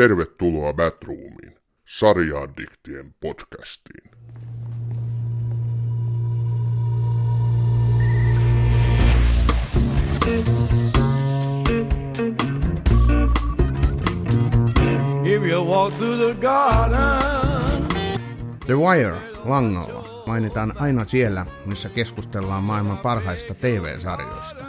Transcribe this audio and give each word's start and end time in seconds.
Tervetuloa 0.00 0.72
Batroomiin, 0.72 1.58
sarjaaddiktien 1.86 3.14
podcastiin. 3.20 4.10
If 15.24 15.42
you 15.50 15.64
walk 15.64 15.94
through 15.94 16.16
the 16.16 16.34
garden. 16.40 17.88
The 18.66 18.74
Wire 18.76 19.16
langalla 19.44 20.24
mainitaan 20.26 20.72
aina 20.76 21.04
siellä, 21.04 21.46
missä 21.66 21.88
keskustellaan 21.88 22.64
maailman 22.64 22.98
parhaista 22.98 23.54
TV-sarjoista. 23.54 24.64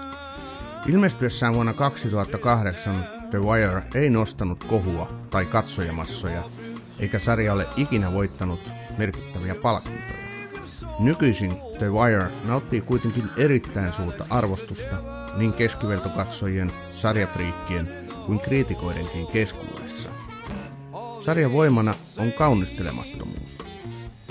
Ilmestyessään 0.88 1.54
vuonna 1.54 1.74
2008 1.74 3.21
The 3.32 3.40
Wire 3.40 3.84
ei 3.96 4.10
nostanut 4.10 4.64
kohua 4.64 5.10
tai 5.30 5.46
katsojamassoja, 5.46 6.44
eikä 7.00 7.20
sarja 7.20 7.54
ole 7.54 7.68
ikinä 7.78 8.14
voittanut 8.14 8.60
merkittäviä 8.98 9.56
palkintoja. 9.56 10.22
Nykyisin 11.00 11.52
The 11.78 11.92
Wire 11.92 12.32
nauttii 12.46 12.82
kuitenkin 12.82 13.30
erittäin 13.38 13.94
suurta 13.94 14.26
arvostusta 14.30 14.96
niin 15.38 15.54
keskivertokatsojien, 15.54 16.72
sarjafriikkien 16.96 17.88
kuin 18.26 18.40
kriitikoidenkin 18.40 19.28
keskuudessa. 19.28 20.10
Sarjan 21.26 21.52
voimana 21.52 21.94
on 22.18 22.32
kaunistelemattomuus. 22.32 23.58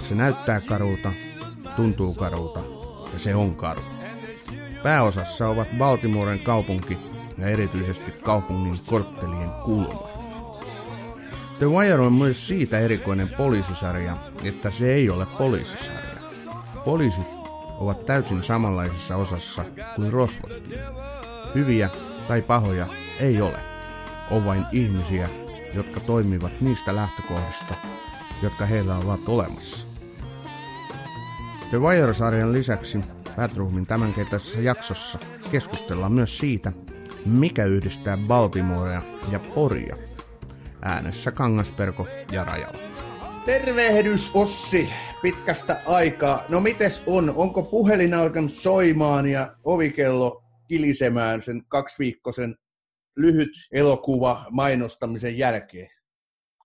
Se 0.08 0.14
näyttää 0.14 0.60
karulta, 0.60 1.12
tuntuu 1.76 2.14
karulta 2.14 2.60
ja 3.12 3.18
se 3.18 3.34
on 3.34 3.56
karu. 3.56 3.82
Pääosassa 4.82 5.48
ovat 5.48 5.68
Baltimoren 5.78 6.40
kaupunki 6.40 6.98
ja 7.40 7.46
erityisesti 7.46 8.12
kaupungin 8.12 8.80
korttelien 8.86 9.50
kulma. 9.64 10.10
The 11.58 11.66
Wire 11.66 11.98
on 11.98 12.12
myös 12.12 12.48
siitä 12.48 12.78
erikoinen 12.78 13.28
poliisisarja, 13.28 14.16
että 14.44 14.70
se 14.70 14.94
ei 14.94 15.10
ole 15.10 15.26
poliisisarja. 15.26 16.20
Poliisit 16.84 17.26
ovat 17.78 18.06
täysin 18.06 18.44
samanlaisessa 18.44 19.16
osassa 19.16 19.64
kuin 19.96 20.12
rosvotkin. 20.12 20.78
Hyviä 21.54 21.90
tai 22.28 22.42
pahoja 22.42 22.86
ei 23.18 23.40
ole. 23.40 23.58
On 24.30 24.44
vain 24.44 24.66
ihmisiä, 24.72 25.28
jotka 25.74 26.00
toimivat 26.00 26.60
niistä 26.60 26.96
lähtökohdista, 26.96 27.74
jotka 28.42 28.66
heillä 28.66 28.96
ovat 28.96 29.20
olemassa. 29.26 29.86
The 31.70 31.78
Wire-sarjan 31.78 32.52
lisäksi 32.52 32.98
Batroomin 33.36 33.86
tämänkertaisessa 33.86 34.60
jaksossa 34.60 35.18
keskustellaan 35.50 36.12
myös 36.12 36.38
siitä, 36.38 36.72
mikä 37.26 37.64
yhdistää 37.64 38.18
Baltimorea 38.26 39.02
ja 39.32 39.40
Poria. 39.54 39.96
Äänessä 40.82 41.30
Kangasperko 41.30 42.06
ja 42.32 42.44
Rajala. 42.44 42.78
Tervehdys 43.46 44.30
Ossi 44.34 44.88
pitkästä 45.22 45.80
aikaa. 45.86 46.44
No 46.48 46.60
mites 46.60 47.02
on? 47.06 47.32
Onko 47.36 47.62
puhelin 47.62 48.14
alkanut 48.14 48.54
soimaan 48.54 49.26
ja 49.26 49.56
ovikello 49.64 50.42
kilisemään 50.68 51.42
sen 51.42 51.62
kaksiviikkoisen 51.68 52.56
lyhyt 53.16 53.50
elokuva 53.72 54.46
mainostamisen 54.50 55.38
jälkeen? 55.38 55.90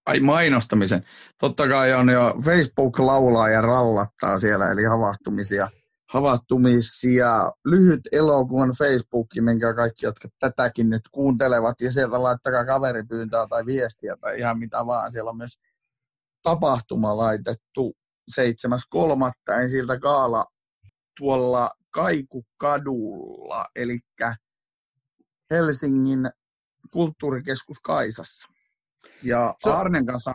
Ai 0.05 0.19
mainostamisen. 0.19 1.03
Totta 1.39 1.67
kai 1.67 1.93
on 1.93 2.09
jo 2.09 2.35
Facebook 2.45 2.99
laulaa 2.99 3.49
ja 3.49 3.61
rallattaa 3.61 4.39
siellä, 4.39 4.71
eli 4.71 4.83
havahtumisia 4.83 5.69
havahtumisia, 6.15 7.51
lyhyt 7.65 8.01
elokuvan 8.11 8.71
Facebookin, 8.77 9.43
minkä 9.43 9.73
kaikki, 9.73 10.05
jotka 10.05 10.27
tätäkin 10.39 10.89
nyt 10.89 11.01
kuuntelevat, 11.11 11.81
ja 11.81 11.91
sieltä 11.91 12.23
laittakaa 12.23 12.65
kaveripyyntöä 12.65 13.47
tai 13.49 13.65
viestiä 13.65 14.17
tai 14.21 14.39
ihan 14.39 14.59
mitä 14.59 14.85
vaan. 14.85 15.11
Siellä 15.11 15.29
on 15.29 15.37
myös 15.37 15.59
tapahtuma 16.41 17.17
laitettu 17.17 17.93
7.3. 18.31 19.61
ensiltä 19.61 19.99
kaala 19.99 20.45
tuolla 21.17 21.71
Kaikukadulla, 21.91 23.65
eli 23.75 23.99
Helsingin 25.51 26.29
kulttuurikeskus 26.91 27.79
Kaisassa. 27.79 28.49
Ja 29.23 29.55
Arnen 29.63 30.05
kanssa 30.05 30.33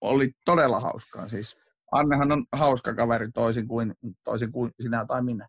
oli 0.00 0.32
todella 0.44 0.80
hauskaa. 0.80 1.28
Siis 1.28 1.58
Annehan 1.92 2.32
on 2.32 2.44
hauska 2.52 2.94
kaveri 2.94 3.30
toisin 3.34 3.68
kuin, 3.68 3.94
toisin 4.24 4.52
kuin 4.52 4.72
sinä 4.80 5.04
tai 5.08 5.22
minä. 5.22 5.48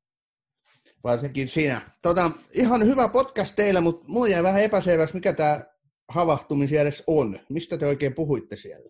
Varsinkin 1.03 1.47
sinä. 1.47 1.91
Tota, 2.01 2.31
ihan 2.53 2.85
hyvä 2.85 3.07
podcast 3.07 3.55
teillä, 3.55 3.81
mutta 3.81 4.05
mulla 4.07 4.27
jäi 4.27 4.43
vähän 4.43 4.61
epäselväksi, 4.61 5.15
mikä 5.15 5.33
tämä 5.33 5.61
havahtumisjärjestys 6.09 7.03
on. 7.07 7.39
Mistä 7.49 7.77
te 7.77 7.85
oikein 7.85 8.15
puhuitte 8.15 8.55
siellä? 8.55 8.89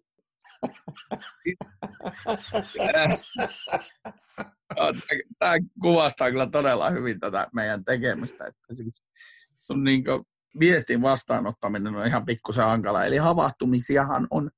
Tämä 5.40 5.54
kuvastaa 5.82 6.32
kyllä 6.32 6.48
todella 6.48 6.90
hyvin 6.90 7.20
tätä 7.20 7.48
meidän 7.54 7.86
tekemistä. 7.86 8.48
Että 8.48 8.76
siis 8.76 9.04
sun 9.56 9.84
niin 9.84 10.04
viestin 10.60 11.02
vastaanottaminen 11.02 11.96
on 11.96 12.08
ihan 12.08 12.26
pikkusen 12.26 12.66
hankala. 12.66 13.06
Eli 13.06 13.18
havahtumisiahan 13.18 14.28
on 14.32 14.52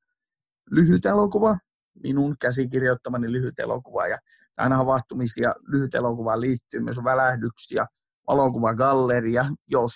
lyhyt 0.71 1.05
elokuva, 1.05 1.57
minun 2.03 2.35
käsikirjoittamani 2.41 3.31
lyhyt 3.31 3.59
elokuva. 3.59 4.07
Ja 4.07 4.17
tähän 4.55 4.73
havahtumisia 4.73 5.53
lyhyt 5.67 5.95
elokuva 5.95 6.41
liittyy 6.41 6.79
myös 6.79 6.97
välähdyksiä, 7.03 7.85
valokuvagalleria, 8.27 9.45
jos, 9.67 9.93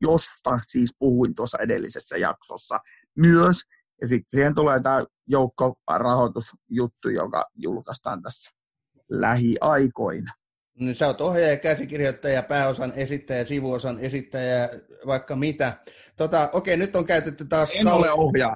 josta 0.00 0.58
siis 0.66 0.94
puhuin 0.98 1.34
tuossa 1.34 1.58
edellisessä 1.58 2.16
jaksossa 2.16 2.78
myös. 3.18 3.56
Ja 4.00 4.06
sitten 4.08 4.38
siihen 4.38 4.54
tulee 4.54 4.80
tämä 4.80 5.04
joukkorahoitusjuttu, 5.28 7.08
joka 7.08 7.46
julkaistaan 7.54 8.22
tässä 8.22 8.50
lähiaikoina. 9.10 10.32
No, 10.80 10.94
sä 10.94 11.06
oot 11.06 11.20
ohjaaja, 11.20 11.56
käsikirjoittaja, 11.56 12.42
pääosan 12.42 12.92
esittäjä, 12.96 13.44
sivuosan 13.44 13.98
esittäjä, 13.98 14.68
vaikka 15.06 15.36
mitä. 15.36 15.78
Tota, 16.16 16.50
okei, 16.52 16.76
nyt 16.76 16.96
on 16.96 17.06
käytetty 17.06 17.44
taas... 17.44 17.70
En 17.74 17.88
ole 17.88 18.12
ohjaaja. 18.12 18.54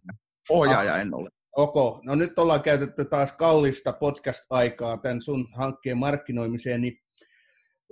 Ohjaaja 0.49 0.95
ah. 0.95 1.01
en 1.01 1.15
ole. 1.15 1.31
Ok, 1.59 2.05
no 2.05 2.15
nyt 2.15 2.39
ollaan 2.39 2.63
käytetty 2.63 3.05
taas 3.05 3.33
kallista 3.33 3.93
podcast-aikaa 3.93 4.99
tämän 4.99 5.23
sun 5.23 5.49
hankkeen 5.57 5.99
markkinoimiseen, 5.99 6.81
niin 6.81 7.01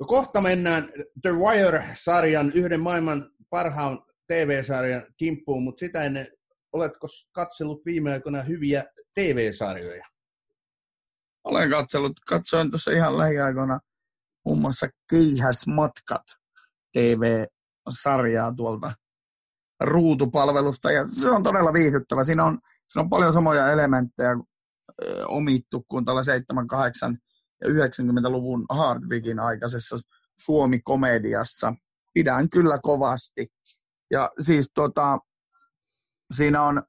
kohta 0.07 0.41
mennään 0.41 0.93
The 1.23 1.31
Wire-sarjan, 1.31 2.53
yhden 2.53 2.81
maailman 2.81 3.31
parhaan 3.51 3.99
TV-sarjan 4.27 5.07
kimppuun, 5.17 5.63
mutta 5.63 5.81
sitä 5.81 6.05
ennen, 6.05 6.29
oletko 6.73 7.07
katsellut 7.33 7.87
viime 7.87 8.13
aikoina 8.13 8.43
hyviä 8.43 8.85
TV-sarjoja? 9.15 10.05
Olen 11.45 11.71
katsellut, 11.71 12.21
katsoin 12.27 12.71
tuossa 12.71 12.91
ihan 12.91 13.19
lähiaikoina 13.19 13.81
muun 14.45 14.61
muassa 14.61 14.89
Keihäsmatkat 15.11 16.23
TV-sarjaa 16.93 18.53
tuolta 18.57 18.93
ruutupalvelusta, 19.81 20.93
ja 20.93 21.09
se 21.09 21.31
on 21.31 21.43
todella 21.43 21.73
viihdyttävä. 21.73 22.25
Siinä 22.25 22.45
on 22.45 22.59
siinä 22.89 23.03
on 23.03 23.11
paljon 23.11 23.33
samoja 23.33 23.73
elementtejä 23.73 24.37
omittu 25.29 25.85
kuin 25.89 26.05
tällä 26.05 26.23
7, 26.23 26.67
8 26.67 27.19
ja 27.61 27.69
90-luvun 27.69 28.67
Hardwickin 28.71 29.41
aikaisessa 29.41 29.97
Suomi-komediassa. 30.39 31.75
Pidän 32.15 32.51
kyllä 32.51 32.79
kovasti. 32.83 33.49
Ja 34.11 34.31
siis 34.41 34.71
tota, 34.75 35.19
siinä 36.35 36.63
on 36.63 36.83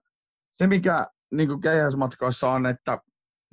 se, 0.54 0.68
mikä 0.68 1.08
niin 1.32 1.62
keihäsmatkoissa 1.62 2.50
on, 2.50 2.66
että 2.66 3.02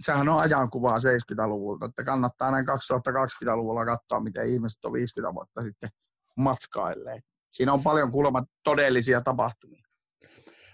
sehän 0.00 0.28
on 0.28 0.40
ajankuvaa 0.40 0.98
70-luvulta, 0.98 1.86
että 1.86 2.04
kannattaa 2.04 2.50
näin 2.50 2.66
2020-luvulla 2.66 3.84
katsoa, 3.84 4.20
miten 4.20 4.48
ihmiset 4.48 4.84
on 4.84 4.92
50 4.92 5.34
vuotta 5.34 5.62
sitten 5.62 5.90
matkailleet. 6.36 7.24
Siinä 7.52 7.72
on 7.72 7.82
paljon 7.82 8.12
kuulemma 8.12 8.44
todellisia 8.64 9.20
tapahtumia. 9.20 9.83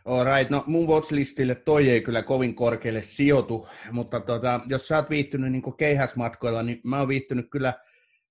Alright, 0.04 0.50
no 0.50 0.64
mun 0.66 0.88
watchlistille 0.88 1.54
toi 1.54 1.90
ei 1.90 2.00
kyllä 2.00 2.22
kovin 2.22 2.54
korkealle 2.54 3.02
sijoitu, 3.02 3.68
mutta 3.92 4.20
tota, 4.20 4.60
jos 4.66 4.88
sä 4.88 4.96
oot 4.96 5.10
viihtynyt 5.10 5.52
niin 5.52 5.76
keihäsmatkoilla, 5.76 6.62
niin 6.62 6.80
mä 6.84 6.98
oon 6.98 7.08
viihtynyt 7.08 7.46
kyllä 7.50 7.72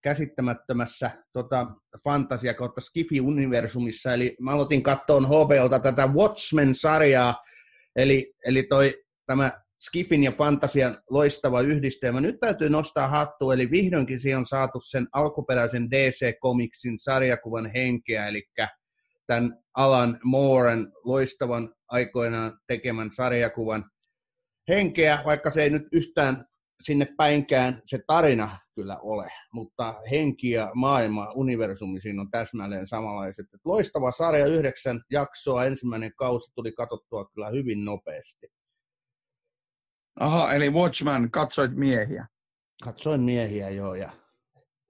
käsittämättömässä 0.02 1.12
tota, 1.34 1.68
fantasia 2.04 2.54
kautta 2.54 2.82
Skifi-universumissa, 2.82 4.14
eli 4.14 4.36
mä 4.42 4.52
aloitin 4.52 4.84
kattoon 4.84 5.28
HBOlta 5.28 5.80
tätä 5.80 6.08
Watchmen-sarjaa, 6.08 7.36
eli, 7.96 8.34
eli 8.46 8.64
toi, 8.64 9.04
tämä 9.26 9.52
Skifin 9.80 10.24
ja 10.24 10.32
fantasian 10.32 11.02
loistava 11.10 11.62
yhdistelmä. 11.62 12.22
Nyt 12.22 12.40
täytyy 12.40 12.70
nostaa 12.70 13.08
hattu, 13.08 13.52
eli 13.52 13.72
vihdoinkin 13.72 14.20
siihen 14.20 14.40
on 14.40 14.46
saatu 14.46 14.80
sen 14.80 15.08
alkuperäisen 15.14 15.92
DC-komiksin 15.92 16.96
sarjakuvan 17.00 17.72
henkeä, 17.76 18.28
eli 18.28 18.44
tämän 19.30 19.64
Alan 19.78 20.20
Mooren 20.24 20.92
loistavan 21.04 21.74
aikoinaan 21.88 22.60
tekemän 22.68 23.12
sarjakuvan 23.12 23.90
henkeä, 24.68 25.22
vaikka 25.26 25.52
se 25.52 25.64
ei 25.64 25.70
nyt 25.70 25.88
yhtään 25.92 26.46
sinne 26.84 27.08
päinkään 27.18 27.82
se 27.86 28.00
tarina 28.08 28.60
kyllä 28.76 28.98
ole, 28.98 29.28
mutta 29.54 30.02
henki 30.12 30.50
ja 30.50 30.72
maailma, 30.76 31.32
universumi 31.36 32.02
siinä 32.02 32.22
on 32.22 32.32
täsmälleen 32.32 32.88
samanlaiset. 32.88 33.46
Et 33.54 33.62
loistava 33.66 34.12
sarja, 34.12 34.46
yhdeksän 34.46 35.02
jaksoa, 35.12 35.66
ensimmäinen 35.66 36.12
kausi 36.16 36.52
tuli 36.56 36.72
katsottua 36.72 37.30
kyllä 37.34 37.50
hyvin 37.50 37.86
nopeasti. 37.86 38.48
Aha, 40.20 40.54
eli 40.54 40.70
Watchman 40.70 41.32
katsoit 41.32 41.76
miehiä. 41.76 42.28
Katsoin 42.84 43.22
miehiä 43.22 43.70
joo 43.70 43.96
ja 43.96 44.12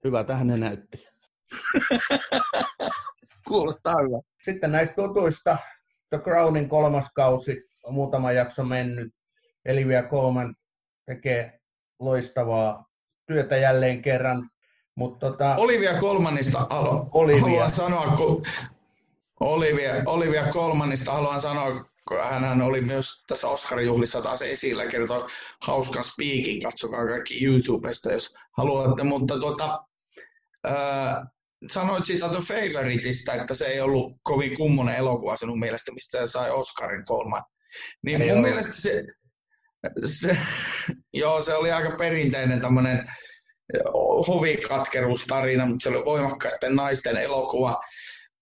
hyvä 0.04 0.24
tähän 0.24 0.46
ne 0.46 0.56
näytti. 0.56 1.06
Kuulostaa 3.48 3.94
hyvä. 4.02 4.29
Sitten 4.44 4.72
näistä 4.72 4.94
tutuista, 4.94 5.58
The 6.08 6.18
Crownin 6.18 6.68
kolmas 6.68 7.06
kausi 7.14 7.62
on 7.84 7.94
muutama 7.94 8.32
jakso 8.32 8.64
mennyt. 8.64 9.14
Elivia 9.64 10.02
Colman 10.02 10.54
tekee 11.06 11.60
loistavaa 11.98 12.84
työtä 13.26 13.56
jälleen 13.56 14.02
kerran. 14.02 14.50
Mut 14.94 15.18
tota, 15.18 15.56
Olivia 15.56 16.00
Colmanista 16.00 16.66
haluan, 16.70 17.08
Olivia. 17.12 17.40
haluan 17.40 17.74
sanoa, 17.74 18.16
kun 18.16 18.46
Olivia, 19.40 19.92
Olivia 20.06 20.46
Colmanista 20.46 21.12
haluan 21.12 21.40
sanoa, 21.40 21.84
kun 22.08 22.18
hän 22.30 22.62
oli 22.62 22.80
myös 22.80 23.24
tässä 23.26 23.48
Oscar-juhlissa 23.48 24.22
taas 24.22 24.42
esillä, 24.42 24.86
kertoo 24.86 25.28
hauskan 25.60 26.04
speakin, 26.04 26.62
katsokaa 26.62 27.06
kaikki 27.06 27.44
YouTubesta, 27.44 28.12
jos 28.12 28.34
haluatte, 28.52 29.02
mutta 29.02 29.38
tuota, 29.38 29.84
ää, 30.64 31.26
sanoit 31.68 32.04
siitä 32.04 32.28
The 32.28 32.38
Favoriteista, 32.38 33.34
että 33.34 33.54
se 33.54 33.66
ei 33.66 33.80
ollut 33.80 34.12
kovin 34.22 34.56
kummonen 34.56 34.96
elokuva 34.96 35.36
sinun 35.36 35.58
mielestä, 35.58 35.92
mistä 35.92 36.18
se 36.18 36.32
sai 36.32 36.50
Oscarin 36.50 37.04
kolman. 37.04 37.44
Niin 38.02 38.22
Ei 38.22 38.28
mun 38.28 38.36
ollut. 38.36 38.50
mielestä 38.50 38.72
se, 38.72 39.04
se, 40.06 40.38
joo, 41.12 41.42
se 41.42 41.54
oli 41.54 41.72
aika 41.72 41.96
perinteinen 41.98 42.60
tämmöinen 42.60 43.12
hovikatkeruustarina, 44.28 45.66
mutta 45.66 45.82
se 45.82 45.88
oli 45.88 46.04
voimakkaisten 46.04 46.76
naisten 46.76 47.16
elokuva. 47.16 47.80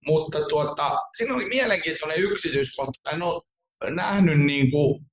Mutta 0.06 0.38
tuota, 0.48 0.98
siinä 1.16 1.34
oli 1.34 1.44
mielenkiintoinen 1.44 2.18
yksityiskohta. 2.18 3.10
En 3.10 3.22
ole 3.22 3.42
nähnyt 3.90 4.40
niin 4.40 4.70
kuin 4.70 5.06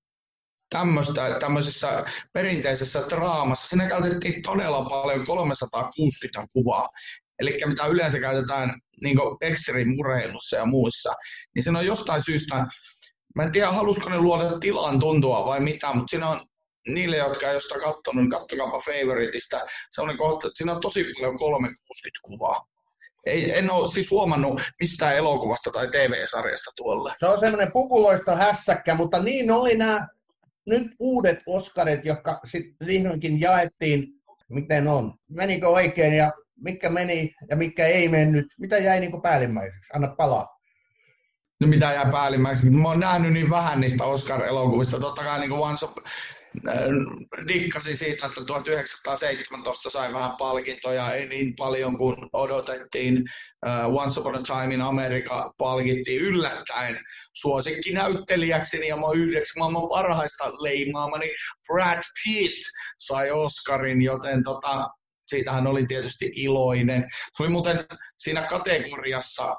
tämmöistä, 0.70 1.38
tämmöisessä 1.40 2.06
perinteisessä 2.34 3.04
draamassa. 3.10 3.68
Siinä 3.68 3.90
käytettiin 3.90 4.42
todella 4.42 4.90
paljon 4.90 5.26
360 5.26 6.48
kuvaa. 6.54 6.90
Eli 7.40 7.60
mitä 7.66 7.86
yleensä 7.86 8.20
käytetään 8.20 8.80
niin 9.02 9.18
extreme-urheilussa 9.42 10.58
ja 10.58 10.66
muissa. 10.66 11.14
Niin 11.56 11.64
siinä 11.64 11.80
on 11.80 11.86
jostain 11.86 12.24
syystä, 12.24 12.56
mä 13.36 13.44
en 13.44 13.52
tiedä 13.52 13.72
halusiko 13.72 14.10
ne 14.10 14.20
luoda 14.20 14.60
tilan 14.60 15.00
tuntua 15.00 15.46
vai 15.46 15.60
mitä, 15.60 15.94
mutta 15.94 16.12
siinä 16.12 16.30
on 16.30 16.48
niille, 16.88 17.18
jotka 17.18 17.48
ei 17.48 17.56
ole 17.56 17.62
sitä 17.62 17.76
katsonut, 17.76 18.16
niin 18.16 18.30
kattokaapa 18.30 18.80
Favoriteista. 18.80 19.62
Sellainen 19.92 20.18
kohta, 20.18 20.48
että 20.48 20.58
siinä 20.58 20.74
on 20.74 20.82
tosi 20.82 21.04
paljon 21.04 21.38
360 21.38 22.20
kuvaa. 22.24 22.68
Ei, 23.26 23.58
en 23.58 23.72
ole 23.72 23.88
siis 23.88 24.12
huomannut 24.12 24.62
mistään 24.80 25.16
elokuvasta 25.16 25.72
tai 25.72 25.88
TV-sarjasta 25.88 26.72
tuolla. 26.76 27.16
Se 27.20 27.26
on 27.26 27.40
semmoinen 27.40 27.72
pukuloista 27.72 28.36
hässäkkä, 28.36 28.96
mutta 28.96 29.24
niin 29.24 29.52
oli 29.52 29.78
nämä 29.78 30.08
nyt 30.66 30.88
uudet 31.00 31.40
Oscarit, 31.48 32.06
jotka 32.06 32.40
sitten 32.46 32.88
vihdoinkin 32.88 33.42
jaettiin, 33.42 34.08
miten 34.50 34.88
on. 34.88 35.14
Menikö 35.30 35.68
oikein 35.68 36.14
ja 36.14 36.32
mikä 36.62 36.90
meni 36.90 37.36
ja 37.50 37.56
mikä 37.56 37.88
ei 37.88 38.10
mennyt. 38.10 38.46
Mitä 38.60 38.78
jäi 38.78 39.00
niin 39.00 39.22
päällimmäiseksi? 39.22 39.92
Anna 39.94 40.08
palaa. 40.18 40.56
No 41.62 41.68
mitä 41.68 41.94
jää 41.94 42.10
päällimmäiseksi? 42.12 42.70
Mä 42.70 42.88
oon 42.88 43.00
nähnyt 43.00 43.34
niin 43.34 43.50
vähän 43.50 43.82
niistä 43.82 44.04
Oscar-elokuvista. 44.04 45.00
Totta 45.00 45.24
kai 45.24 45.40
niin 45.40 45.52
Once 45.52 45.86
Up, 45.86 45.98
äh, 46.68 47.48
dikkasin 47.48 47.98
siitä, 47.98 48.26
että 48.26 48.46
1917 48.46 49.90
sai 49.90 50.14
vähän 50.14 50.32
palkintoja, 50.38 51.14
ei 51.14 51.28
niin 51.28 51.54
paljon 51.58 51.98
kuin 51.98 52.16
odotettiin. 52.34 53.24
Uh, 53.66 53.98
Once 53.98 54.20
Upon 54.20 54.36
a 54.36 54.42
Time 54.42 54.74
in 54.74 54.82
America 54.82 55.54
palkittiin 55.58 56.22
yllättäen 56.22 57.00
suosikkinäyttelijäksi 57.34 58.88
ja 58.88 58.98
mä 58.98 59.08
yhdeksi 59.16 59.60
maailman 59.60 59.90
parhaista 59.90 60.52
leimaamani 60.64 61.28
Brad 61.68 62.02
Pitt 62.24 62.60
sai 62.98 63.32
Oscarin, 63.32 64.02
joten 64.02 64.44
tota, 64.44 64.90
siitähän 65.28 65.68
oli 65.68 65.86
tietysti 65.86 66.32
iloinen. 66.36 67.08
Se 67.38 67.44
oli 67.44 67.52
muuten 67.52 67.86
siinä 68.18 68.48
kategoriassa 68.48 69.56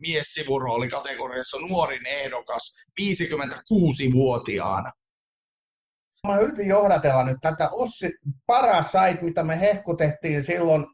miessivurooli 0.00 0.88
kategoriassa 0.88 1.58
nuorin 1.58 2.06
ehdokas 2.06 2.74
56-vuotiaana. 3.00 4.92
Mä 6.26 6.38
yritin 6.38 6.68
johdatella 6.68 7.24
nyt 7.24 7.36
tätä 7.42 7.68
Ossi 7.72 8.10
paras 8.46 8.92
sait, 8.92 9.22
mitä 9.22 9.42
me 9.42 9.60
hehkutettiin 9.60 10.44
silloin 10.44 10.86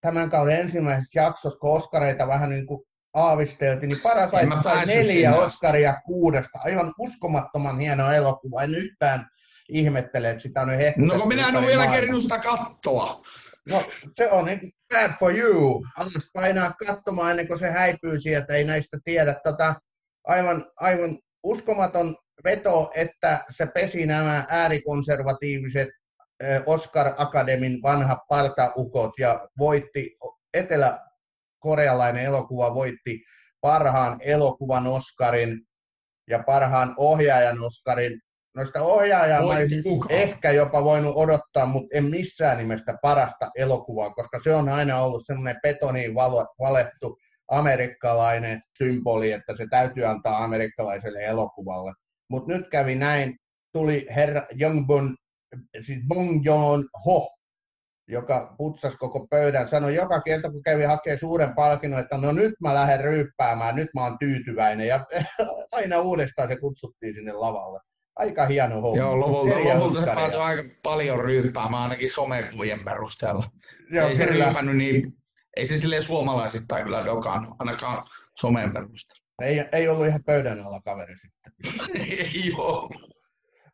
tämän 0.00 0.30
kauden 0.30 0.60
ensimmäisessä 0.60 1.20
jaksossa, 1.20 1.58
kun 1.58 1.76
Oskareita 1.76 2.28
vähän 2.28 2.50
niin 2.50 2.66
kuin 2.66 2.84
aavisteltiin, 3.14 3.88
niin 3.88 4.00
paras 4.00 4.30
sai 4.30 4.46
neljä 4.86 5.30
sinne. 5.30 5.38
Oscaria 5.38 6.00
kuudesta. 6.06 6.58
Aivan 6.64 6.94
uskomattoman 6.98 7.80
hieno 7.80 8.12
elokuva. 8.12 8.62
En 8.62 8.74
yhtään 8.74 9.28
ihmettele, 9.68 10.30
että 10.30 10.42
sitä 10.42 10.60
on 10.60 10.68
nyt 10.68 10.78
hehkutettu. 10.78 11.14
No 11.14 11.20
kun 11.20 11.28
minä 11.28 11.48
en 11.48 11.56
ole 11.56 11.66
vielä 11.66 11.86
kerinyt 11.86 12.22
sitä 12.22 12.38
kattoa. 12.38 13.22
No 13.70 13.82
se 14.16 14.30
on 14.30 14.44
niin 14.44 14.72
bad 14.94 15.10
for 15.18 15.38
you. 15.38 15.86
Alas 15.96 16.30
painaa 16.32 16.72
katsomaan 16.86 17.30
ennen 17.30 17.48
kuin 17.48 17.58
se 17.58 17.70
häipyy 17.70 18.20
sieltä, 18.20 18.54
ei 18.54 18.64
näistä 18.64 18.98
tiedä. 19.04 19.40
Tota, 19.44 19.74
aivan, 20.24 20.66
aivan 20.76 21.18
uskomaton 21.42 22.16
veto, 22.44 22.92
että 22.94 23.44
se 23.50 23.66
pesi 23.66 24.06
nämä 24.06 24.46
äärikonservatiiviset 24.48 25.88
Oscar 26.66 27.14
Akademin 27.16 27.82
vanhat 27.82 28.18
partaukot 28.28 29.12
ja 29.18 29.48
voitti, 29.58 30.16
etelä-korealainen 30.54 32.24
elokuva 32.24 32.74
voitti 32.74 33.24
parhaan 33.60 34.20
elokuvan 34.22 34.86
Oscarin 34.86 35.60
ja 36.30 36.38
parhaan 36.38 36.94
ohjaajan 36.96 37.62
Oscarin. 37.62 38.20
Noista 38.56 38.82
ohjaajaa 38.82 39.42
ehkä 40.08 40.50
jopa 40.50 40.84
voinut 40.84 41.16
odottaa, 41.16 41.66
mutta 41.66 41.96
en 41.96 42.04
missään 42.04 42.58
nimessä 42.58 42.94
parasta 43.02 43.50
elokuvaa, 43.56 44.10
koska 44.10 44.40
se 44.44 44.54
on 44.54 44.68
aina 44.68 45.00
ollut 45.00 45.22
semmoinen 45.26 45.60
betoniin 45.62 46.14
valettu 46.14 47.18
amerikkalainen 47.50 48.62
symboli, 48.78 49.32
että 49.32 49.56
se 49.56 49.66
täytyy 49.70 50.06
antaa 50.06 50.44
amerikkalaiselle 50.44 51.24
elokuvalle. 51.24 51.92
Mutta 52.30 52.52
nyt 52.52 52.68
kävi 52.70 52.94
näin, 52.94 53.36
tuli 53.72 54.06
herra 54.10 54.46
Jongbun, 54.52 55.16
siis 55.80 55.98
Bong 56.08 56.44
Joon 56.44 56.88
Ho, 57.06 57.28
joka 58.08 58.54
putsasi 58.58 58.96
koko 58.96 59.26
pöydän, 59.30 59.68
sanoi 59.68 59.94
joka 59.94 60.20
kerta, 60.20 60.50
kun 60.50 60.62
kävi 60.62 60.84
hakemaan 60.84 61.18
suuren 61.18 61.54
palkinnon, 61.54 62.00
että 62.00 62.16
no 62.16 62.32
nyt 62.32 62.54
mä 62.60 62.74
lähden 62.74 63.00
ryyppäämään, 63.00 63.76
nyt 63.76 63.88
mä 63.94 64.04
oon 64.04 64.18
tyytyväinen. 64.18 64.86
Ja 64.86 65.06
aina 65.72 66.00
uudestaan 66.00 66.48
se 66.48 66.56
kutsuttiin 66.56 67.14
sinne 67.14 67.32
lavalle. 67.32 67.80
Aika 68.16 68.46
hieno 68.46 68.80
homma. 68.80 68.98
Joo, 68.98 69.20
lopulta, 69.20 69.74
lopulta 69.74 70.00
se 70.00 70.06
päätyi 70.06 70.40
aika 70.40 70.62
paljon 70.82 71.24
ryyppäämään 71.24 71.82
ainakin 71.82 72.10
somekuvien 72.10 72.84
perusteella. 72.84 73.50
Joo, 73.90 74.08
ei 74.08 74.14
se 74.14 74.26
kyllä. 74.26 74.44
ryypännyt 74.44 74.76
niin, 74.76 75.12
ei 75.56 75.66
se 75.66 75.78
silleen 75.78 76.02
suomalaisittain 76.02 76.84
kyllä 76.84 77.04
dokannut, 77.04 77.56
ainakaan 77.58 78.06
somen 78.40 78.72
perusteella. 78.72 79.24
Ei, 79.42 79.64
ei 79.72 79.88
ollut 79.88 80.06
ihan 80.06 80.24
pöydän 80.24 80.60
alla 80.60 80.80
kaveri 80.84 81.14
sitten. 81.16 81.52
ei 82.18 82.52
oo. 82.58 82.90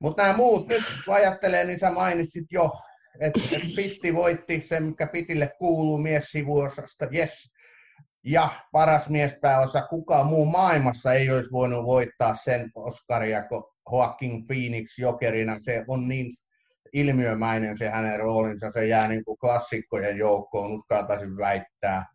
Mutta 0.00 0.23
nämä 0.23 0.37
muut 0.37 0.68
nyt, 0.68 0.82
kun 1.04 1.14
ajattelee, 1.14 1.64
niin 1.64 1.78
sä 1.78 1.90
mainitsit 1.90 2.44
jo, 2.50 2.73
että 3.20 3.40
et 3.52 3.62
Pitti 3.76 4.14
voitti 4.14 4.62
sen, 4.62 4.82
mikä 4.82 5.06
Pitille 5.06 5.52
kuuluu 5.59 5.99
miessivuosasta, 5.99 7.06
yes. 7.14 7.52
Ja 8.25 8.49
paras 8.73 9.09
miespääosa, 9.09 9.82
kukaan 9.82 10.26
muu 10.26 10.47
maailmassa 10.47 11.12
ei 11.12 11.30
olisi 11.30 11.52
voinut 11.52 11.85
voittaa 11.85 12.35
sen 12.35 12.70
Oscaria 12.75 13.44
kuin 13.44 13.64
Joaquin 13.92 14.47
Phoenix 14.47 14.99
jokerina. 14.99 15.59
Se 15.61 15.85
on 15.88 16.09
niin 16.09 16.35
ilmiömäinen 16.92 17.78
se 17.78 17.88
hänen 17.88 18.20
roolinsa, 18.20 18.70
se 18.73 18.87
jää 18.87 19.09
niin 19.09 19.25
kuin 19.25 19.38
klassikkojen 19.38 20.16
joukkoon, 20.16 20.73
uskaltaisin 20.73 21.37
väittää. 21.37 22.06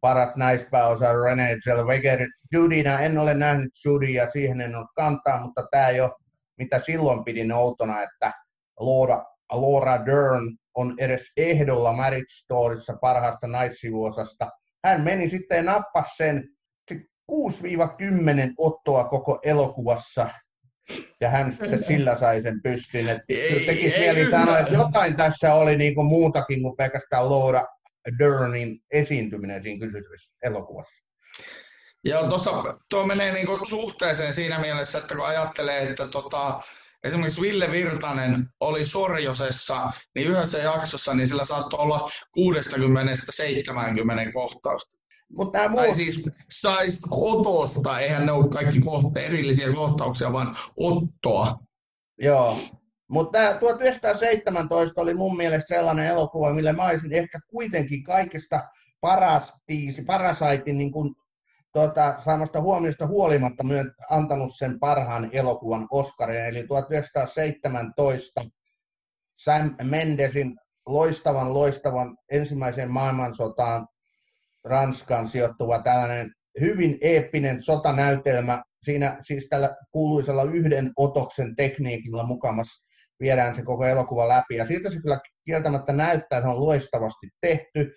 Paras 0.00 0.36
naispääosa 0.36 1.12
Renee 1.12 1.56
Zellweger. 1.64 2.20
Judina, 2.52 3.00
en 3.00 3.18
ole 3.18 3.34
nähnyt 3.34 3.72
Judia, 3.84 4.30
siihen 4.30 4.60
en 4.60 4.76
ole 4.76 4.86
kantaa, 4.96 5.40
mutta 5.40 5.66
tämä 5.70 5.90
jo, 5.90 6.16
mitä 6.58 6.78
silloin 6.78 7.24
pidin 7.24 7.52
outona, 7.52 8.02
että 8.02 8.32
Laura, 8.80 9.24
Laura 9.52 10.06
Dern 10.06 10.56
on 10.74 10.94
edes 10.98 11.22
ehdolla 11.36 11.92
Marriage 11.92 12.34
Storyssa 12.44 12.96
parhaasta 13.00 13.46
naissivuosasta. 13.46 14.50
Hän 14.84 15.00
meni 15.00 15.30
sitten 15.30 15.56
ja 15.56 15.62
nappasi 15.62 16.16
sen 16.16 16.48
se 16.88 16.94
6-10 17.32 18.54
ottoa 18.58 19.04
koko 19.04 19.38
elokuvassa, 19.42 20.28
ja 21.20 21.30
hän 21.30 21.52
sitten 21.52 21.84
sillä 21.84 22.16
sai 22.16 22.42
sen 22.42 22.62
pystin. 22.62 23.06
Kyllä 23.28 23.66
tekisi 23.66 23.94
ei 23.94 24.00
mieli 24.00 24.30
sanoa, 24.30 24.58
että 24.58 24.74
jotain 24.74 25.16
tässä 25.16 25.54
oli 25.54 25.76
niinku 25.76 26.02
muutakin 26.02 26.62
kuin 26.62 26.76
pelkästään 26.76 27.30
Laura 27.30 27.64
Dernin 28.18 28.80
esiintyminen 28.90 29.62
siinä 29.62 29.86
kyseisessä 29.86 30.34
elokuvassa. 30.42 31.04
Ja 32.04 32.28
tuossa 32.28 32.50
tuo 32.90 33.06
menee 33.06 33.32
niinku 33.32 33.60
suhteeseen 33.64 34.34
siinä 34.34 34.58
mielessä, 34.58 34.98
että 34.98 35.14
kun 35.14 35.26
ajattelee, 35.26 35.90
että 35.90 36.08
tota, 36.08 36.60
esimerkiksi 37.04 37.40
Ville 37.40 37.70
Virtanen 37.70 38.48
oli 38.60 38.84
Sorjosessa, 38.84 39.92
niin 40.14 40.28
yhdessä 40.28 40.58
jaksossa 40.58 41.14
niin 41.14 41.28
sillä 41.28 41.44
saattoi 41.44 41.80
olla 41.80 42.10
60-70 44.28 44.32
kohtausta. 44.32 45.03
Mutta 45.28 45.58
tämä 45.58 45.68
muu... 45.68 45.80
Tai 45.80 45.94
siis 45.94 46.30
sais 46.50 47.06
otosta, 47.10 48.00
eihän 48.00 48.26
ne 48.26 48.32
ole 48.32 48.48
kaikki 48.48 48.80
kohta, 48.80 49.20
erillisiä 49.20 49.72
kohtauksia, 49.72 50.32
vaan 50.32 50.56
ottoa. 50.76 51.58
Joo, 52.18 52.56
mutta 53.08 53.38
1917 53.60 55.00
oli 55.00 55.14
mun 55.14 55.36
mielestä 55.36 55.74
sellainen 55.74 56.06
elokuva, 56.06 56.52
millä 56.52 56.72
mä 56.72 56.86
olisin 56.86 57.12
ehkä 57.12 57.38
kuitenkin 57.50 58.04
kaikista 58.04 58.68
paras 59.00 59.52
tiisi, 59.66 60.02
parasaitin 60.02 60.78
niin 60.78 60.92
kuin, 60.92 61.14
tuota, 61.72 62.14
saamasta 62.24 62.60
huomiosta 62.60 63.06
huolimatta 63.06 63.64
myön, 63.64 63.94
antanut 64.10 64.56
sen 64.56 64.80
parhaan 64.80 65.30
elokuvan 65.32 65.86
Oscarin, 65.90 66.44
eli 66.44 66.66
1917 66.66 68.40
Sam 69.36 69.74
Mendesin 69.82 70.56
loistavan, 70.86 71.54
loistavan 71.54 72.18
ensimmäisen 72.30 72.90
maailmansotaan 72.90 73.88
Ranskaan 74.64 75.28
sijoittuva 75.28 75.78
tällainen 75.78 76.32
hyvin 76.60 76.98
eeppinen 77.00 77.62
sotanäytelmä. 77.62 78.62
Siinä 78.82 79.18
siis 79.20 79.46
tällä 79.50 79.76
kuuluisella 79.90 80.42
yhden 80.42 80.92
otoksen 80.96 81.56
tekniikilla 81.56 82.26
mukamassa 82.26 82.84
viedään 83.20 83.54
se 83.54 83.62
koko 83.62 83.84
elokuva 83.84 84.28
läpi. 84.28 84.56
Ja 84.56 84.66
siitä 84.66 84.90
se 84.90 85.00
kyllä 85.00 85.20
kieltämättä 85.46 85.92
näyttää, 85.92 86.40
se 86.40 86.46
on 86.46 86.64
loistavasti 86.66 87.28
tehty. 87.40 87.94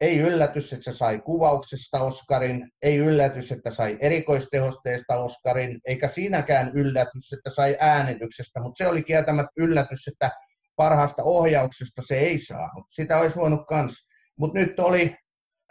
Ei 0.00 0.18
yllätys, 0.18 0.72
että 0.72 0.84
se 0.84 0.96
sai 0.96 1.18
kuvauksesta 1.18 2.00
Oscarin, 2.00 2.70
ei 2.82 2.96
yllätys, 2.96 3.52
että 3.52 3.70
sai 3.70 3.96
erikoistehosteesta 4.00 5.16
Oscarin, 5.16 5.80
eikä 5.84 6.08
siinäkään 6.08 6.72
yllätys, 6.74 7.32
että 7.32 7.50
sai 7.50 7.76
äänityksestä, 7.80 8.60
mutta 8.60 8.84
se 8.84 8.88
oli 8.90 9.02
kieltämättä 9.02 9.52
yllätys, 9.56 10.08
että 10.08 10.30
parhaasta 10.76 11.22
ohjauksesta 11.22 12.02
se 12.06 12.18
ei 12.18 12.38
saanut. 12.38 12.84
Sitä 12.88 13.18
olisi 13.18 13.36
voinut 13.36 13.66
kans. 13.68 14.06
Mutta 14.38 14.58
nyt 14.58 14.80
oli 14.80 15.16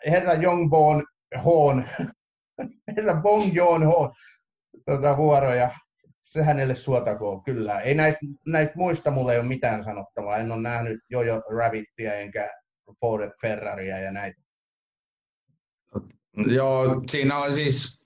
herra 0.06 0.34
Jongbon 0.34 1.04
Hoon, 1.44 1.86
herra 2.98 3.22
Bong 3.22 3.54
Joon 3.54 3.84
Hoon 3.84 4.14
tuota, 4.86 5.18
vuoroja 5.18 5.72
se 6.26 6.44
hänelle 6.44 6.76
suotakoon, 6.76 7.44
kyllä. 7.44 7.82
Ei 7.82 7.96
näistä, 7.96 8.20
näistä 8.46 8.74
muista 8.76 9.12
mulle 9.12 9.34
ei 9.34 9.40
ole 9.40 9.48
mitään 9.48 9.84
sanottavaa. 9.84 10.38
En 10.38 10.52
ole 10.52 10.62
nähnyt 10.62 11.00
Jojo 11.10 11.42
Rabbittia 11.58 12.14
enkä 12.14 12.50
Ford 13.00 13.32
Ferraria 13.42 14.00
ja 14.00 14.12
näitä. 14.12 14.42
Joo, 16.48 17.04
siinä 17.12 17.38
on 17.38 17.54
siis 17.54 18.05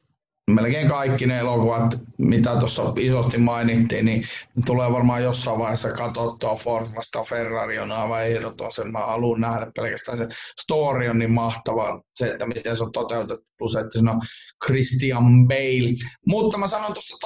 melkein 0.52 0.88
kaikki 0.88 1.26
ne 1.26 1.40
elokuvat, 1.40 2.00
mitä 2.18 2.56
tuossa 2.60 2.94
isosti 2.98 3.38
mainittiin, 3.38 4.06
niin 4.06 4.24
tulee 4.66 4.92
varmaan 4.92 5.24
jossain 5.24 5.60
vaiheessa 5.60 5.92
katsottua 5.92 6.56
Ford 6.56 6.88
vasta 6.96 7.24
Ferrari 7.24 7.80
on 7.80 7.92
aivan 7.92 8.26
ehdoton. 8.26 8.72
Sen 8.72 8.92
mä 8.92 9.00
haluan 9.00 9.42
nähdä 9.42 9.72
pelkästään 9.76 10.18
se 10.18 10.28
story 10.62 11.08
on 11.08 11.20
niin 11.20 11.32
mahtava, 11.32 12.02
se, 12.14 12.28
että 12.28 12.46
miten 12.46 12.76
se 12.76 12.84
on 12.84 12.92
toteutettu, 12.92 13.48
plus 13.58 13.76
että 13.76 13.92
siinä 13.92 14.12
on 14.12 14.22
Christian 14.66 15.48
Bale. 15.48 15.94
Mutta 16.28 16.58
mä 16.58 16.68
sanon 16.68 16.94
tuosta 16.94 17.18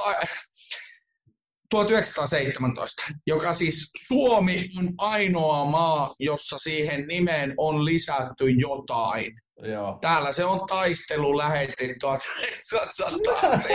1917, 1.70 3.02
joka 3.26 3.52
siis 3.52 3.90
Suomi 4.06 4.68
on 4.78 4.94
ainoa 4.98 5.64
maa, 5.64 6.14
jossa 6.18 6.58
siihen 6.58 7.06
nimeen 7.06 7.54
on 7.56 7.84
lisätty 7.84 8.50
jotain. 8.50 9.43
Joo. 9.62 9.98
Täällä 10.00 10.32
se 10.32 10.44
on 10.44 10.66
taistelu 10.66 11.38
lähetti 11.38 11.96
1917. 12.00 13.70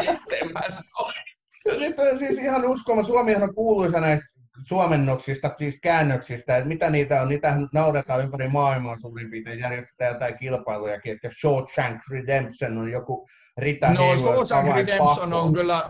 Nyt 1.65 1.99
on 1.99 2.17
siis 2.17 2.39
ihan 2.39 2.65
uskoma. 2.65 3.03
Suomi 3.03 3.35
on 3.35 3.55
kuuluisa 3.55 3.99
näistä 3.99 4.25
suomennoksista, 4.67 5.55
siis 5.57 5.79
käännöksistä, 5.83 6.57
että 6.57 6.67
mitä 6.67 6.89
niitä 6.89 7.21
on, 7.21 7.29
niitä 7.29 7.55
naudetaan 7.73 8.21
ympäri 8.21 8.47
maailmaa 8.47 8.99
suurin 8.99 9.31
piirtein, 9.31 9.59
järjestetään 9.59 10.13
jotain 10.13 10.37
kilpailujakin, 10.37 11.11
että 11.11 11.29
Shawshank 11.41 12.01
Redemption 12.11 12.77
on 12.77 12.91
joku 12.91 13.27
Rita 13.57 13.93
No 13.93 14.17
Shawshank 14.17 14.75
Redemption 14.75 15.33
on 15.33 15.53
kyllä... 15.53 15.89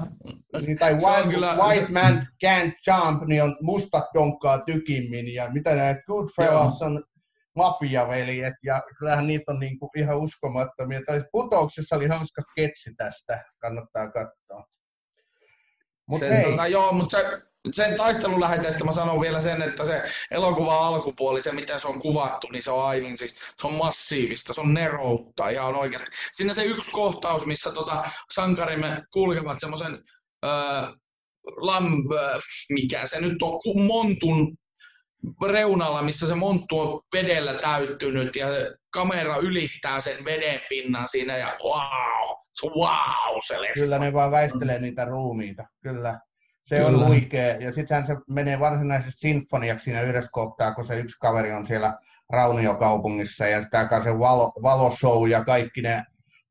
Niin, 0.65 0.77
tai 0.77 0.93
White, 0.93 1.29
kyllä... 1.29 1.55
White 1.55 1.91
Man 1.91 2.27
Can't 2.45 2.73
Jump, 2.87 3.23
niin 3.27 3.43
on 3.43 3.57
mustat 3.61 4.05
donkkaa 4.13 4.59
tykimmin, 4.59 5.33
ja 5.33 5.49
mitä 5.53 5.75
näitä 5.75 6.01
Goodfellas 6.07 6.81
on 6.81 7.03
mafiaveljet, 7.59 8.53
ja 8.63 8.81
kyllähän 8.99 9.27
niitä 9.27 9.51
on 9.51 9.59
niinku 9.59 9.89
ihan 9.97 10.17
uskomattomia. 10.17 11.01
Tai 11.07 11.23
putouksessa 11.31 11.95
oli 11.95 12.07
hauska 12.07 12.41
sketsi 12.51 12.93
tästä, 12.97 13.45
kannattaa 13.57 14.11
katsoa. 14.11 14.65
Mut 16.09 16.19
sen, 16.19 16.33
hei. 16.33 16.43
Tota, 16.43 16.67
joo, 16.67 16.93
mutta 16.93 17.17
se, 17.17 17.41
sen 17.71 17.97
taisteluläheteestä 17.97 18.85
mä 18.85 18.91
sanon 18.91 19.21
vielä 19.21 19.41
sen, 19.41 19.61
että 19.61 19.85
se 19.85 20.03
elokuva 20.31 20.87
alkupuoli, 20.87 21.41
se 21.41 21.51
miten 21.51 21.79
se 21.79 21.87
on 21.87 21.99
kuvattu, 21.99 22.47
niin 22.47 22.63
se 22.63 22.71
on 22.71 22.85
aivan 22.85 23.17
siis, 23.17 23.35
se 23.61 23.67
on 23.67 23.73
massiivista, 23.73 24.53
se 24.53 24.61
on 24.61 24.73
neroutta 24.73 25.49
ihan 25.49 25.75
oikeasti. 25.75 26.11
Siinä 26.31 26.53
se 26.53 26.63
yksi 26.63 26.91
kohtaus, 26.91 27.45
missä 27.45 27.71
tota, 27.71 28.11
sankarimme 28.33 29.03
kulkevat 29.13 29.59
semmoisen 29.59 30.03
lam, 31.57 31.83
mikä 32.69 33.07
se 33.07 33.21
nyt 33.21 33.41
on, 33.41 33.81
montun 33.85 34.57
reunalla, 35.51 36.01
missä 36.01 36.27
se 36.27 36.35
monttu 36.35 36.79
on 36.79 37.01
vedellä 37.13 37.53
täyttynyt 37.53 38.35
ja 38.35 38.47
kamera 38.89 39.35
ylittää 39.37 39.99
sen 39.99 40.25
veden 40.25 40.59
pinnan 40.69 41.07
siinä 41.07 41.37
ja 41.37 41.57
wow, 41.63 42.37
wow 42.65 43.37
se 43.47 43.55
Kyllä 43.73 43.99
ne 43.99 44.13
vaan 44.13 44.31
väistelee 44.31 44.79
niitä 44.79 45.05
ruumiita, 45.05 45.67
kyllä. 45.83 46.19
Se 46.65 46.75
kyllä. 46.75 46.87
on 46.87 47.07
huikea. 47.07 47.55
Ja 47.55 47.73
sittenhän 47.73 48.07
se 48.07 48.15
menee 48.29 48.59
varsinaisesti 48.59 49.19
sinfoniaksi 49.19 49.83
siinä 49.83 50.01
yhdessä 50.01 50.29
kohtaa, 50.31 50.73
kun 50.73 50.85
se 50.85 50.99
yksi 50.99 51.17
kaveri 51.19 51.51
on 51.51 51.65
siellä 51.65 51.97
Rauniokaupungissa 52.29 53.47
ja 53.47 53.61
sitä 53.61 53.79
aikaa 53.79 54.03
se 54.03 54.19
valo, 54.19 54.53
valoshow 54.61 55.29
ja 55.29 55.43
kaikki 55.43 55.81
ne, 55.81 56.03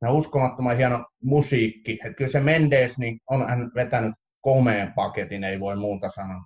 ne 0.03 0.11
uskomattoman 0.11 0.77
hieno 0.77 1.07
musiikki. 1.23 1.93
Että 1.93 2.17
kyllä 2.17 2.31
se 2.31 2.41
Mendes, 2.41 2.99
niin 2.99 3.21
on 3.31 3.49
hän 3.49 3.71
vetänyt 3.75 4.15
komeen 4.41 4.93
paketin, 4.93 5.45
ei 5.45 5.61
voi 5.61 5.77
muuta 5.77 6.11
sanoa. 6.11 6.45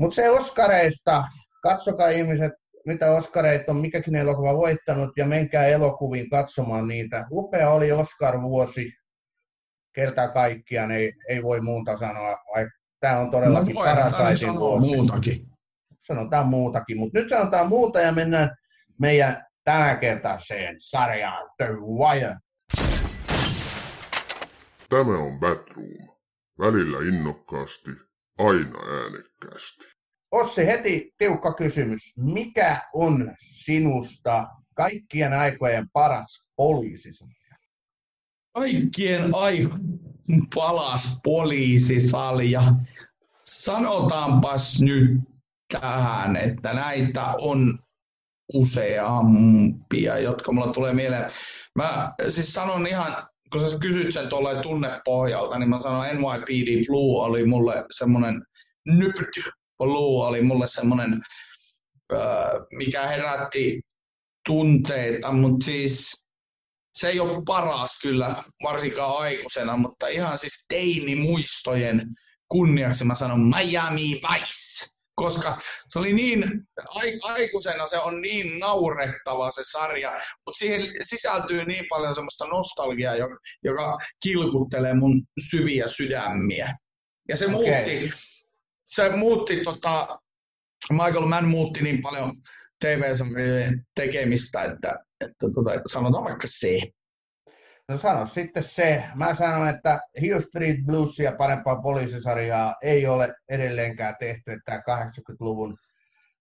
Mutta 0.00 0.14
se 0.14 0.30
Oskareista, 0.30 1.24
katsokaa 1.62 2.08
ihmiset, 2.08 2.52
mitä 2.86 3.10
Oskareita 3.10 3.72
on 3.72 3.78
mikäkin 3.78 4.16
elokuva 4.16 4.54
voittanut, 4.54 5.10
ja 5.16 5.26
menkää 5.26 5.66
elokuviin 5.66 6.30
katsomaan 6.30 6.88
niitä. 6.88 7.26
Upea 7.30 7.70
oli 7.70 7.92
Oscar-vuosi, 7.92 8.92
kertaa 9.92 10.28
kaikkiaan 10.28 10.90
ei, 10.90 11.12
ei 11.28 11.42
voi 11.42 11.60
muuta 11.60 11.96
sanoa, 11.96 12.36
vaikka 12.54 12.78
tämä 13.00 13.18
on 13.18 13.30
todellakin 13.30 13.74
no, 13.74 13.80
parasaitin 13.84 14.54
vuosi. 14.54 14.86
muutakin. 14.86 15.46
Sanotaan 16.06 16.46
muutakin, 16.46 16.98
mutta 16.98 17.18
nyt 17.18 17.28
sanotaan 17.28 17.68
muuta 17.68 18.00
ja 18.00 18.12
mennään 18.12 18.56
meidän 19.00 19.44
tämänkertaiseen 19.64 20.76
sarjaan 20.78 21.50
The 21.56 21.68
Wire. 21.72 22.36
Tämä 24.88 25.18
on 25.18 25.40
Batroom. 25.40 26.14
Välillä 26.58 26.98
innokkaasti, 27.08 27.90
aina 28.38 28.78
äänekkäästi. 29.02 29.86
Ossi, 30.30 30.66
heti 30.66 31.14
tiukka 31.18 31.54
kysymys. 31.54 32.12
Mikä 32.16 32.80
on 32.94 33.34
sinusta 33.38 34.46
kaikkien 34.74 35.32
aikojen 35.32 35.88
paras 35.92 36.44
poliisisarja? 36.56 37.56
Kaikkien 38.54 39.34
aikojen 39.34 39.80
paras 40.54 41.20
poliisisalja. 41.24 42.62
Sanotaanpas 43.44 44.80
nyt 44.82 45.20
tähän, 45.72 46.36
että 46.36 46.72
näitä 46.72 47.34
on 47.38 47.78
useampia, 48.52 50.18
jotka 50.18 50.52
mulla 50.52 50.72
tulee 50.72 50.92
mieleen. 50.92 51.30
Mä 51.76 52.14
siis 52.28 52.54
sanon 52.54 52.86
ihan 52.86 53.28
kun 53.54 53.70
sä 53.70 53.78
kysyt 53.78 54.14
sen 54.14 54.28
tuolla 54.28 54.62
tunnepohjalta, 54.62 55.58
niin 55.58 55.68
mä 55.68 55.80
sanon 55.80 56.04
NYPD 56.04 56.86
Blue 56.86 57.24
oli 57.24 57.46
mulle 57.46 57.84
semmoinen, 57.90 58.42
Nypt 58.86 59.38
Blue 59.78 60.26
oli 60.26 60.42
mulle 60.42 60.66
semmoinen, 60.66 61.22
mikä 62.70 63.06
herätti 63.06 63.80
tunteita, 64.48 65.32
mutta 65.32 65.64
siis 65.64 66.22
se 66.94 67.08
ei 67.08 67.20
ole 67.20 67.42
paras 67.46 67.98
kyllä, 68.02 68.42
varsinkaan 68.62 69.18
aikuisena, 69.18 69.76
mutta 69.76 70.08
ihan 70.08 70.38
siis 70.38 70.64
teini-muistojen 70.68 72.06
kunniaksi 72.48 73.04
mä 73.04 73.14
sanon 73.14 73.40
Miami 73.40 74.02
Vice 74.02 74.93
koska 75.14 75.60
se 75.88 75.98
oli 75.98 76.12
niin, 76.12 76.44
aikuisena 77.22 77.86
se 77.86 77.98
on 77.98 78.20
niin 78.20 78.58
naurettava 78.58 79.50
se 79.50 79.62
sarja, 79.72 80.10
mutta 80.46 80.58
siihen 80.58 80.86
sisältyy 81.02 81.64
niin 81.64 81.84
paljon 81.88 82.14
semmoista 82.14 82.46
nostalgiaa, 82.46 83.16
joka, 83.16 83.36
joka 83.64 83.98
kilkuttelee 84.22 84.94
mun 84.94 85.22
syviä 85.50 85.86
sydämiä. 85.88 86.74
Ja 87.28 87.36
se 87.36 87.44
okay. 87.44 87.56
muutti, 87.56 88.10
se 88.86 89.16
muutti 89.16 89.60
tota, 89.64 90.18
Michael 90.90 91.26
Mann 91.26 91.48
muutti 91.48 91.82
niin 91.82 92.02
paljon 92.02 92.32
TV-sarjojen 92.80 93.86
tekemistä, 93.94 94.62
että, 94.62 94.98
että 95.20 95.46
tota, 95.54 95.70
sanotaan 95.86 96.24
vaikka 96.24 96.46
se. 96.50 96.80
No 97.88 97.98
sano 97.98 98.26
sitten 98.26 98.62
se. 98.62 99.04
Mä 99.14 99.34
sanon, 99.34 99.68
että 99.68 100.00
Hill 100.20 100.40
Street 100.40 100.76
Bluesia 100.86 101.32
parempaa 101.32 101.82
poliisisarjaa 101.82 102.74
ei 102.82 103.06
ole 103.06 103.34
edelleenkään 103.48 104.16
tehty. 104.18 104.60
Tämä 104.64 104.78
80-luvun 104.78 105.76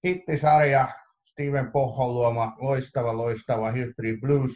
hittisarja, 0.08 0.88
Steven 1.22 1.72
Pohon 1.72 2.14
luoma, 2.14 2.56
loistava, 2.58 3.18
loistava 3.18 3.72
Hill 3.72 3.92
Street 3.92 4.20
Blues. 4.20 4.52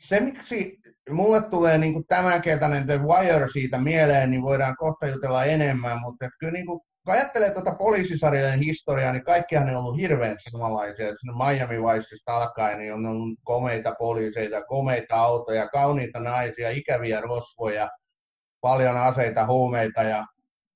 Se, 0.00 0.20
miksi 0.20 0.78
mulle 1.10 1.42
tulee 1.42 1.78
niin 1.78 2.06
tämän 2.06 2.42
kertainen 2.42 2.86
The 2.86 3.00
Wire 3.02 3.48
siitä 3.52 3.78
mieleen, 3.78 4.30
niin 4.30 4.42
voidaan 4.42 4.76
kohta 4.76 5.06
jutella 5.06 5.44
enemmän, 5.44 6.00
mutta 6.00 6.28
kyllä 6.40 6.52
niin 6.52 6.66
kuin 6.66 6.80
kun 7.08 7.14
ajattelee 7.14 7.50
tuota 7.50 7.74
poliisisarjojen 7.74 8.60
historiaa, 8.60 9.12
niin 9.12 9.24
kaikkihan 9.24 9.70
on 9.70 9.76
ollut 9.76 9.96
hirveän 9.96 10.36
samanlaisia. 10.50 11.16
Sinne 11.16 11.32
Miami 11.32 11.82
Viceista 11.82 12.36
alkaen 12.36 12.78
niin 12.78 12.94
on 12.94 13.06
ollut 13.06 13.38
komeita 13.44 13.94
poliiseita, 13.98 14.64
komeita 14.64 15.16
autoja, 15.16 15.68
kauniita 15.68 16.20
naisia, 16.20 16.70
ikäviä 16.70 17.20
rosvoja, 17.20 17.88
paljon 18.60 18.96
aseita, 18.96 19.46
huumeita 19.46 20.02
ja 20.02 20.26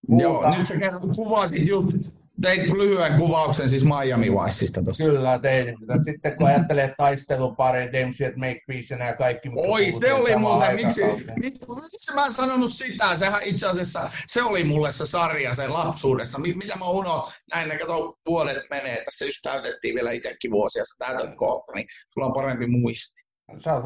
muuta. 0.09 0.23
Joo, 0.23 0.59
nyt 0.59 0.67
sä 0.67 0.75
kuvasit 1.17 1.69
just 1.69 1.97
teit 2.43 2.73
lyhyen 2.73 3.19
kuvauksen 3.19 3.69
siis 3.69 3.85
Miami 3.85 4.33
Viceista 4.33 4.83
tuossa. 4.83 5.05
Kyllä 5.05 5.39
tein. 5.39 5.77
Sitten 6.05 6.37
kun 6.37 6.47
ajattelee 6.47 6.95
taistelupari, 6.97 7.93
Dempsey, 7.93 8.33
Make 8.37 8.61
Peace 8.67 8.95
ja 8.95 9.17
kaikki. 9.17 9.49
Oi, 9.57 9.93
se 9.93 10.13
oli 10.13 10.37
mulle, 10.37 10.75
miksi, 10.75 11.03
miksi 11.37 12.15
mä 12.15 12.27
en 12.27 12.33
sanonut 12.33 12.73
sitä? 12.73 13.17
Sehän 13.17 13.43
itse 13.43 13.67
asiassa, 13.67 14.11
se 14.27 14.43
oli 14.43 14.65
mulle 14.65 14.93
se 14.93 15.07
sarja 15.07 15.55
sen 15.55 15.73
lapsuudessa. 15.73 16.39
Mitä 16.39 16.77
mä 16.77 16.89
unohdin, 16.89 17.35
näin 17.55 17.69
ne 17.69 17.79
kato 17.79 18.19
vuodet 18.29 18.63
menee. 18.71 19.05
Tässä 19.05 19.25
just 19.25 19.39
täytettiin 19.43 19.95
vielä 19.95 20.13
itsekin 20.13 20.51
vuosia, 20.51 20.85
sä 20.85 20.95
täytät 20.99 21.37
kohta, 21.37 21.73
niin 21.75 21.87
sulla 22.15 22.27
on 22.27 22.33
parempi 22.33 22.67
muisti. 22.67 23.23
Sä 23.59 23.75
oot 23.75 23.85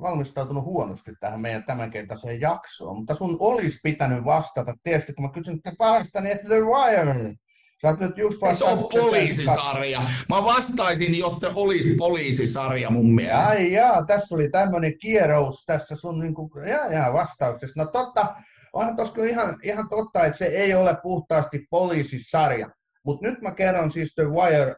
valmistautunut 0.00 0.64
huonosti 0.64 1.12
tähän 1.20 1.40
meidän 1.40 1.64
tämänkertaiseen 1.64 2.40
jaksoon, 2.40 2.96
mutta 2.96 3.14
sun 3.14 3.36
olisi 3.40 3.78
pitänyt 3.82 4.24
vastata. 4.24 4.74
Tietysti 4.82 5.12
kun 5.12 5.24
mä 5.24 5.32
kysyn 5.32 5.56
että 5.56 5.72
parasta, 5.78 6.20
niin 6.20 6.38
The 6.38 6.60
Wire 6.60 7.36
Sä 7.82 7.88
oot 7.88 8.00
nyt 8.00 8.18
just 8.18 8.38
se 8.52 8.64
on 8.64 8.78
poliisisarja. 8.78 10.00
Mä 10.28 10.44
vastaisin, 10.44 11.18
jotta 11.18 11.52
olisi 11.54 11.94
poliisisarja 11.94 12.90
mun 12.90 13.14
mielestä. 13.14 13.46
Ai 13.46 13.72
jaa, 13.72 14.06
tässä 14.06 14.34
oli 14.34 14.50
tämmöinen 14.50 14.98
kierous 14.98 15.64
tässä 15.66 15.96
sun 15.96 16.18
niinku, 16.20 16.50
jaa, 16.68 16.86
jaa, 16.86 17.12
vastauksessa. 17.12 17.82
No 17.82 17.90
totta, 17.90 18.34
onhan 18.72 18.96
tossa 18.96 19.24
ihan, 19.24 19.58
ihan 19.62 19.88
totta, 19.88 20.24
että 20.24 20.38
se 20.38 20.44
ei 20.46 20.74
ole 20.74 20.96
puhtaasti 21.02 21.66
poliisisarja. 21.70 22.70
Mutta 23.04 23.28
nyt 23.28 23.42
mä 23.42 23.50
kerron 23.50 23.90
siis 23.90 24.14
The 24.14 24.24
Wire, 24.24 24.76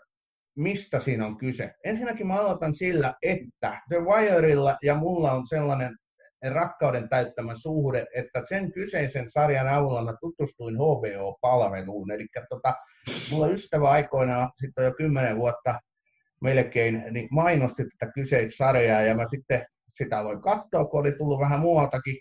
mistä 0.56 0.98
siinä 0.98 1.26
on 1.26 1.38
kyse. 1.38 1.72
Ensinnäkin 1.84 2.26
mä 2.26 2.34
aloitan 2.34 2.74
sillä, 2.74 3.14
että 3.22 3.80
The 3.88 3.96
Wirella 4.00 4.76
ja 4.82 4.94
mulla 4.94 5.32
on 5.32 5.46
sellainen 5.46 5.96
rakkauden 6.50 7.08
täyttämä 7.08 7.54
suhde, 7.56 8.06
että 8.14 8.42
sen 8.48 8.72
kyseisen 8.72 9.30
sarjan 9.30 9.68
avulla 9.68 10.04
mä 10.04 10.14
tutustuin 10.20 10.74
HBO-palveluun. 10.74 12.10
Eli 12.10 12.26
tota, 12.48 12.74
mulla 13.32 13.46
ystävä 13.46 13.90
aikoinaan, 13.90 14.50
sitten 14.54 14.84
jo 14.84 14.92
kymmenen 14.94 15.36
vuotta 15.36 15.80
melkein, 16.40 17.04
niin 17.10 17.28
mainosti 17.30 17.84
tätä 17.84 18.12
kyseistä 18.12 18.56
sarjaa 18.56 19.00
ja 19.00 19.14
mä 19.14 19.28
sitten 19.28 19.66
sitä 19.94 20.18
aloin 20.18 20.42
katsoa, 20.42 20.84
kun 20.84 21.00
oli 21.00 21.12
tullut 21.12 21.40
vähän 21.40 21.60
muualtakin 21.60 22.18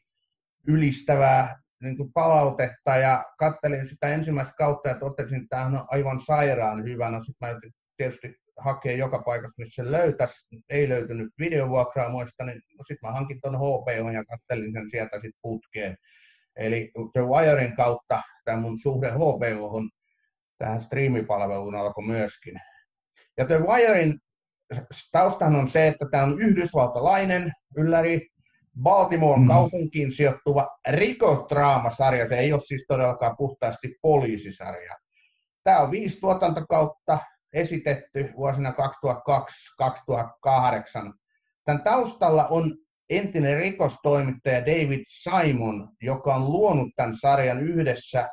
ylistävää 0.68 1.62
niin 1.84 1.98
kuin 1.98 2.14
palautetta 2.14 2.96
ja 2.96 3.26
kattelin 3.38 3.88
sitä 3.88 4.08
ensimmäistä 4.08 4.54
kautta 4.58 4.90
ja 4.90 5.00
totesin, 5.00 5.42
että 5.42 5.58
tämä 5.58 5.66
on 5.66 5.86
aivan 5.92 6.20
sairaan 6.20 6.84
hyvä. 6.84 7.10
No 7.10 7.20
sitten 7.24 7.50
mä 7.50 7.60
tietysti 7.98 8.36
hakea 8.58 8.98
joka 8.98 9.20
paikasta, 9.20 9.54
missä 9.58 9.84
se 9.84 9.92
löytäisi. 9.92 10.46
Ei 10.70 10.90
löytynyt 10.90 11.34
videovuokraamoista, 11.40 12.44
niin 12.46 12.62
no 12.78 12.84
sitten 12.88 13.10
mä 13.10 13.14
hankin 13.14 13.40
tuon 13.42 13.58
HBO 13.58 14.12
ja 14.14 14.26
kattelin 14.26 14.74
sen 14.74 14.90
sieltä 14.90 15.16
sitten 15.16 15.40
putkeen. 15.42 15.98
Eli 16.56 16.92
The 17.14 17.22
Wirein 17.22 17.76
kautta 17.76 18.22
tämä 18.46 18.62
mun 18.62 18.80
suhde 18.80 19.12
HBOhon 19.12 19.90
tähän 20.58 20.82
striimipalveluun 20.82 21.76
alkoi 21.76 22.06
myöskin. 22.06 22.62
Ja 23.38 23.46
The 23.46 23.60
Wirein 23.60 24.20
taustahan 25.12 25.56
on 25.56 25.68
se, 25.68 25.88
että 25.88 26.06
tämä 26.12 26.24
on 26.24 26.42
yhdysvaltalainen 26.42 27.52
ylläri, 27.78 28.28
Baltimore 28.82 29.40
mm. 29.40 29.48
kaupunkiin 29.48 30.12
sijoittuva 30.12 30.78
rikodraamasarja. 30.90 32.30
Se 32.30 32.40
ei 32.40 32.54
ole 32.54 32.62
siis 32.62 32.86
todellakaan 32.88 33.38
puhtaasti 33.38 33.96
poliisisarja. 34.02 34.96
Tämä 35.64 35.80
on 35.80 35.92
viisi 35.92 36.20
tuotantokautta, 36.20 37.20
esitetty 37.54 38.34
vuosina 38.38 38.72
2002-2008. 38.72 38.74
Tämän 41.66 41.84
taustalla 41.84 42.48
on 42.48 42.78
entinen 43.10 43.58
rikostoimittaja 43.58 44.62
David 44.62 45.04
Simon, 45.08 45.90
joka 46.02 46.36
on 46.36 46.52
luonut 46.52 46.90
tämän 46.96 47.16
sarjan 47.16 47.64
yhdessä 47.64 48.30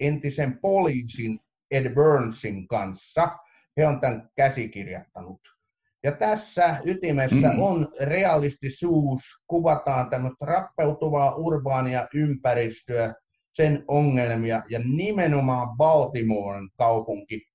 entisen 0.00 0.58
poliisin 0.58 1.40
Ed 1.70 1.94
Burnsin 1.94 2.68
kanssa. 2.68 3.38
He 3.76 3.86
on 3.86 4.00
tämän 4.00 4.30
käsikirjoittanut. 4.36 5.40
Ja 6.02 6.12
tässä 6.12 6.80
ytimessä 6.84 7.48
mm. 7.48 7.62
on 7.62 7.88
realistisuus, 8.00 9.22
kuvataan 9.46 10.10
tämmöistä 10.10 10.46
rappeutuvaa 10.46 11.34
urbaania 11.34 12.08
ympäristöä, 12.14 13.14
sen 13.52 13.84
ongelmia 13.88 14.62
ja 14.70 14.78
nimenomaan 14.78 15.76
Baltimoren 15.76 16.68
kaupunki 16.78 17.46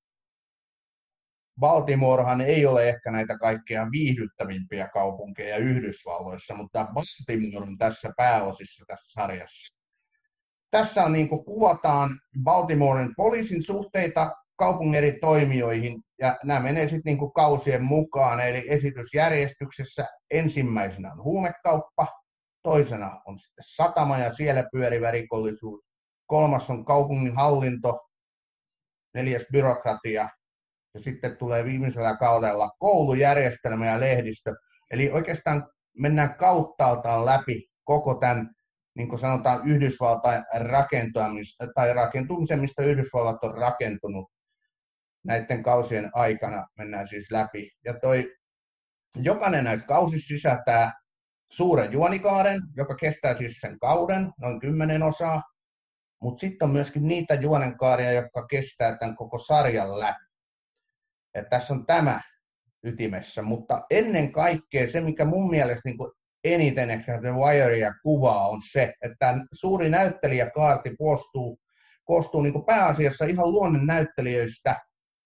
Baltimorehan 1.61 2.41
ei 2.41 2.65
ole 2.65 2.89
ehkä 2.89 3.11
näitä 3.11 3.37
kaikkein 3.37 3.91
viihdyttävimpiä 3.91 4.87
kaupunkeja 4.87 5.57
Yhdysvalloissa, 5.57 6.55
mutta 6.55 6.87
Baltimore 6.93 7.67
on 7.67 7.77
tässä 7.77 8.11
pääosissa 8.17 8.85
tässä 8.87 9.21
sarjassa. 9.21 9.77
Tässä 10.71 11.03
on 11.03 11.13
niin 11.13 11.29
kuin 11.29 11.45
kuvataan 11.45 12.19
Baltimoren 12.43 13.13
poliisin 13.17 13.63
suhteita 13.63 14.31
kaupungin 14.55 14.95
eri 14.95 15.19
toimijoihin, 15.19 16.01
ja 16.19 16.37
nämä 16.43 16.59
menee 16.59 16.89
sitten 16.89 17.17
niin 17.17 17.33
kausien 17.33 17.83
mukaan, 17.83 18.39
eli 18.39 18.65
esitysjärjestyksessä 18.67 20.07
ensimmäisenä 20.31 21.11
on 21.11 21.23
huumekauppa, 21.23 22.07
toisena 22.63 23.21
on 23.25 23.39
sitten 23.39 23.63
satama 23.75 24.17
ja 24.17 24.33
siellä 24.33 24.63
pyörivä 24.71 25.11
rikollisuus, 25.11 25.81
kolmas 26.25 26.69
on 26.69 26.85
kaupungin 26.85 27.35
hallinto, 27.35 27.99
neljäs 29.13 29.45
byrokratia 29.51 30.29
ja 30.93 31.03
sitten 31.03 31.37
tulee 31.37 31.65
viimeisellä 31.65 32.17
kaudella 32.17 32.69
koulujärjestelmä 32.79 33.85
ja 33.85 33.99
lehdistö. 33.99 34.55
Eli 34.91 35.11
oikeastaan 35.11 35.67
mennään 35.97 36.35
kauttaaltaan 36.35 37.25
läpi 37.25 37.67
koko 37.83 38.13
tämän, 38.13 38.49
niin 38.95 39.09
kuin 39.09 39.19
sanotaan, 39.19 39.67
Yhdysvaltain 39.67 40.43
rakentumista, 40.53 41.67
tai 41.75 41.93
rakentumisen, 41.93 42.59
mistä 42.59 42.83
Yhdysvallat 42.83 43.43
on 43.43 43.57
rakentunut 43.57 44.31
näiden 45.25 45.63
kausien 45.63 46.09
aikana, 46.13 46.67
mennään 46.77 47.07
siis 47.07 47.31
läpi. 47.31 47.71
Ja 47.85 47.99
toi, 47.99 48.35
jokainen 49.15 49.63
näistä 49.63 49.87
kausista 49.87 50.27
sisältää 50.27 50.91
suuren 51.51 51.91
juonikaaren, 51.91 52.61
joka 52.75 52.95
kestää 52.95 53.35
siis 53.35 53.57
sen 53.61 53.79
kauden, 53.79 54.31
noin 54.41 54.59
kymmenen 54.59 55.03
osaa, 55.03 55.41
mutta 56.21 56.39
sitten 56.39 56.65
on 56.65 56.71
myöskin 56.71 57.07
niitä 57.07 57.33
juonenkaaria, 57.33 58.11
jotka 58.11 58.47
kestää 58.47 58.97
tämän 58.97 59.15
koko 59.15 59.37
sarjan 59.37 59.99
läpi. 59.99 60.30
Että 61.33 61.49
tässä 61.49 61.73
on 61.73 61.85
tämä 61.85 62.21
ytimessä, 62.83 63.41
mutta 63.41 63.81
ennen 63.89 64.31
kaikkea 64.31 64.91
se, 64.91 65.01
mikä 65.01 65.25
mun 65.25 65.49
mielestä 65.49 65.81
niin 65.85 65.97
eniten 66.43 66.89
ehkä 66.89 67.21
The 67.21 67.31
Wirea 67.31 67.93
kuvaa, 68.03 68.47
on 68.47 68.61
se, 68.71 68.93
että 69.01 69.35
suuri 69.53 69.89
näyttelijäkaarti 69.89 70.95
koostuu, 70.97 71.59
koostuu 72.05 72.41
niin 72.41 72.65
pääasiassa 72.65 73.25
ihan 73.25 73.51
luonnon 73.51 73.87
näyttelijöistä, 73.87 74.75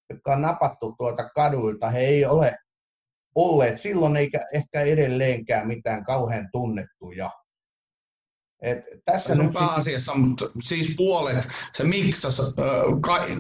jotka 0.10 0.34
on 0.34 0.42
napattu 0.42 0.96
tuolta 0.98 1.30
kaduilta. 1.30 1.90
He 1.90 2.00
ei 2.00 2.26
ole 2.26 2.58
olleet 3.36 3.82
silloin 3.82 4.16
eikä 4.16 4.46
ehkä 4.54 4.82
edelleenkään 4.82 5.68
mitään 5.68 6.04
kauhean 6.04 6.50
tunnettuja. 6.52 7.30
Et 8.62 8.78
tässä 9.06 9.36
no, 9.36 9.44
nyt 9.44 9.54
pääasiassa, 9.54 10.14
sit... 10.14 10.22
mutta 10.22 10.46
siis 10.64 10.94
puolet, 10.98 11.48
se 11.74 11.84
miksas, 11.84 12.56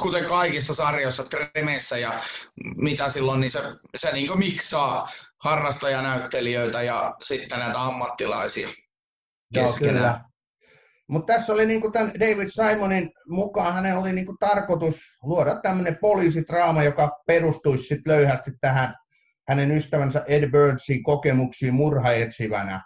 kuten 0.01 0.25
kaikissa 0.25 0.73
sarjoissa, 0.73 1.23
tremeissä 1.23 1.97
ja 1.97 2.23
mitä 2.75 3.09
silloin, 3.09 3.41
niin 3.41 3.51
se, 3.51 3.59
se 3.95 4.11
niin 4.11 4.39
miksaa 4.39 5.07
harrastajanäyttelijöitä 5.43 6.81
ja 6.81 7.15
sitten 7.21 7.59
näitä 7.59 7.81
ammattilaisia 7.81 8.69
keskenään. 9.53 10.25
Mutta 11.07 11.33
tässä 11.33 11.53
oli 11.53 11.65
niinku 11.65 11.91
tämän 11.91 12.13
David 12.19 12.49
Simonin 12.49 13.11
mukaan, 13.27 13.73
hänen 13.73 13.97
oli 13.97 14.13
niinku 14.13 14.35
tarkoitus 14.39 14.99
luoda 15.23 15.59
tämmöinen 15.61 15.97
poliisitraama, 16.01 16.83
joka 16.83 17.11
perustuisi 17.27 17.87
sit 17.87 18.07
löyhästi 18.07 18.51
tähän 18.61 18.95
hänen 19.49 19.71
ystävänsä 19.71 20.23
Ed 20.27 20.51
Burnsin 20.51 21.03
kokemuksiin 21.03 21.73
murhaetsivänä. 21.73 22.81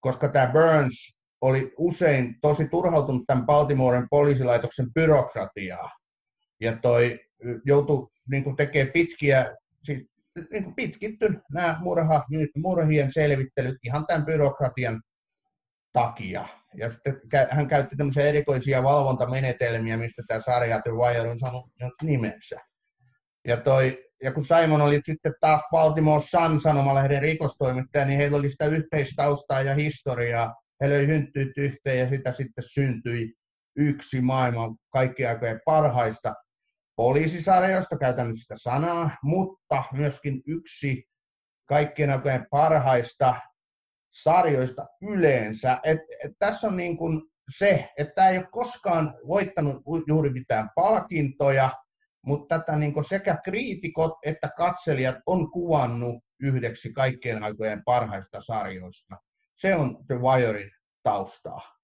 Koska 0.00 0.28
tämä 0.28 0.46
Burns 0.52 1.17
oli 1.40 1.72
usein 1.78 2.34
tosi 2.40 2.68
turhautunut 2.68 3.22
tämän 3.26 3.46
Baltimoren 3.46 4.06
poliisilaitoksen 4.10 4.92
byrokratiaa. 4.94 5.90
Ja 6.60 6.76
toi 6.82 7.20
joutui 7.64 8.08
niin 8.30 8.56
tekemään 8.56 8.92
pitkiä, 8.92 9.56
siis 9.82 10.06
niin 10.52 10.74
pitkitty 10.74 11.40
nämä 11.52 11.78
murha, 11.80 12.24
murhien 12.56 13.12
selvittelyt 13.12 13.76
ihan 13.84 14.06
tämän 14.06 14.26
byrokratian 14.26 15.02
takia. 15.92 16.48
Ja 16.74 16.90
sitten 16.90 17.20
hän 17.50 17.68
käytti 17.68 17.96
tämmöisiä 17.96 18.26
erikoisia 18.26 18.82
valvontamenetelmiä, 18.82 19.96
mistä 19.96 20.22
tämä 20.28 20.40
sarja 20.40 20.80
The 20.82 20.90
Wire 20.90 21.30
on 21.30 21.38
saanut 21.38 21.64
nimensä. 22.02 22.60
Ja, 23.46 23.56
toi, 23.56 24.04
ja 24.22 24.32
kun 24.32 24.44
Simon 24.44 24.80
oli 24.80 25.00
sitten 25.04 25.34
taas 25.40 25.62
Baltimore 25.70 26.24
Sun 26.26 26.60
sanomalehden 26.60 27.22
rikostoimittaja, 27.22 28.04
niin 28.04 28.18
heillä 28.18 28.36
oli 28.36 28.50
sitä 28.50 28.66
yhteistaustaa 28.66 29.62
ja 29.62 29.74
historiaa. 29.74 30.54
He 30.80 30.88
löi 30.90 31.06
hynttyyt 31.06 31.58
yhteen 31.58 31.98
ja 31.98 32.08
sitä 32.08 32.32
sitten 32.32 32.64
syntyi 32.66 33.34
yksi 33.76 34.20
maailman 34.20 34.76
kaikkien 34.92 35.28
aikojen 35.28 35.60
parhaista 35.64 36.34
poliisisarjoista, 36.96 37.98
käytän 37.98 38.36
sitä 38.36 38.54
sanaa, 38.58 39.10
mutta 39.22 39.84
myöskin 39.92 40.42
yksi 40.46 41.04
kaikkien 41.68 42.10
aikojen 42.10 42.46
parhaista 42.50 43.34
sarjoista 44.22 44.86
yleensä. 45.02 45.80
Et, 45.84 45.98
et 46.24 46.32
tässä 46.38 46.66
on 46.66 46.76
niin 46.76 46.96
kuin 46.96 47.22
se, 47.58 47.88
että 47.96 48.12
tämä 48.14 48.28
ei 48.28 48.38
ole 48.38 48.48
koskaan 48.50 49.14
voittanut 49.26 49.82
juuri 50.06 50.30
mitään 50.30 50.70
palkintoja, 50.74 51.70
mutta 52.26 52.58
tätä 52.58 52.76
niin 52.76 53.04
sekä 53.08 53.38
kriitikot 53.44 54.12
että 54.24 54.50
katselijat 54.56 55.16
on 55.26 55.50
kuvannut 55.50 56.24
yhdeksi 56.40 56.92
kaikkien 56.92 57.42
aikojen 57.42 57.82
parhaista 57.84 58.40
sarjoista. 58.40 59.16
Se 59.58 59.74
on 59.74 59.96
The 60.06 60.14
Wirein 60.14 60.70
taustaa. 61.02 61.78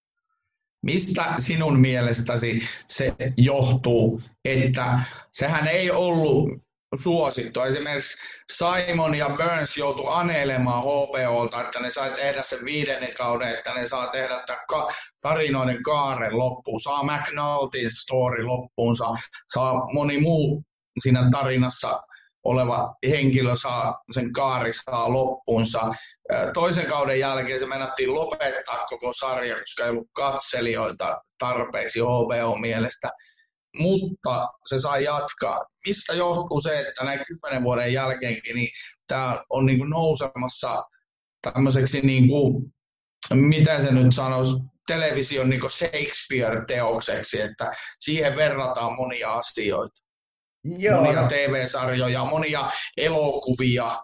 Mistä 0.83 1.35
sinun 1.39 1.81
mielestäsi 1.81 2.63
se 2.89 3.15
johtuu, 3.37 4.23
että 4.45 4.99
sehän 5.31 5.69
ei 5.69 5.91
ollut 5.91 6.49
suosittu. 6.97 7.61
Esimerkiksi 7.61 8.19
Simon 8.53 9.15
ja 9.15 9.29
Burns 9.29 9.77
joutu 9.77 10.07
anelemaan 10.07 10.83
HBOlta, 10.83 11.61
että 11.61 11.81
ne 11.81 11.91
sai 11.91 12.15
tehdä 12.15 12.43
sen 12.43 12.65
viidennen 12.65 13.15
kauden, 13.15 13.55
että 13.55 13.75
ne 13.75 13.87
saa 13.87 14.07
tehdä 14.07 14.43
tämän 14.47 14.95
tarinoiden 15.21 15.83
kaaren 15.83 16.39
loppuun, 16.39 16.81
saa 16.81 17.03
McNultyn 17.03 17.91
story 17.91 18.45
loppuunsa, 18.45 19.05
saa 19.55 19.93
moni 19.93 20.21
muu 20.21 20.65
siinä 21.03 21.31
tarinassa 21.31 22.03
oleva 22.45 22.95
henkilö 23.09 23.57
saa 23.57 23.99
sen 24.11 24.33
kaari 24.33 24.73
saa 24.73 25.13
loppuunsa. 25.13 25.93
Toisen 26.55 26.87
kauden 26.87 27.21
jälkeen 27.21 27.59
se 27.59 27.67
menettiin 27.67 28.15
lopettaa 28.15 28.87
koko 28.87 29.13
sarja, 29.13 29.61
koska 29.61 29.85
ei 29.85 29.91
ollut 29.91 30.09
katselijoita 30.15 31.23
tarpeeksi 31.39 32.01
HBO 32.01 32.57
mielestä 32.57 33.11
mutta 33.79 34.49
se 34.67 34.79
sai 34.79 35.05
jatkaa. 35.05 35.65
Mistä 35.87 36.15
johtuu 36.15 36.61
se, 36.61 36.81
että 36.81 37.05
näin 37.05 37.25
kymmenen 37.27 37.63
vuoden 37.63 37.93
jälkeenkin 37.93 38.57
niin 38.57 38.71
tämä 39.07 39.45
on 39.51 39.67
niin 39.67 39.79
kuin 39.79 39.91
nousemassa 39.91 40.85
tämmöiseksi, 41.43 42.01
niin 42.01 42.29
kuin, 42.29 42.75
mitä 43.35 43.81
se 43.81 43.93
nyt 43.93 44.15
sanoisi, 44.15 44.57
television 44.87 45.51
niin 45.51 45.71
Shakespeare-teokseksi, 45.71 47.41
että 47.41 47.73
siihen 48.01 48.37
verrataan 48.37 48.97
monia 48.97 49.33
asioita. 49.33 50.04
Joo, 50.65 51.05
monia. 51.05 51.29
TV-sarjoja, 51.29 52.25
monia 52.25 52.71
elokuvia. 52.97 54.03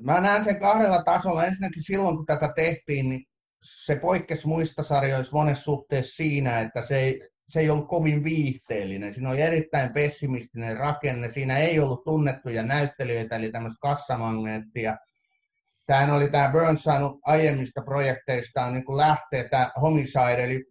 Mä 0.00 0.20
näen 0.20 0.44
sen 0.44 0.60
kahdella 0.60 1.02
tasolla. 1.02 1.44
Ensinnäkin 1.44 1.82
silloin, 1.82 2.16
kun 2.16 2.26
tätä 2.26 2.52
tehtiin, 2.56 3.08
niin 3.08 3.24
se 3.62 3.96
poikkesi 3.96 4.46
muista 4.46 4.82
sarjoista 4.82 5.36
monessa 5.36 5.64
suhteessa 5.64 6.16
siinä, 6.16 6.60
että 6.60 6.82
se 6.82 6.98
ei 6.98 7.20
se 7.48 7.60
ei 7.60 7.70
ollut 7.70 7.88
kovin 7.88 8.24
viihteellinen. 8.24 9.14
Siinä 9.14 9.30
oli 9.30 9.40
erittäin 9.40 9.92
pessimistinen 9.92 10.76
rakenne. 10.76 11.32
Siinä 11.32 11.58
ei 11.58 11.80
ollut 11.80 12.04
tunnettuja 12.04 12.62
näyttelijöitä, 12.62 13.36
eli 13.36 13.52
tämmöistä 13.52 13.78
kassamagneettia. 13.80 14.96
Tämähän 15.86 16.10
oli 16.10 16.30
tämä 16.30 16.50
Burns 16.52 16.82
saanut 16.82 17.20
aiemmista 17.22 17.82
projekteistaan 17.82 18.74
niin 18.74 18.84
kuin 18.84 18.96
lähtee 18.96 19.48
tämä 19.48 19.70
homicide, 19.80 20.44
eli 20.44 20.64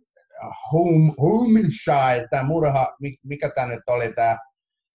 home, 0.74 1.14
homicide, 1.22 2.28
tämä 2.30 2.44
murha, 2.44 2.96
mikä 3.24 3.50
tämä 3.56 3.68
nyt 3.68 3.84
oli 3.88 4.14
tämä, 4.14 4.38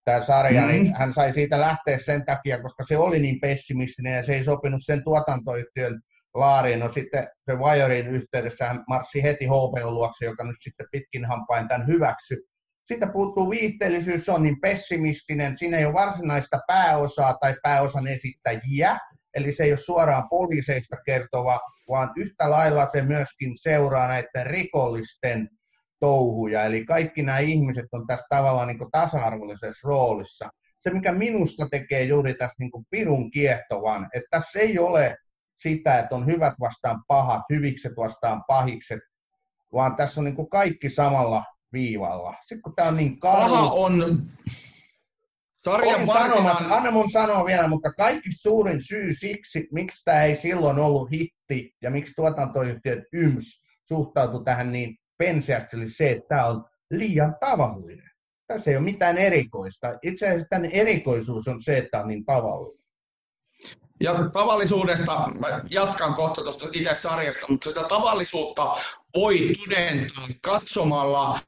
tämä 0.05 0.23
sarja, 0.23 0.63
mm. 0.63 0.69
niin 0.69 0.95
hän 0.97 1.15
sai 1.15 1.33
siitä 1.33 1.61
lähteä 1.61 1.99
sen 1.99 2.25
takia, 2.25 2.63
koska 2.63 2.85
se 2.89 2.99
oli 2.99 3.19
niin 3.19 3.41
pessimistinen 3.41 4.17
ja 4.17 4.23
se 4.23 4.35
ei 4.35 4.45
sopinut 4.45 4.81
sen 4.85 5.05
tuotantoyhtiön 5.05 6.01
laariin. 6.35 6.81
No 6.81 6.89
sitten 6.89 7.29
The 7.45 7.59
Wirein 7.59 8.07
yhteydessä 8.07 8.67
hän 8.67 8.85
marssi 8.89 9.23
heti 9.23 9.47
HBO 9.47 9.91
luokse, 9.91 10.25
joka 10.25 10.45
nyt 10.45 10.57
sitten 10.61 10.87
pitkin 10.93 11.25
hampain 11.25 11.69
tämän 11.69 11.87
hyväksy. 11.87 12.37
Siitä 12.87 13.07
puuttuu 13.07 13.51
viitteellisyys, 13.51 14.25
se 14.25 14.33
on 14.33 14.43
niin 14.43 14.61
pessimistinen, 14.61 15.59
siinä 15.59 15.79
ei 15.79 15.85
ole 15.85 15.95
varsinaista 15.95 16.61
pääosaa 16.67 17.37
tai 17.41 17.57
pääosan 17.63 18.07
esittäjiä, 18.07 18.99
eli 19.35 19.53
se 19.53 19.65
ei 19.65 19.73
ole 19.73 19.79
suoraan 19.79 20.29
poliiseista 20.29 20.97
kertova, 21.07 21.61
vaan 21.89 22.13
yhtä 22.17 22.51
lailla 22.51 22.89
se 22.93 23.03
myöskin 23.03 23.53
seuraa 23.59 24.09
näiden 24.09 24.47
rikollisten 24.47 25.51
touhuja, 26.01 26.65
eli 26.65 26.85
kaikki 26.85 27.23
nämä 27.23 27.39
ihmiset 27.39 27.87
on 27.93 28.07
tässä 28.07 28.27
tavallaan 28.29 28.69
niin 28.69 28.91
tasa-arvollisessa 28.93 29.89
roolissa. 29.89 30.51
Se, 30.81 30.91
mikä 30.91 31.13
minusta 31.13 31.69
tekee 31.71 32.03
juuri 32.03 32.35
tässä 32.35 32.57
niin 32.59 32.71
pirun 32.91 33.31
kiehtovan, 33.31 34.09
että 34.15 34.29
tässä 34.31 34.59
ei 34.59 34.79
ole 34.79 35.17
sitä, 35.63 35.99
että 35.99 36.15
on 36.15 36.27
hyvät 36.27 36.55
vastaan 36.61 37.03
pahat, 37.09 37.43
hyvikset 37.51 37.93
vastaan 37.97 38.45
pahikset, 38.49 39.01
vaan 39.73 39.97
tässä 39.97 40.21
on 40.21 40.25
niin 40.25 40.37
kuin 40.37 40.51
kaikki 40.51 40.91
samalla 40.91 41.45
viivalla. 41.73 42.35
Sitten 42.41 42.63
kun 42.63 42.75
tämä 42.77 42.89
on 42.89 42.97
niin 42.97 43.21
kalli... 43.21 43.51
Paha 43.51 43.71
on 43.71 44.23
sarjan 45.65 46.07
varsinainen... 46.07 46.73
Anna 46.73 46.91
mun 46.91 47.11
sanoa 47.11 47.47
vielä, 47.47 47.69
mutta 47.69 47.93
kaikki 47.93 48.31
suurin 48.33 48.83
syy 48.83 49.15
siksi, 49.15 49.69
miksi 49.73 50.05
tämä 50.05 50.25
ei 50.25 50.37
silloin 50.37 50.79
ollut 50.79 51.11
hitti 51.11 51.77
ja 51.83 51.91
miksi 51.91 52.13
tuotantoyhtiöt 52.17 52.99
YMS 53.13 53.61
suhtautui 53.89 54.45
tähän 54.45 54.73
niin 54.73 54.97
penseästi, 55.19 55.77
oli 55.77 55.89
se, 55.89 56.11
että 56.11 56.29
tämä 56.29 56.47
on 56.47 56.65
liian 56.91 57.37
tavallinen. 57.41 58.11
Tässä 58.47 58.71
ei 58.71 58.77
ole 58.77 58.85
mitään 58.85 59.19
erikoista. 59.19 59.99
Itse 60.03 60.27
asiassa 60.27 60.47
tämän 60.51 60.71
erikoisuus 60.71 61.49
on 61.49 61.63
se, 61.63 61.79
että 61.79 62.01
on 62.01 62.09
niin 62.09 62.25
tavallinen. 62.25 62.81
Ja 64.01 64.15
tavallisuudesta, 64.33 65.33
mä 65.41 65.61
jatkan 65.71 66.15
kohta 66.15 66.43
tuosta 66.43 66.69
itse 66.73 66.95
sarjasta, 66.95 67.47
mutta 67.49 67.69
sitä 67.69 67.85
tavallisuutta 67.89 68.77
voi 69.15 69.53
todentaa 69.65 70.29
katsomalla 70.43 71.41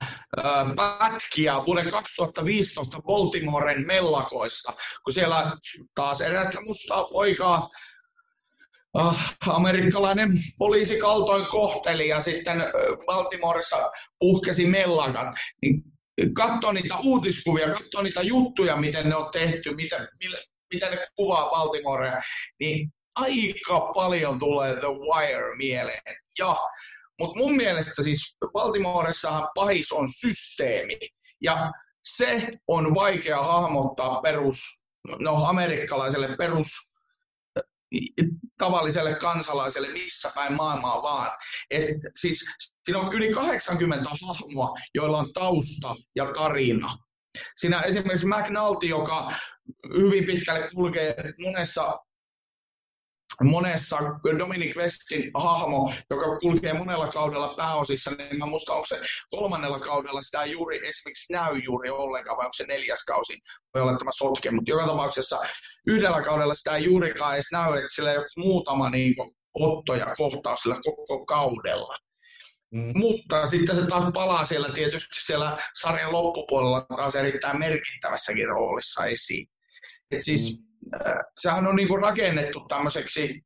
pätkiä 0.77 1.55
vuoden 1.66 1.90
2015 1.90 3.03
Baltimoren 3.03 3.87
mellakoista, 3.87 4.72
kun 5.05 5.12
siellä 5.12 5.57
taas 5.94 6.20
erästä 6.20 6.61
mustaa 6.61 7.05
poikaa 7.05 7.68
amerikkalainen 9.46 10.31
poliisi 10.59 10.98
kaltoin 10.98 11.46
kohteli 11.46 12.09
ja 12.09 12.20
sitten 12.20 12.57
Baltimoressa 13.07 13.90
puhkesi 14.18 14.66
mellakan, 14.66 15.37
niin 15.62 15.83
katso 16.35 16.72
niitä 16.72 16.96
uutiskuvia, 17.05 17.75
katso 17.75 18.03
niitä 18.03 18.22
juttuja, 18.22 18.77
miten 18.77 19.09
ne 19.09 19.16
on 19.16 19.31
tehty, 19.33 19.75
miten, 19.75 20.09
mitä 20.75 20.90
ne 20.90 21.05
kuvaa 21.16 21.51
Baltimorea, 21.51 22.22
niin 22.61 22.92
aika 23.14 23.90
paljon 23.94 24.38
tulee 24.38 24.77
The 24.77 24.88
Wire 24.88 25.57
mieleen. 25.57 26.16
Ja, 26.38 26.57
mutta 27.22 27.38
mun 27.38 27.56
mielestä 27.56 28.02
siis 28.02 28.37
Baltimoressahan 28.52 29.48
pahis 29.54 29.92
on 29.92 30.08
systeemi. 30.08 30.98
Ja 31.40 31.72
se 32.04 32.48
on 32.68 32.94
vaikea 32.94 33.42
hahmottaa 33.42 34.20
perus, 34.20 34.58
no 35.18 35.44
amerikkalaiselle 35.44 36.37
perus 36.38 36.66
tavalliselle 38.58 39.14
kansalaiselle 39.14 39.92
missä 39.92 40.30
päin 40.35 40.52
maailmaa 40.56 41.02
vaan. 41.02 41.30
Et 41.70 41.96
siis, 42.16 42.44
siinä 42.85 43.00
on 43.00 43.12
yli 43.12 43.32
80 43.32 44.11
hahmoa, 44.26 44.78
joilla 44.94 45.18
on 45.18 45.32
tausta 45.32 45.94
ja 46.16 46.32
tarina. 46.35 46.96
Siinä 47.56 47.80
esimerkiksi 47.80 48.26
McNulty, 48.26 48.87
joka 48.87 49.32
hyvin 49.88 50.24
pitkälle 50.24 50.68
kulkee 50.74 51.14
monessa 51.44 51.98
monessa 53.42 53.98
Dominic 54.38 54.76
Westin 54.76 55.30
hahmo, 55.34 55.92
joka 56.10 56.36
kulkee 56.36 56.72
monella 56.72 57.08
kaudella 57.08 57.54
pääosissa, 57.56 58.10
niin 58.10 58.38
mä 58.38 58.46
muistan, 58.46 58.76
onko 58.76 58.86
se 58.86 59.00
kolmannella 59.30 59.80
kaudella 59.80 60.22
sitä 60.22 60.44
juuri 60.44 60.76
esimerkiksi 60.76 61.32
näy 61.32 61.58
juuri 61.58 61.90
ollenkaan, 61.90 62.36
vai 62.36 62.46
onko 62.46 62.54
se 62.54 62.66
neljäs 62.66 63.04
kausi, 63.04 63.38
voi 63.74 63.82
olla 63.82 63.96
tämä 63.96 64.10
sotke, 64.14 64.50
mutta 64.50 64.70
joka 64.70 64.86
tapauksessa 64.86 65.40
yhdellä 65.86 66.22
kaudella 66.22 66.54
sitä 66.54 66.76
ei 66.76 66.84
juurikaan 66.84 67.34
edes 67.34 67.52
näy, 67.52 67.76
että 67.76 67.94
sillä 67.94 68.12
ei 68.12 68.18
ole 68.18 68.26
muutama 68.36 68.90
niin 68.90 69.16
kuin, 69.16 69.30
otto 69.54 69.94
ja 69.94 70.14
kohtaus 70.16 70.60
sillä 70.60 70.80
koko 70.84 71.26
kaudella. 71.26 71.98
Mm. 72.70 72.92
Mutta 72.94 73.46
sitten 73.46 73.76
se 73.76 73.86
taas 73.86 74.04
palaa 74.14 74.44
siellä 74.44 74.68
tietysti 74.68 75.24
siellä 75.24 75.58
sarjan 75.80 76.12
loppupuolella 76.12 76.86
taas 76.96 77.14
erittäin 77.14 77.58
merkittävässäkin 77.58 78.48
roolissa 78.48 79.04
esiin. 79.04 79.46
Et 80.10 80.24
siis 80.24 80.60
mm. 80.60 80.71
Sehän 81.40 81.66
on 81.66 81.76
niinku 81.76 81.96
rakennettu 81.96 82.60
tämmöiseksi, 82.68 83.42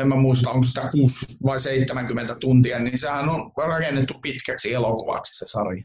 en 0.00 0.08
mä 0.08 0.16
muista, 0.16 0.50
onko 0.50 0.64
sitä 0.64 0.88
6 0.92 1.26
vai 1.46 1.60
70 1.60 2.34
tuntia, 2.34 2.78
niin 2.78 2.98
sehän 2.98 3.28
on 3.28 3.52
rakennettu 3.56 4.14
pitkäksi 4.22 4.72
elokuvaksi 4.72 5.38
se 5.38 5.44
sarja. 5.48 5.84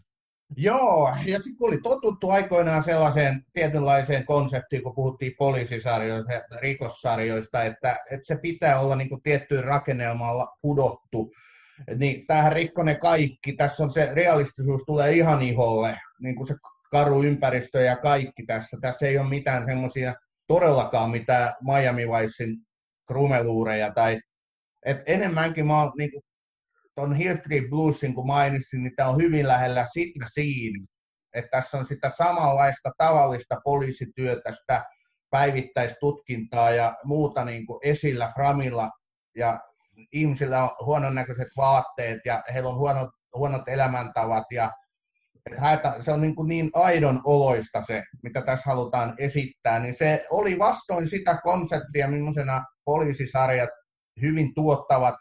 Joo, 0.58 1.16
ja 1.26 1.38
sitten 1.38 1.58
kun 1.58 1.70
oli 1.70 1.80
totuttu 1.84 2.30
aikoinaan 2.30 2.84
sellaiseen 2.84 3.46
tietynlaiseen 3.54 4.26
konseptiin, 4.26 4.84
kun 4.84 4.96
puhuttiin 4.96 5.34
poliisisarjoista 5.38 6.34
ja 6.34 6.42
rikossarjoista, 6.62 7.64
että, 7.64 7.98
että 8.12 8.28
se 8.28 8.36
pitää 8.42 8.80
olla 8.80 8.96
niin 8.96 9.10
kuin 9.10 9.22
tiettyyn 9.22 9.64
rakennelmalla 9.64 10.48
pudottu, 10.62 11.32
niin 11.96 12.28
tämähän 12.28 12.54
rikkonen 12.54 13.00
kaikki, 13.00 13.54
tässä 13.54 13.84
on 13.84 13.92
se 13.92 14.10
realistisuus 14.14 14.82
tulee 14.86 15.14
ihan 15.14 15.42
iholle, 15.42 16.00
niin 16.20 16.36
kuin 16.36 16.48
se 16.48 16.56
karu 16.92 17.24
ympäristö 17.24 17.82
ja 17.82 17.96
kaikki 17.96 18.46
tässä. 18.46 18.78
Tässä 18.82 19.08
ei 19.08 19.18
ole 19.18 19.30
mitään 19.30 19.66
semmoisia 19.66 20.14
todellakaan 20.50 21.10
mitään 21.10 21.54
Miami 21.62 22.08
Vicein 22.08 22.58
krumeluureja 23.08 23.94
tai 23.94 24.20
et 24.86 24.98
enemmänkin 25.06 25.68
mä 25.68 25.84
oon 25.84 25.92
niin 25.98 26.12
tuon 26.96 27.16
Hill 27.16 27.38
Street 27.38 27.70
Bluesin, 27.70 28.14
kun 28.14 28.28
mainitsin, 28.28 28.84
niin 28.84 28.96
tämä 28.96 29.10
on 29.10 29.22
hyvin 29.22 29.48
lähellä 29.48 29.86
sitä 29.94 30.26
siinä, 30.34 30.86
että 31.34 31.50
tässä 31.52 31.78
on 31.78 31.86
sitä 31.86 32.12
samanlaista 32.18 32.92
tavallista 32.98 33.56
poliisityötä, 33.64 34.52
sitä 34.54 34.86
päivittäistutkintaa 35.30 36.72
ja 36.72 36.96
muuta 37.04 37.46
niin 37.46 37.66
kuin 37.66 37.80
esillä 37.84 38.32
Framilla. 38.36 38.90
Ja 39.36 39.60
ihmisillä 40.12 40.64
on 40.64 40.86
huononnäköiset 40.86 41.48
vaatteet 41.58 42.20
ja 42.26 42.44
heillä 42.54 42.70
on 42.70 42.76
huonot, 42.76 43.10
huonot 43.36 43.68
elämäntavat 43.68 44.44
ja 44.52 44.72
se 46.02 46.12
on 46.12 46.22
niin, 46.22 46.36
kuin 46.36 46.48
niin 46.48 46.70
aidon 46.74 47.22
oloista 47.24 47.84
se, 47.84 48.04
mitä 48.24 48.42
tässä 48.42 48.70
halutaan 48.70 49.16
esittää, 49.18 49.80
niin 49.80 49.96
se 49.96 50.26
oli 50.32 50.60
vastoin 50.60 51.10
sitä 51.10 51.40
konseptia, 51.44 52.08
millaisena 52.08 52.66
poliisisarjat, 52.86 53.70
hyvin 54.22 54.54
tuottavat 54.54 55.16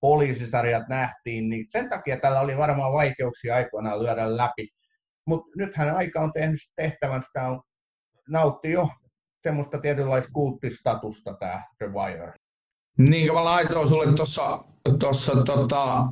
poliisisarjat 0.00 0.88
nähtiin, 0.88 1.50
niin 1.50 1.66
sen 1.68 1.88
takia 1.88 2.16
tällä 2.16 2.40
oli 2.40 2.56
varmaan 2.56 2.92
vaikeuksia 2.92 3.54
aikoinaan 3.54 4.02
lyödä 4.02 4.36
läpi. 4.36 4.68
Mutta 5.26 5.50
nythän 5.56 5.96
aika 5.96 6.20
on 6.20 6.32
tehnyt 6.32 6.60
tehtävän, 6.76 7.22
sitä 7.22 7.48
on, 7.48 7.62
nautti 8.28 8.70
jo 8.70 8.88
semmoista 9.42 9.78
tietynlaista 9.78 10.30
kulttistatusta 10.32 11.34
tämä 11.40 11.62
The 11.78 11.86
Wire. 11.92 12.32
Niin 12.98 13.34
mä 13.34 13.44
laitoin 13.44 13.88
sulle 13.88 14.14
tuossa 14.98 15.32
tota, 15.46 16.06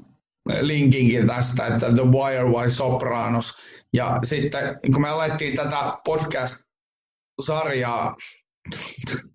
linkinkin 0.61 1.26
tästä, 1.26 1.66
että 1.66 1.92
The 1.92 2.02
Wire 2.02 2.52
vai 2.52 2.70
Sopranos. 2.70 3.52
Ja 3.92 4.18
sitten 4.24 4.81
kun 4.92 5.02
me 5.02 5.09
alettiin 5.09 5.57
tätä 5.57 5.98
podcast-sarjaa, 6.05 8.16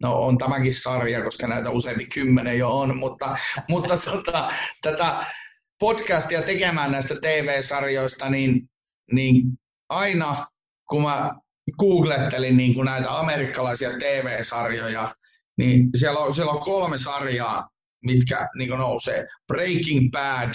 no 0.03 0.19
on 0.19 0.37
tämäkin 0.37 0.73
sarja, 0.73 1.23
koska 1.23 1.47
näitä 1.47 1.69
useampi 1.69 2.05
kymmenen 2.05 2.57
jo 2.57 2.77
on, 2.77 2.97
mutta, 2.97 3.37
mutta 3.69 3.97
tota, 3.97 4.53
tätä 4.81 5.25
podcastia 5.79 6.41
tekemään 6.41 6.91
näistä 6.91 7.15
TV-sarjoista, 7.21 8.29
niin, 8.29 8.69
niin 9.11 9.43
aina 9.89 10.45
kun 10.89 11.03
mä 11.03 11.31
googlettelin 11.79 12.57
niin 12.57 12.73
kuin 12.73 12.85
näitä 12.85 13.19
amerikkalaisia 13.19 13.89
TV-sarjoja, 13.89 15.15
niin 15.57 15.89
siellä 15.99 16.19
on, 16.19 16.35
siellä 16.35 16.51
on 16.51 16.61
kolme 16.61 16.97
sarjaa, 16.97 17.69
mitkä 18.03 18.47
niin 18.57 18.69
nousee. 18.69 19.25
Breaking 19.47 20.11
Bad, 20.11 20.53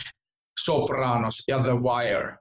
Sopranos 0.60 1.42
ja 1.48 1.58
The 1.58 1.72
Wire. 1.72 2.36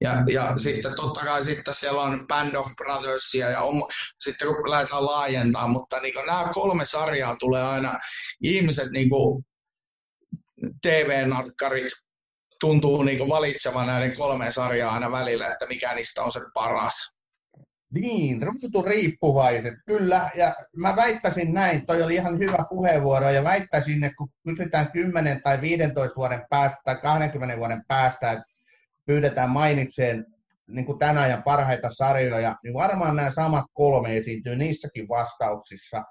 Ja, 0.00 0.24
ja 0.32 0.58
sitten 0.58 0.96
totta 0.96 1.20
kai 1.20 1.44
sitten 1.44 1.74
siellä 1.74 2.00
on 2.00 2.26
Band 2.26 2.54
of 2.54 2.66
Brothersia 2.76 3.50
ja 3.50 3.60
on, 3.60 3.82
sitten 4.20 4.48
kun 4.48 4.70
lähdetään 4.70 5.06
laajentaa, 5.06 5.68
mutta 5.68 6.00
niin 6.00 6.14
nämä 6.26 6.50
kolme 6.54 6.84
sarjaa 6.84 7.36
tulee 7.36 7.62
aina, 7.62 7.98
ihmiset 8.42 8.90
niin 8.90 9.08
kuin 9.08 9.44
TV-narkkarit 10.82 11.92
tuntuu 12.60 13.02
niin 13.02 13.28
valitsevan 13.28 13.86
näiden 13.86 14.16
kolme 14.16 14.50
sarjaa 14.50 14.92
aina 14.94 15.12
välillä, 15.12 15.48
että 15.48 15.66
mikä 15.66 15.94
niistä 15.94 16.22
on 16.22 16.32
se 16.32 16.40
paras. 16.54 17.13
Niin, 17.94 18.42
ruutu 18.42 18.82
riippuvaiset, 18.82 19.74
kyllä. 19.86 20.30
Ja 20.34 20.54
mä 20.76 20.96
väittäisin 20.96 21.54
näin, 21.54 21.86
toi 21.86 22.02
oli 22.02 22.14
ihan 22.14 22.38
hyvä 22.38 22.64
puheenvuoro, 22.70 23.30
ja 23.30 23.44
väittäisin, 23.44 24.04
että 24.04 24.16
kun 24.16 24.28
kysytään 24.48 24.92
10 24.92 25.42
tai 25.42 25.60
15 25.60 26.16
vuoden 26.16 26.42
päästä 26.50 26.78
tai 26.84 26.96
20 26.96 27.56
vuoden 27.56 27.82
päästä, 27.88 28.32
että 28.32 28.44
pyydetään 29.06 29.50
mainitseen 29.50 30.26
niin 30.66 30.86
kuin 30.86 30.98
tämän 30.98 31.18
ajan 31.18 31.42
parhaita 31.42 31.88
sarjoja, 31.92 32.56
niin 32.62 32.74
varmaan 32.74 33.16
nämä 33.16 33.30
samat 33.30 33.64
kolme 33.72 34.16
esiintyy 34.16 34.56
niissäkin 34.56 35.08
vastauksissa. 35.08 36.02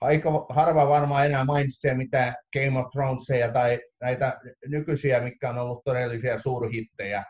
Aika 0.00 0.46
harva 0.48 0.88
varmaan 0.88 1.26
enää 1.26 1.44
mainitsee 1.44 1.94
mitään 1.94 2.34
Game 2.52 2.80
of 2.80 2.90
Thronesia 2.92 3.52
tai 3.52 3.80
näitä 4.00 4.40
nykyisiä, 4.66 5.20
mitkä 5.20 5.50
on 5.50 5.58
ollut 5.58 5.84
todellisia 5.84 6.38
suurhittejä 6.38 7.24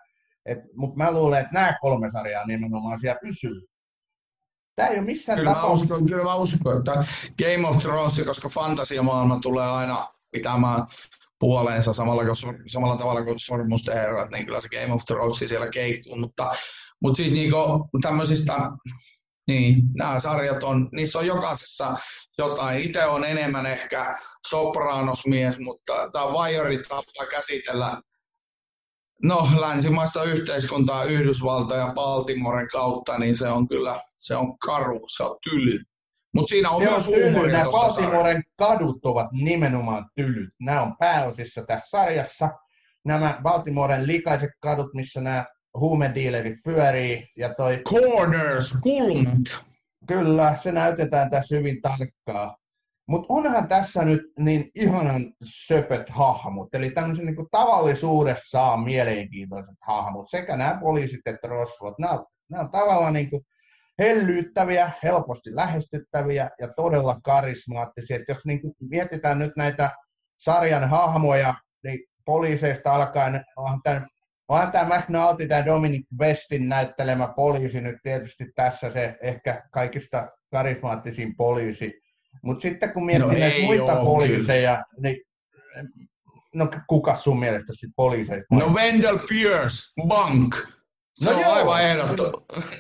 mutta 0.77 0.97
mä 0.97 1.13
luulen, 1.13 1.41
että 1.41 1.53
nämä 1.53 1.79
kolme 1.81 2.11
sarjaa 2.11 2.47
nimenomaan 2.47 2.99
siellä 2.99 3.21
pysyy. 3.23 3.69
Tämä 4.77 4.89
ei 4.89 4.99
ole 4.99 5.07
missään 5.07 5.39
kyllä 5.39 5.55
tapauksessa... 5.55 5.95
Mä 5.95 5.97
uskon, 5.97 6.09
kyllä 6.09 6.25
mä 6.25 6.35
uskon, 6.35 6.79
että 6.79 7.05
Game 7.43 7.69
of 7.69 7.79
Thrones, 7.79 8.23
koska 8.27 8.49
fantasiamaailma 8.49 9.39
tulee 9.43 9.71
aina 9.71 10.09
pitämään 10.31 10.87
puoleensa 11.41 11.93
samalla, 11.93 12.23
samalla 12.67 12.97
tavalla 12.97 13.25
kuin 13.25 13.41
Sormusten 13.41 13.95
herrat, 13.95 14.31
niin 14.31 14.47
kyllä 14.47 14.61
se 14.61 14.69
Game 14.69 14.93
of 14.93 15.05
Thrones 15.05 15.39
siellä 15.39 15.69
keikkuu, 15.69 16.17
mutta, 16.17 16.55
mutta 17.03 17.17
siis 17.17 17.33
niinku 17.33 17.89
tämmöisistä, 18.03 18.57
niin 19.47 19.83
nämä 19.95 20.21
sarjat 20.21 20.63
on, 20.63 20.89
niissä 20.93 21.19
on 21.19 21.27
jokaisessa 21.27 21.97
jotain. 22.39 22.81
Itse 22.81 23.05
on 23.05 23.25
enemmän 23.25 23.67
ehkä 23.67 24.19
sopranosmies, 24.49 25.59
mutta 25.59 25.93
tämä 26.13 26.27
Wire 26.27 26.83
tapa 26.89 27.27
käsitellä 27.31 28.01
No, 29.23 29.49
länsimaista 29.61 30.25
yhteiskuntaa 30.25 31.05
Yhdysvalta 31.05 31.75
ja 31.75 31.93
Baltimoren 31.95 32.69
kautta, 32.73 33.19
niin 33.19 33.37
se 33.37 33.49
on 33.49 33.69
kyllä, 33.69 34.01
se 34.17 34.37
on 34.37 34.59
karu, 34.59 35.01
se 35.17 35.23
on 35.23 35.37
tyly. 35.51 35.79
Mutta 36.35 36.51
siinä 36.51 36.71
on 36.71 36.83
se 36.83 36.91
myös 36.91 37.09
on 37.09 37.15
tyly. 37.15 37.53
Nämä 37.53 37.71
Baltimoren 37.71 38.43
kadut 38.59 39.07
ovat 39.07 39.33
nimenomaan 39.33 40.11
tylyt. 40.15 40.51
Nämä 40.61 40.83
on 40.83 40.97
pääosissa 40.97 41.65
tässä 41.67 41.89
sarjassa. 41.89 42.51
Nämä 43.05 43.39
Baltimoren 43.43 44.07
likaiset 44.07 44.51
kadut, 44.61 44.95
missä 44.95 45.21
nämä 45.21 45.45
huumedealerit 45.79 46.59
pyörii. 46.65 47.29
Ja 47.37 47.55
toi... 47.55 47.83
Corners, 47.91 48.77
kulmat. 48.83 49.65
Kyllä, 50.09 50.57
se 50.63 50.73
näytetään 50.73 51.31
tässä 51.31 51.57
hyvin 51.57 51.83
tarkkaa. 51.83 52.57
Mutta 53.07 53.27
onhan 53.29 53.69
tässä 53.69 54.05
nyt 54.05 54.23
niin 54.39 54.71
ihanan 54.75 55.33
söpöt 55.43 56.11
hahmot, 56.11 56.75
eli 56.75 56.91
tämmöisen 56.91 57.27
niin 57.27 57.49
tavallisuudessaan 57.51 58.81
mielenkiintoiset 58.81 59.75
hahmot, 59.81 60.31
sekä 60.31 60.57
nämä 60.57 60.79
poliisit 60.81 61.21
että 61.27 61.49
rosvot. 61.49 61.99
Nämä, 61.99 62.19
nämä 62.51 62.63
on 62.63 62.71
tavallaan 62.71 63.13
niin 63.13 63.31
hellyyttäviä, 63.99 64.91
helposti 65.03 65.57
lähestyttäviä 65.57 66.51
ja 66.61 66.69
todella 66.77 67.21
karismaattisia. 67.25 68.17
Et 68.17 68.23
jos 68.29 68.47
niin 68.47 68.61
mietitään 68.91 69.39
nyt 69.39 69.53
näitä 69.57 69.91
sarjan 70.37 70.89
hahmoja, 70.89 71.55
niin 71.85 72.01
poliiseista 72.25 72.95
alkaen 72.95 73.45
onhan 73.57 73.81
tämä 73.83 74.07
Onhan 74.49 74.73
tämä 74.73 74.97
McNulty, 74.97 75.49
tämä 75.49 75.67
Dominic 75.67 76.07
Westin 76.21 76.69
näyttelemä 76.69 77.33
poliisi 77.37 77.81
nyt 77.81 77.97
tietysti 78.03 78.53
tässä 78.55 78.91
se 78.91 79.17
ehkä 79.23 79.63
kaikista 79.71 80.29
karismaattisin 80.51 81.37
poliisi. 81.37 82.04
Mutta 82.45 82.63
sitten 82.63 82.93
kun 82.93 83.07
miettii 83.07 83.33
no 83.33 83.39
näitä 83.39 83.63
muita 83.63 83.99
ole, 83.99 84.05
poliiseja, 84.05 84.85
kyllä. 84.91 85.09
niin 85.09 85.25
no 86.55 86.69
kuka 86.89 87.17
sun 87.17 87.41
mielestä 87.41 87.73
sitten 87.73 87.95
poliiseista? 87.97 88.55
No 88.55 88.67
Wendell 88.69 89.19
Pierce, 89.29 89.77
Bank. 90.07 90.57
Se 91.15 91.31
no 91.31 91.37
on 91.37 91.43
joo, 91.43 91.53
aivan 91.53 91.83
ehdottomasti. 91.83 92.77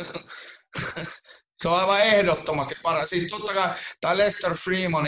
se 1.62 1.68
on 1.68 1.80
aivan 1.80 2.00
ehdottomasti 2.00 2.74
paras. 2.82 3.10
Siis 3.10 3.26
totta 3.30 3.54
kai 3.54 3.74
tämä 4.00 4.18
Lester 4.18 4.54
Freeman. 4.54 5.04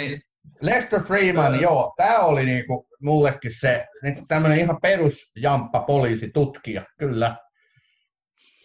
Lester 0.61 1.03
Freeman, 1.03 1.55
äh, 1.55 1.61
joo. 1.61 1.95
Tämä 1.97 2.19
oli 2.19 2.45
niinku 2.45 2.89
mullekin 3.03 3.51
se 3.61 3.87
niinku 4.03 4.25
tämmöinen 4.29 4.61
ihan 4.61 4.81
perusjamppa 4.83 5.81
poliisi, 5.81 6.31
tutkija, 6.35 6.83
kyllä. 6.99 7.37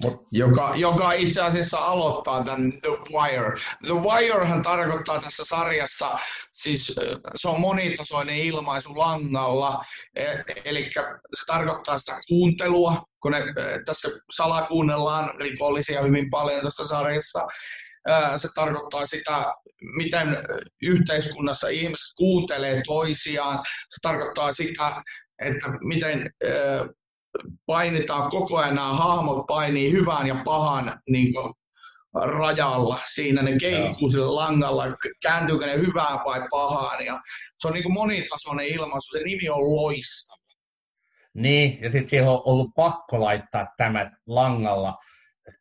Mut. 0.03 0.27
Joka, 0.31 0.73
joka 0.75 1.11
itse 1.11 1.41
asiassa 1.41 1.77
aloittaa 1.77 2.43
tämän 2.43 2.71
The 2.71 2.89
Wire. 2.89 3.59
The 3.87 3.93
Wirehan 3.93 4.61
tarkoittaa 4.61 5.21
tässä 5.21 5.43
sarjassa, 5.45 6.19
siis 6.51 6.95
se 7.35 7.47
on 7.47 7.61
monitasoinen 7.61 8.35
ilmaisu 8.35 8.97
langalla, 8.97 9.83
e, 10.15 10.25
eli 10.65 10.89
se 11.33 11.45
tarkoittaa 11.47 11.97
sitä 11.97 12.19
kuuntelua, 12.27 13.03
kun 13.21 13.31
ne, 13.31 13.39
tässä 13.85 14.09
salakuunnellaan 14.31 15.39
rikollisia 15.39 16.01
hyvin 16.01 16.29
paljon 16.29 16.63
tässä 16.63 16.87
sarjassa. 16.87 17.47
Se 18.37 18.47
tarkoittaa 18.55 19.05
sitä, 19.05 19.45
miten 19.81 20.27
yhteiskunnassa 20.81 21.67
ihmiset 21.67 22.13
kuuntelee 22.17 22.81
toisiaan. 22.87 23.57
Se 23.89 23.97
tarkoittaa 24.01 24.51
sitä, 24.51 25.03
että 25.45 25.67
miten 25.81 26.29
painitaan 27.65 28.29
koko 28.29 28.57
ajan, 28.57 28.75
nämä 28.75 28.93
hahmot 28.93 29.47
painii 29.47 29.91
hyvän 29.91 30.27
ja 30.27 30.41
pahan 30.45 31.01
niin 31.09 31.33
kuin, 31.33 31.53
rajalla. 32.13 32.99
Siinä 33.13 33.41
ne 33.41 33.57
keikkuu 33.59 34.09
sillä 34.09 34.35
langalla, 34.35 34.85
kääntyykö 35.23 35.65
ne 35.65 35.77
hyvään 35.77 36.19
vai 36.25 36.47
pahaan. 36.51 37.05
Ja 37.05 37.21
se 37.59 37.67
on 37.67 37.73
niin 37.73 37.83
kuin 37.83 37.93
monitasoinen 37.93 38.65
ilmaisu, 38.65 39.11
se 39.11 39.23
nimi 39.23 39.49
on 39.49 39.75
loistava. 39.75 40.41
Niin, 41.33 41.81
ja 41.81 41.91
sitten 41.91 42.09
siihen 42.09 42.29
on 42.29 42.41
ollut 42.45 42.71
pakko 42.75 43.21
laittaa 43.21 43.67
tämä 43.77 44.11
langalla 44.27 44.97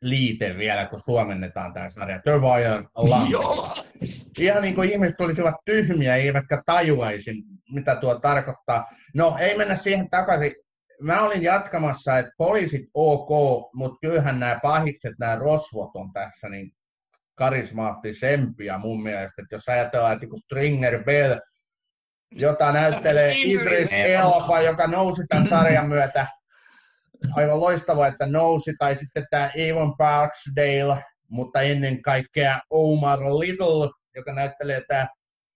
liite 0.03 0.57
vielä, 0.57 0.87
kun 0.87 1.01
suomennetaan 1.05 1.75
tämä 1.75 1.91
sarja. 1.91 2.21
The 2.23 2.41
Wire 2.41 2.85
Joo. 3.31 3.75
Ihan 4.39 4.63
niin 4.63 4.75
kuin 4.75 4.91
ihmiset 4.91 5.21
olisivat 5.21 5.55
tyhmiä, 5.65 6.17
eivätkä 6.17 6.63
tajuaisi, 6.67 7.35
mitä 7.73 7.97
tuo 7.97 8.15
tarkoittaa. 8.15 8.87
No, 9.15 9.37
ei 9.41 9.57
mennä 9.57 9.77
siihen 9.77 10.11
takaisin. 10.11 10.53
Mä 11.01 11.23
olin 11.23 11.43
jatkamassa, 11.43 12.19
että 12.19 12.33
poliisit 12.39 12.91
ok, 12.95 13.29
mutta 13.75 13.99
kyllähän 14.01 14.41
nämä 14.41 14.59
pahikset, 14.63 15.15
nämä 15.19 15.37
rosvot 15.37 15.91
on 15.95 16.13
tässä 16.13 16.49
niin 16.49 16.73
karismaattisempia 17.35 18.79
mun 18.79 19.03
mielestä. 19.03 19.43
Että 19.43 19.55
jos 19.55 19.69
ajatellaan, 19.69 20.13
että 20.13 20.27
Stringer 20.45 21.05
Bell, 21.05 21.39
jota 22.31 22.73
näyttelee 22.73 23.35
Idris 23.37 23.93
Elba, 23.93 24.61
joka 24.61 24.87
nousi 24.87 25.23
tämän 25.29 25.49
sarjan 25.49 25.89
myötä 25.89 26.27
aivan 27.37 27.61
loistava, 27.61 28.07
että 28.07 28.27
nousi, 28.27 28.75
tai 28.79 28.99
sitten 28.99 29.27
tämä 29.31 29.51
Avon 29.71 29.97
Parksdale, 29.97 31.05
mutta 31.29 31.63
ennen 31.63 32.03
kaikkea 32.03 32.61
Omar 32.71 33.19
Little, 33.19 33.91
joka 34.15 34.33
näyttelee 34.33 34.83
tämä 34.89 35.07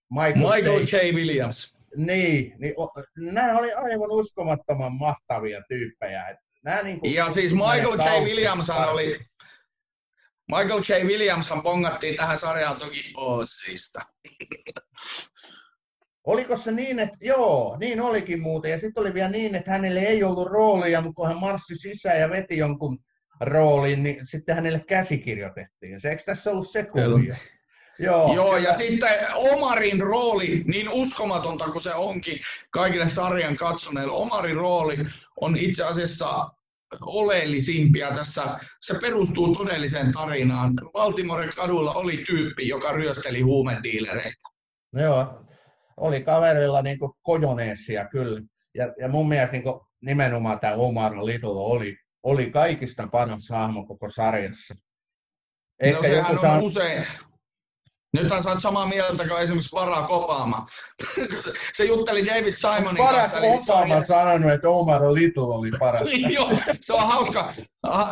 Michael, 0.09 0.55
Michael 0.55 0.79
J. 0.79 1.15
Williams. 1.15 1.74
Niin, 1.95 2.55
niin 2.59 2.73
nämä 3.15 3.59
oli 3.59 3.73
aivan 3.73 4.11
uskomattoman 4.11 4.93
mahtavia 4.93 5.61
tyyppejä. 5.67 6.37
Nämä 6.63 6.83
niin 6.83 6.99
kuin, 6.99 7.13
ja 7.13 7.29
siis 7.29 7.53
Michael 7.53 7.99
J. 7.99 8.25
Williams 8.25 8.69
oli, 8.69 9.19
Michael 10.51 10.81
J. 10.89 11.07
Williams 11.07 11.53
pongattiin 11.63 12.15
tähän 12.15 12.37
sarjaan 12.37 12.77
toki 12.77 13.13
Ossista. 13.17 14.01
Oliko 16.25 16.57
se 16.57 16.71
niin, 16.71 16.99
että 16.99 17.17
joo, 17.21 17.77
niin 17.79 18.01
olikin 18.01 18.41
muuten. 18.41 18.71
Ja 18.71 18.79
sitten 18.79 19.01
oli 19.01 19.13
vielä 19.13 19.29
niin, 19.29 19.55
että 19.55 19.71
hänelle 19.71 19.99
ei 19.99 20.23
ollut 20.23 20.47
roolia, 20.47 21.01
mutta 21.01 21.15
kun 21.15 21.27
hän 21.27 21.39
marssi 21.39 21.75
sisään 21.75 22.19
ja 22.19 22.29
veti 22.29 22.57
jonkun 22.57 22.97
roolin, 23.41 24.03
niin 24.03 24.27
sitten 24.27 24.55
hänelle 24.55 24.79
käsikirjoitettiin. 24.79 26.01
Se, 26.01 26.09
eikö 26.09 26.23
tässä 26.25 26.51
ollut 26.51 26.69
se 26.69 26.83
kuvio? 26.83 27.35
Joo, 27.99 28.33
Joo 28.33 28.57
ja 28.57 28.73
sitten 28.73 29.09
Omarin 29.33 30.01
rooli, 30.01 30.63
niin 30.67 30.89
uskomatonta 30.89 31.65
kuin 31.65 31.81
se 31.81 31.93
onkin 31.93 32.39
kaikille 32.69 33.09
sarjan 33.09 33.55
katsoneille, 33.55 34.13
Omarin 34.13 34.55
rooli 34.55 34.97
on 35.41 35.57
itse 35.57 35.83
asiassa 35.83 36.49
oleellisimpia 37.01 38.15
tässä. 38.15 38.59
Se 38.81 38.95
perustuu 39.01 39.55
todelliseen 39.55 40.11
tarinaan. 40.11 40.73
Baltimore 40.93 41.47
kadulla 41.47 41.93
oli 41.93 42.23
tyyppi, 42.27 42.67
joka 42.67 42.91
ryösteli 42.91 43.41
huumediilereitä. 43.41 44.49
Joo, 44.93 45.45
oli 45.97 46.23
kaverilla 46.23 46.81
niin 46.81 46.97
kojoneessia 47.21 48.07
kyllä. 48.07 48.41
Ja, 48.75 48.93
ja 48.99 49.07
mun 49.07 49.29
mielestä 49.29 49.51
niin 49.51 49.63
nimenomaan 50.01 50.59
tämä 50.59 50.75
Omar 50.75 51.25
Little 51.25 51.49
oli, 51.49 51.97
oli 52.23 52.51
kaikista 52.51 53.07
paras 53.07 53.49
hahmo 53.49 53.85
koko 53.85 54.09
sarjassa. 54.09 54.75
Ehkä 55.79 55.97
no 55.97 56.03
sehän 56.03 56.31
on 56.31 56.39
saa... 56.39 56.59
usein, 56.59 57.05
Nythän 58.13 58.43
sä 58.43 58.49
oot 58.49 58.61
samaa 58.61 58.87
mieltä 58.87 59.27
kuin 59.27 59.41
esimerkiksi 59.41 59.75
Barack 59.75 60.11
Obama. 60.11 60.65
se 61.77 61.85
jutteli 61.85 62.25
David 62.25 62.55
Simonin 62.55 62.97
Barack 62.97 63.31
kanssa. 63.31 63.37
Barack 63.37 63.69
Obama 63.69 63.95
on 63.95 64.05
sanonut, 64.05 64.51
että 64.51 64.69
Omar 64.69 65.01
Little 65.01 65.43
oli 65.43 65.71
paras. 65.79 66.09
Joo, 66.35 66.51
se 66.81 66.93
on 66.93 67.07
hauska, 67.07 67.53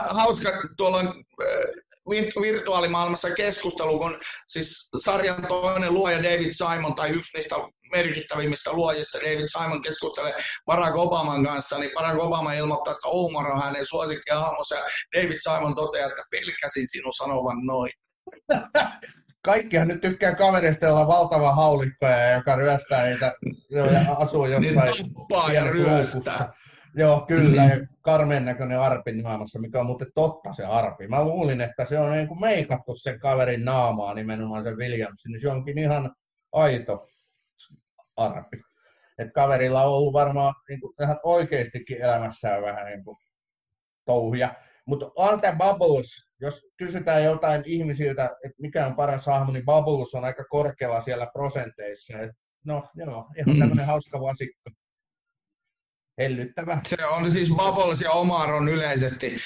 hauska 0.10 0.50
tuolla 0.78 1.00
virtuaalimaailmassa 2.42 3.32
keskustelu, 3.32 4.00
kun 4.00 4.20
siis 4.48 4.90
sarjan 4.98 5.48
toinen 5.48 5.94
luoja 5.94 6.24
David 6.24 6.54
Simon 6.54 6.96
tai 6.96 7.10
yksi 7.10 7.38
niistä 7.38 7.56
merkittävimmistä 7.92 8.72
luojista 8.72 9.18
David 9.18 9.48
Simon 9.48 9.82
keskustelee 9.82 10.34
Barack 10.66 10.96
Obaman 10.96 11.44
kanssa, 11.44 11.78
niin 11.80 11.92
Barack 11.96 12.20
Obama 12.20 12.54
ilmoittaa, 12.54 12.94
että 12.94 13.08
Omar 13.08 13.52
on 13.52 13.62
hänen 13.62 13.86
suosikkihahmonsa 13.86 14.76
ja 14.76 14.84
David 15.18 15.38
Simon 15.40 15.76
toteaa, 15.76 16.10
että 16.10 16.24
pelkäsin 16.32 16.88
sinun 16.88 17.14
sanovan 17.14 17.66
noin. 17.66 17.92
Kaikkihan 19.44 19.88
nyt 19.88 20.02
tykkää 20.02 20.36
kaverista, 20.36 20.86
jolla 20.86 21.02
on 21.02 21.08
valtava 21.08 21.56
haulikko 21.56 22.06
ja 22.06 22.32
joka 22.32 22.56
ryöstää 22.56 23.06
niitä 23.06 23.34
ja 23.70 23.84
asuu 24.18 24.46
jossain. 24.46 24.92
Niin 24.92 25.14
tappaa 25.14 25.54
ja 25.54 25.64
ryöstää. 25.64 26.54
Joo, 26.96 27.26
kyllä. 27.28 27.64
Ja 27.64 27.88
karmeen 28.02 28.46
näköinen 28.46 28.80
arpin 28.80 29.24
naamassa, 29.24 29.60
mikä 29.60 29.80
on 29.80 29.86
muuten 29.86 30.08
totta 30.16 30.54
se 30.54 30.66
arpi. 30.66 31.08
Mä 31.08 31.24
luulin, 31.24 31.62
että 31.62 31.86
se 31.86 32.00
on 32.00 32.12
niin 32.12 32.28
kuin 32.28 32.40
meikattu 32.40 32.96
sen 32.96 33.20
kaverin 33.20 33.66
naamaa, 33.66 34.14
nimenomaan 34.14 34.64
sen 34.64 34.78
Williamsin, 34.78 35.32
niin 35.32 35.42
se 35.42 35.50
onkin 35.50 35.78
ihan 35.78 36.16
aito 36.52 37.08
arpi. 38.18 38.58
Et 39.18 39.34
kaverilla 39.34 39.84
on 39.84 39.94
ollut 39.94 40.14
varmaan 40.14 40.54
niin 40.70 40.80
kuin, 40.82 40.94
ihan 41.02 41.20
oikeastikin 41.24 42.02
elämässään 42.02 42.62
vähän 42.62 42.86
niin 42.86 43.04
kuin, 43.04 43.18
touhia. 44.06 44.54
Mutta 44.86 45.06
tämä 45.42 45.58
Bubbles, 45.58 46.08
jos 46.44 46.66
kysytään 46.78 47.24
jotain 47.24 47.64
ihmisiltä, 47.66 48.26
että 48.26 48.62
mikä 48.62 48.88
on 48.88 48.96
paras 48.96 49.26
hahmo, 49.26 49.52
niin 49.52 49.66
Bubbles 49.66 50.16
on 50.16 50.26
aika 50.26 50.44
korkealla 50.44 51.02
siellä 51.02 51.28
prosenteissa. 51.34 52.20
Et, 52.20 52.32
no 52.66 52.84
joo, 52.96 53.30
ihan 53.38 53.56
mm. 53.56 53.60
tämmöinen 53.60 53.86
hauska 53.86 54.22
vasikko 54.22 54.70
hellyttävä. 56.18 56.80
Se 56.86 57.06
on 57.06 57.32
siis 57.32 57.50
Bubbles 57.50 58.02
ja 58.02 58.12
Omar 58.12 58.54
on 58.54 58.70
yleisesti 58.70 59.38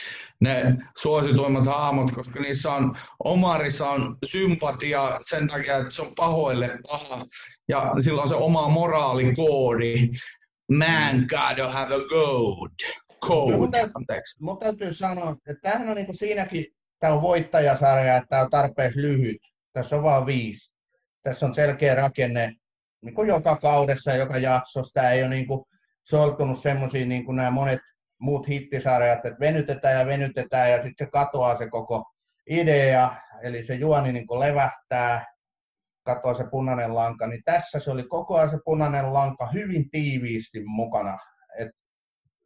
ne 0.42 0.78
suosituimmat 0.98 1.66
hahmot, 1.66 2.12
koska 2.12 2.40
niissä 2.40 2.72
on, 2.72 2.98
Omarissa 3.24 3.90
on 3.90 4.18
sympatia 4.26 5.20
sen 5.30 5.48
takia, 5.48 5.78
että 5.78 5.90
se 5.90 6.02
on 6.02 6.14
pahoille 6.16 6.80
paha. 6.88 7.26
Ja 7.70 7.94
silloin 8.00 8.30
se 8.30 8.36
oma 8.36 8.70
moraalikoodi. 8.70 10.10
Man 10.78 11.26
gotta 11.30 11.72
have 11.72 11.96
a 11.96 12.00
code. 12.00 13.08
Code, 13.26 13.52
no, 13.52 13.58
mutta, 13.58 13.78
anteeksi. 13.94 14.44
Mutta 14.44 14.66
täytyy 14.66 14.94
sanoa, 14.94 15.36
että 15.48 15.62
tämähän 15.62 15.90
on 15.90 15.96
niin 15.96 16.06
kuin 16.06 16.18
siinäkin, 16.18 16.66
tämä 17.00 17.14
on 17.14 17.22
voittajasarja, 17.22 18.18
että 18.18 18.28
tämä 18.30 18.42
on 18.42 18.50
tarpeeksi 18.50 19.02
lyhyt. 19.02 19.42
Tässä 19.74 19.96
on 19.96 20.04
vain 20.04 20.26
viisi. 20.26 20.72
Tässä 21.24 21.46
on 21.46 21.56
selkeä 21.56 21.96
rakenne 21.96 22.54
niin 23.02 23.16
kuin 23.16 23.28
joka 23.28 23.56
kaudessa 23.56 24.14
joka 24.14 24.38
jaksossa. 24.38 24.94
Tämä 24.94 25.12
ei 25.12 25.22
ole 25.22 25.30
niin 25.30 25.48
kuin 25.48 25.66
sortunut 26.04 26.60
semmoisiin 26.60 27.10
niin 27.10 27.26
kuin 27.26 27.36
nämä 27.36 27.52
monet 27.52 27.80
muut 28.20 28.48
hittisarjat, 28.48 29.26
että 29.26 29.40
venytetään 29.40 30.00
ja 30.00 30.06
venytetään 30.06 30.72
ja 30.72 30.84
sitten 30.84 31.08
se 31.08 31.12
katoaa 31.12 31.58
se 31.58 31.70
koko 31.70 32.06
idea, 32.50 33.16
eli 33.42 33.64
se 33.64 33.76
juoni 33.76 34.14
niin 34.14 34.28
kuin 34.28 34.40
levähtää, 34.40 35.26
katoaa 36.06 36.34
se 36.34 36.44
punainen 36.52 36.96
lanka, 36.96 37.28
niin 37.28 37.42
tässä 37.46 37.80
se 37.80 37.92
oli 37.92 38.04
koko 38.04 38.36
ajan 38.36 38.50
se 38.50 38.58
punainen 38.66 39.14
lanka 39.14 39.50
hyvin 39.54 39.90
tiiviisti 39.90 40.64
mukana. 40.66 41.18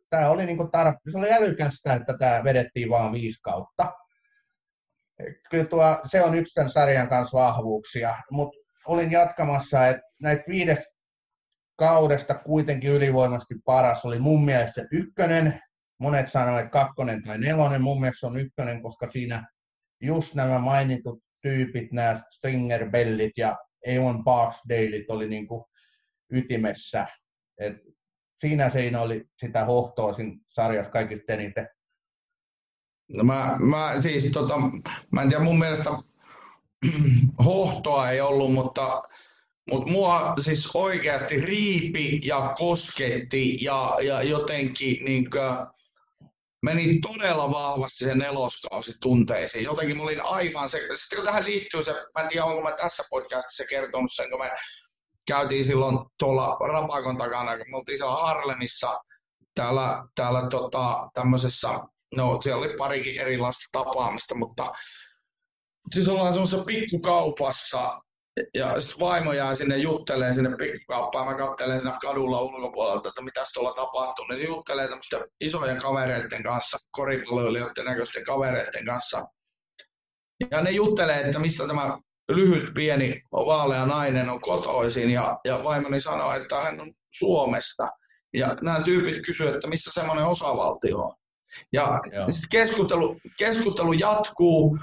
Tämä 0.10 0.30
oli 0.30 0.46
niin 0.46 0.58
kuin 0.58 0.70
tarp- 0.70 1.12
se 1.12 1.18
oli 1.18 1.34
älykästä, 1.34 1.94
että 1.94 2.18
tämä 2.18 2.44
vedettiin 2.44 2.90
vain 2.90 3.12
viisi 3.12 3.40
kautta. 3.42 3.94
Kyllä 5.50 5.66
tuo, 5.66 6.00
se 6.12 6.24
on 6.24 6.38
yksi 6.38 6.54
tämän 6.54 6.70
sarjan 6.70 7.10
kanssa 7.10 7.38
vahvuuksia, 7.38 8.16
mutta 8.32 8.58
olin 8.88 9.12
jatkamassa, 9.12 9.88
että 9.88 10.02
näitä 10.22 10.44
viides 10.48 10.80
kaudesta 11.76 12.36
kuitenkin 12.36 12.92
ylivoimasti 12.92 13.56
paras 13.66 14.06
oli 14.06 14.20
mun 14.20 14.46
mielestä 14.46 14.82
ykkönen. 14.92 15.62
Monet 16.00 16.32
sanoivat, 16.32 16.60
että 16.60 16.72
kakkonen 16.72 17.24
tai 17.24 17.38
nelonen. 17.38 17.82
Mun 17.82 18.02
mielestä 18.02 18.28
on 18.28 18.40
ykkönen, 18.40 18.82
koska 18.82 19.12
siinä 19.12 19.48
just 20.02 20.36
nämä 20.36 20.60
mainitut 20.60 21.24
tyypit, 21.42 21.92
nämä 21.92 22.22
Stringer 22.32 22.90
Bellit 22.90 23.38
ja 23.38 23.58
Eon 23.86 24.24
Parksdaleit 24.24 25.10
oli 25.10 25.30
niin 25.30 25.48
kuin 25.48 25.64
ytimessä. 26.32 27.08
Et 27.58 27.74
siinä 28.40 28.70
siinä 28.70 29.02
oli 29.02 29.24
sitä 29.38 29.66
hohtoa 29.66 30.14
siinä 30.14 30.36
sarjassa 30.50 30.92
kaikista 30.92 31.34
eniten. 31.34 31.68
No 33.14 33.24
mä, 33.24 33.58
mä, 33.60 34.02
siis 34.02 34.32
tota, 34.32 34.56
mä 35.12 35.22
en 35.22 35.30
tiedä, 35.30 35.44
mun 35.44 35.60
mielestä 35.60 35.90
hohtoa 37.46 38.10
ei 38.10 38.22
ollut, 38.22 38.54
mutta 38.54 39.04
mutta 39.72 39.92
mua 39.92 40.34
siis 40.40 40.76
oikeasti 40.76 41.42
riipi 41.42 42.22
ja 42.24 42.54
kosketti 42.58 43.64
ja, 43.64 43.98
ja 44.04 44.24
jotenkin 44.24 45.06
niin 45.06 45.30
meni 46.62 47.00
todella 47.00 47.52
vahvasti 47.52 48.06
se 48.06 48.16
neloskausi 48.16 48.94
tunteisiin. 49.02 49.64
Jotenkin 49.64 49.98
mä 49.98 50.04
olin 50.04 50.22
aivan 50.22 50.70
se, 50.70 50.80
sitten 50.94 51.18
kun 51.18 51.26
tähän 51.26 51.46
liittyy 51.46 51.84
se, 51.84 51.92
mä 51.92 52.22
en 52.22 52.30
tiedä 52.30 52.46
onko 52.46 52.62
mä 52.62 52.76
tässä 52.76 53.04
podcastissa 53.10 53.66
kertonut 53.70 54.12
sen, 54.14 54.30
kun 54.30 54.40
me 54.40 54.52
käytiin 55.28 55.66
silloin 55.66 56.00
tuolla 56.20 56.58
Rapakon 56.68 57.18
takana, 57.18 57.58
kun 57.58 57.70
me 57.70 57.78
oltiin 57.78 57.98
siellä 57.98 58.16
Harlemissa 58.16 59.00
täällä, 59.56 60.04
täällä 60.16 60.48
tota, 60.50 61.10
tämmöisessä, 61.14 61.70
no 62.16 62.42
siellä 62.42 62.66
oli 62.66 62.78
parikin 62.78 63.22
erilaista 63.22 63.70
tapaamista, 63.72 64.36
mutta 64.36 64.72
siis 65.94 66.08
ollaan 66.08 66.34
semmoisessa 66.34 66.66
pikkukaupassa, 66.66 68.02
ja 68.54 68.80
sitten 68.80 69.00
vaimo 69.00 69.34
jää 69.34 69.56
sinne 69.56 69.78
juttelee 69.78 70.34
sinne 70.34 70.56
pikkukauppaan, 70.58 71.28
mä 71.28 71.38
katselen 71.38 71.80
sinne 71.80 71.94
kadulla 72.02 72.42
ulkopuolelta, 72.42 73.10
että 73.10 73.22
mitä 73.22 73.44
tuolla 73.54 73.74
tapahtuu, 73.74 74.26
niin 74.26 74.40
se 74.40 74.48
juttelee 74.48 74.88
tämmöisten 74.88 75.22
isojen 75.42 75.78
kavereiden 75.78 76.44
kanssa, 76.44 76.78
koripalloilijoiden 76.92 77.86
näköisten 77.86 78.24
kavereiden 78.24 78.86
kanssa. 78.86 79.26
Ja 80.52 80.62
ne 80.62 80.72
juttelee, 80.72 81.22
että 81.22 81.40
mistä 81.40 81.68
tämä 81.68 81.98
lyhyt, 82.32 82.70
pieni, 82.74 83.22
vaalea 83.32 83.86
nainen 83.86 84.30
on 84.30 84.42
kotoisin, 84.42 85.10
ja, 85.10 85.40
ja 85.46 85.64
vaimoni 85.64 86.00
sanoo, 86.00 86.34
että 86.34 86.62
hän 86.62 86.82
on 86.82 86.94
Suomesta. 87.14 87.88
Ja 88.34 88.56
nämä 88.62 88.84
tyypit 88.84 89.26
kysyivät, 89.26 89.56
että 89.56 89.68
missä 89.68 89.92
semmoinen 89.94 90.26
osavaltio 90.26 90.98
on. 90.98 91.16
Ja 91.74 92.00
sitten 92.06 92.50
keskustelu, 92.52 93.20
keskustelu 93.38 93.94
jatkuu, 93.94 94.78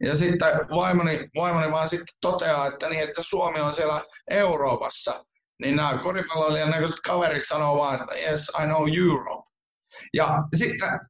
ja 0.00 0.16
sitten 0.16 0.48
vaimoni, 0.74 1.28
vaimoni 1.34 1.72
vaan 1.72 1.88
sitten 1.88 2.14
toteaa, 2.20 2.66
että, 2.66 2.88
niin, 2.88 3.02
että 3.02 3.22
Suomi 3.22 3.60
on 3.60 3.74
siellä 3.74 4.04
Euroopassa. 4.30 5.24
Niin 5.62 5.76
nämä 5.76 5.98
koripalloilijan 6.02 6.70
näköiset 6.70 7.00
kaverit 7.06 7.48
sanoo 7.48 7.76
vaan, 7.76 8.00
että 8.02 8.14
yes, 8.14 8.52
I 8.62 8.66
know 8.66 8.88
Europe. 8.98 9.50
Ja 10.14 10.42
sitten 10.56 11.00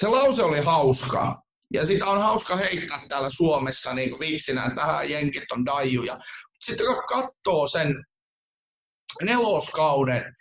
se 0.00 0.08
lause 0.08 0.42
oli 0.42 0.60
hauska. 0.60 1.42
Ja 1.72 1.86
sitä 1.86 2.06
on 2.06 2.22
hauska 2.22 2.56
heittää 2.56 3.02
täällä 3.08 3.30
Suomessa 3.30 3.94
niin 3.94 4.18
viiksinä, 4.20 4.64
että 4.64 4.76
tähän 4.76 5.10
jenkit 5.10 5.52
on 5.52 5.66
daijuja. 5.66 6.18
Sitten 6.64 6.86
kun 6.86 7.02
katsoo 7.08 7.66
sen 7.66 8.04
neloskauden 9.22 10.36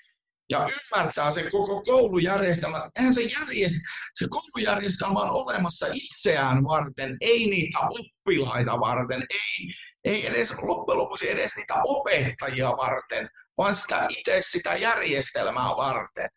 ja 0.50 0.68
ymmärtää 0.70 1.32
sen 1.32 1.52
koko 1.52 1.82
koulujärjestelmän, 1.82 2.91
eihän 2.96 3.14
se, 3.14 3.22
järjest, 3.22 3.76
se 4.14 4.28
koulujärjestelmä 4.30 5.20
on 5.20 5.30
olemassa 5.30 5.88
itseään 5.93 6.64
varten, 6.64 7.18
ei 7.22 7.50
niitä 7.50 7.80
oppilaita 7.80 8.80
varten, 8.80 9.26
ei, 9.30 9.74
ei 10.04 10.28
edes 10.28 10.52
loppujen 10.62 11.00
lopuksi 11.00 11.30
edes 11.30 11.56
niitä 11.56 11.76
opettajia 11.84 12.70
varten, 12.70 13.30
vaan 13.58 13.76
sitä 13.76 14.08
itse 14.10 14.41
sitä 14.41 14.76
järjestelmää 14.76 15.70
varten. 15.78 16.30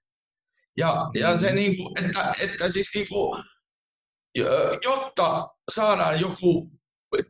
Ja, 0.77 1.11
ja 1.15 1.37
se 1.37 1.53
niin 1.53 1.77
kuin, 1.77 2.05
että, 2.05 2.35
että 2.41 2.71
siis 2.71 2.91
niin 2.95 3.09
kuin, 3.09 3.45
jotta 4.85 5.49
saadaan 5.71 6.21
joku 6.21 6.71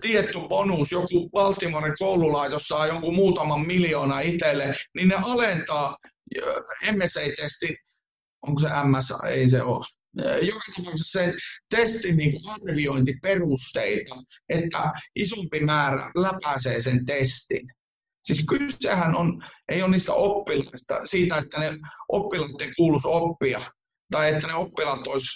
tietty 0.00 0.38
bonus, 0.48 0.92
joku 0.92 1.30
Baltimoren 1.30 1.94
koululaitos 1.98 2.62
saa 2.68 2.86
jonkun 2.86 3.14
muutaman 3.14 3.66
miljoona 3.66 4.20
itselle, 4.20 4.74
niin 4.94 5.08
ne 5.08 5.14
alentaa 5.14 5.96
MSA-testin, 6.92 7.76
onko 8.46 8.60
se 8.60 8.68
MS, 8.68 9.14
ei 9.28 9.48
se 9.48 9.62
ole, 9.62 9.84
joka 10.42 10.60
tapauksessa 10.76 11.20
sen 11.20 11.34
testin 11.76 12.16
niin 12.16 12.40
arviointiperusteita, 12.48 14.14
että 14.48 14.92
isompi 15.16 15.60
määrä 15.60 16.10
läpäisee 16.14 16.80
sen 16.80 17.04
testin. 17.06 17.68
Siis 18.22 18.44
kysehän 18.48 19.16
on, 19.16 19.44
ei 19.68 19.82
ole 19.82 19.90
niistä 19.90 20.12
oppilaista, 20.12 21.06
siitä, 21.06 21.38
että 21.38 21.60
ne 21.60 21.78
oppilaiden 22.08 22.72
kuuluisi 22.76 23.08
oppia, 23.08 23.60
tai 24.10 24.34
että 24.34 24.46
ne 24.46 24.54
oppilaat 24.54 25.06
olisi 25.06 25.28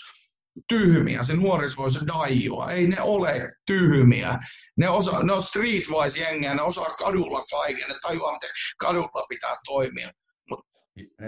tyhmiä, 0.69 1.23
se 1.23 1.35
nuoriso 1.35 1.77
voisi 1.77 2.07
daijua. 2.07 2.73
Ei 2.73 2.87
ne 2.87 3.03
ole 3.03 3.53
tyhmiä. 3.67 4.39
Ne, 4.77 4.89
osa, 4.89 5.23
ne 5.23 5.33
on 5.33 5.43
streetwise 5.43 6.21
jengiä, 6.21 6.55
ne 6.55 6.63
osaa 6.63 6.91
kadulla 6.91 7.45
kaiken, 7.51 7.89
ne 7.89 7.95
tajuaa, 8.03 8.33
miten 8.33 8.51
kadulla 8.79 9.27
pitää 9.29 9.57
toimia. 9.67 10.11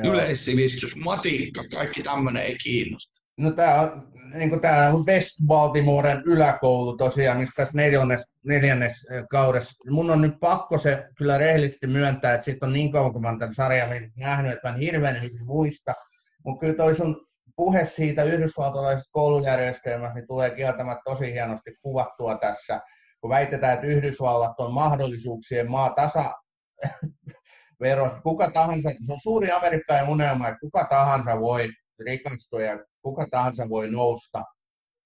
Yleissivistys, 0.04 0.96
matikka, 0.96 1.64
kaikki 1.72 2.02
tämmöinen 2.02 2.42
ei 2.42 2.56
kiinnosta. 2.62 3.20
No 3.38 3.52
tämä 3.52 3.80
on 3.80 4.12
niin 4.34 4.60
tämä 4.60 4.92
West 5.06 5.36
Baltimoren 5.46 6.22
yläkoulu 6.26 6.96
tosiaan, 6.96 7.38
mistä 7.38 7.52
tässä 7.56 7.72
neljännes, 7.74 8.20
neljännes 8.44 9.06
kaudessa. 9.30 9.90
Mun 9.90 10.10
on 10.10 10.20
nyt 10.20 10.34
pakko 10.40 10.78
se 10.78 11.08
kyllä 11.18 11.38
rehellisesti 11.38 11.86
myöntää, 11.86 12.34
että 12.34 12.44
siitä 12.44 12.66
on 12.66 12.72
niin 12.72 12.92
kauan, 12.92 13.12
kun 13.12 13.22
mä 13.22 13.36
tämän 13.38 13.54
sarjan 13.54 13.90
nähnyt, 14.16 14.52
että 14.52 14.68
mä 14.68 14.74
en 14.74 14.80
hirveän 14.80 15.22
hyvin 15.22 15.44
muista. 15.46 15.94
Mutta 16.44 16.60
kyllä 16.60 16.74
toi 16.74 16.94
sun 16.94 17.26
puhe 17.56 17.84
siitä 17.84 18.24
yhdysvaltalaisesta 18.24 19.10
koulujärjestelmästä 19.12 20.14
niin 20.14 20.26
tulee 20.26 20.50
kieltämättä 20.50 21.02
tosi 21.04 21.32
hienosti 21.32 21.76
kuvattua 21.82 22.38
tässä, 22.38 22.80
kun 23.20 23.30
väitetään, 23.30 23.74
että 23.74 23.86
Yhdysvallat 23.86 24.60
on 24.60 24.74
mahdollisuuksien 24.74 25.70
maa 25.70 25.90
tasa 25.90 26.32
verossa. 27.84 28.20
Kuka 28.20 28.50
tahansa, 28.50 28.90
se 29.06 29.12
on 29.12 29.20
suuri 29.22 29.50
amerikkalainen 29.50 30.12
unelma, 30.12 30.48
että 30.48 30.60
kuka 30.60 30.86
tahansa 30.90 31.40
voi 31.40 31.68
rikastua 32.06 32.62
ja 32.62 32.78
kuka 33.02 33.26
tahansa 33.30 33.68
voi 33.68 33.90
nousta 33.90 34.42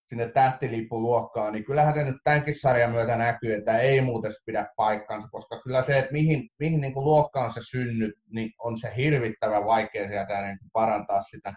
sinne 0.08 0.28
tähtilippuluokkaan, 0.28 1.52
niin 1.52 1.64
kyllähän 1.64 1.94
se 1.94 2.04
nyt 2.04 2.16
tämänkin 2.24 2.60
sarjan 2.60 2.92
myötä 2.92 3.16
näkyy, 3.16 3.54
että 3.54 3.78
ei 3.78 4.00
muuten 4.00 4.32
pidä 4.46 4.66
paikkansa, 4.76 5.28
koska 5.28 5.60
kyllä 5.62 5.82
se, 5.82 5.98
että 5.98 6.12
mihin, 6.12 6.48
mihin 6.58 6.80
niin 6.80 6.94
kuin 6.94 7.04
luokkaan 7.04 7.52
se 7.52 7.60
synnyt, 7.70 8.14
niin 8.30 8.50
on 8.58 8.78
se 8.78 8.92
hirvittävän 8.96 9.64
vaikea 9.64 10.08
sieltä 10.08 10.42
niin 10.42 10.58
parantaa 10.72 11.22
sitä 11.22 11.54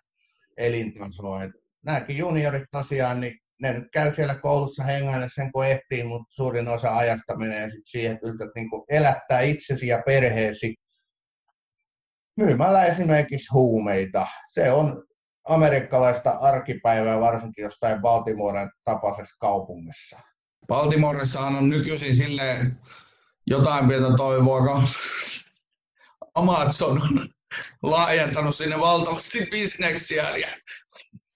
elintasoa. 0.58 1.44
Et 1.44 1.52
nämäkin 1.86 2.18
juniorit 2.18 2.64
tosiaan, 2.72 3.22
niin 3.22 3.38
ne 3.62 3.74
nyt 3.74 3.88
käy 3.94 4.14
siellä 4.14 4.36
koulussa 4.36 4.84
hengaille 4.84 5.28
sen 5.36 5.52
kun 5.52 5.66
ehtii, 5.66 6.04
mutta 6.04 6.28
suurin 6.30 6.68
osa 6.68 6.98
ajasta 6.98 7.38
menee 7.38 7.70
sit 7.70 7.86
siihen, 7.86 8.12
että 8.12 8.28
yrität 8.28 8.50
niin 8.56 8.70
elättää 8.90 9.42
itsesi 9.42 9.88
ja 9.88 10.02
perheesi 10.06 10.76
myymällä 12.42 12.86
esimerkiksi 12.86 13.48
huumeita. 13.54 14.28
Se 14.48 14.72
on 14.72 15.04
amerikkalaista 15.48 16.30
arkipäivää, 16.30 17.20
varsinkin 17.20 17.64
jostain 17.64 18.02
Baltimoren 18.02 18.72
tapaisessa 18.84 19.36
kaupungissa. 19.40 20.20
Baltimoressahan 20.68 21.56
on 21.56 21.70
nykyisin 21.70 22.16
sille 22.16 22.58
jotain 23.48 23.88
pientä 23.88 24.18
toivoa, 24.18 24.62
kun 24.62 24.84
Amazon 26.36 27.02
on 27.02 27.30
laajentanut 27.84 28.56
sinne 28.56 28.80
valtavasti 28.80 29.48
bisneksiä 29.52 30.38
ja 30.38 30.48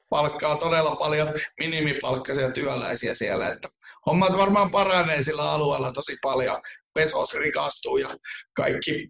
palkkaa 0.10 0.58
todella 0.58 0.95
paljon 0.95 1.34
minimipalkkaisia 1.60 2.51
työläisiä 2.51 3.14
siellä. 3.14 3.49
Että 3.49 3.70
hommat 4.06 4.38
varmaan 4.38 4.72
paranee 4.72 5.24
sillä 5.24 5.51
alueella 5.51 5.91
tosi 5.91 6.18
paljon. 6.22 6.62
Pesos 6.93 7.34
rikastuu 7.34 7.97
ja 7.97 8.18
kaikki 8.53 9.10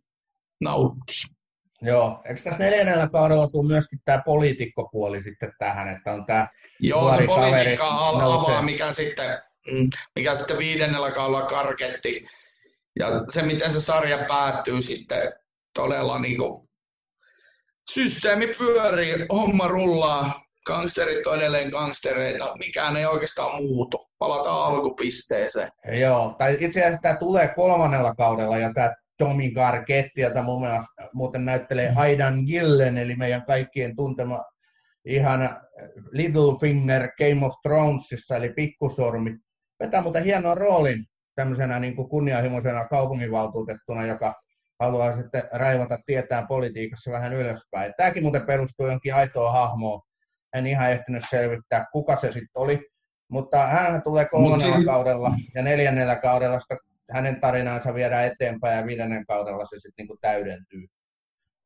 nauttii. 0.62 1.35
Joo, 1.82 2.22
eikö 2.26 2.42
tässä 2.42 2.64
neljännellä 2.64 3.10
kaudella 3.10 3.48
tule 3.48 3.68
myöskin 3.68 4.00
tämä 4.06 4.22
poliitikkopuoli 4.26 5.24
sitten 5.24 5.54
tähän, 5.60 5.88
että 5.98 6.14
on 6.14 6.26
tämä 6.26 6.48
Joo, 6.80 7.16
se 7.16 7.26
politiikka 7.26 7.88
avaa, 7.88 8.62
mikä 8.62 8.94
sitten, 8.94 9.38
mm, 9.72 9.90
mikä 10.16 10.36
sitten 10.36 10.58
viidennellä 10.58 11.12
kaudella 11.12 11.46
karketti. 11.46 12.28
Ja 13.00 13.08
se, 13.30 13.42
miten 13.42 13.74
se 13.74 13.82
sarja 13.82 14.18
päättyy 14.28 14.82
sitten 14.82 15.34
todella 15.74 16.20
niin 16.20 16.38
kuin, 16.38 16.70
systeemi 17.92 18.48
pyörii, 18.48 19.26
homma 19.34 19.68
rullaa, 19.68 20.46
gangsterit 20.66 21.28
on 21.28 21.38
edelleen 21.38 21.70
gangstereita, 21.70 22.56
mikään 22.58 22.98
ei 22.98 23.06
oikeastaan 23.06 23.56
muutu. 23.56 24.06
Palataan 24.18 24.74
alkupisteeseen. 24.74 25.72
Joo, 26.00 26.36
tai 26.38 26.58
itse 26.60 26.80
asiassa 26.80 27.02
tämä 27.02 27.18
tulee 27.18 27.48
kolmannella 27.56 28.16
kaudella 28.16 28.58
ja 28.58 28.74
tämä 28.74 28.94
Tommy 29.18 29.52
Gargetti, 29.52 30.22
jota 30.22 30.44
muuten 31.14 31.46
näyttelee 31.46 31.92
mm. 31.92 31.98
Aidan 31.98 32.44
Gillen, 32.46 32.98
eli 32.98 33.16
meidän 33.16 33.46
kaikkien 33.46 33.96
tuntema 33.96 34.44
ihan 35.06 35.50
Littlefinger 36.12 37.12
Game 37.18 37.46
of 37.46 37.54
Thronesissa, 37.62 38.36
eli 38.36 38.50
pikkusormi. 38.50 39.36
Vetää 39.80 40.02
muuten 40.02 40.24
hienon 40.24 40.58
roolin 40.58 41.06
tämmöisenä 41.36 41.80
niin 41.80 41.96
kuin 41.96 42.10
kunnianhimoisena 42.10 42.88
kaupunginvaltuutettuna, 42.88 44.06
joka 44.06 44.34
haluaa 44.80 45.16
sitten 45.16 45.44
raivata 45.52 45.98
tietään 46.06 46.48
politiikassa 46.48 47.12
vähän 47.12 47.34
ylöspäin. 47.34 47.94
Tämäkin 47.98 48.24
muuten 48.24 48.46
perustuu 48.46 48.88
jonkin 48.88 49.16
aitoon 49.16 49.54
hahmoon. 49.54 50.02
En 50.54 50.68
ihan 50.68 50.92
ehtinyt 50.92 51.24
selvittää, 51.30 51.86
kuka 51.92 52.16
se 52.16 52.32
sitten 52.32 52.62
oli. 52.62 52.88
Mutta 53.30 53.68
hän 53.68 54.04
tulee 54.04 54.26
kolmannella 54.26 54.78
Mut 54.78 54.86
kaudella 54.86 55.32
ja 55.56 55.64
neljännellä 55.64 56.16
kaudella 56.16 56.60
sitä 56.60 56.78
hänen 57.12 57.42
tarinansa 57.42 57.94
viedään 57.94 58.26
eteenpäin 58.26 58.78
ja 58.78 58.86
viidennen 58.86 59.26
kaudella 59.26 59.66
se 59.66 59.80
sitten 59.80 60.04
niinku 60.04 60.18
täydentyy. 60.22 60.88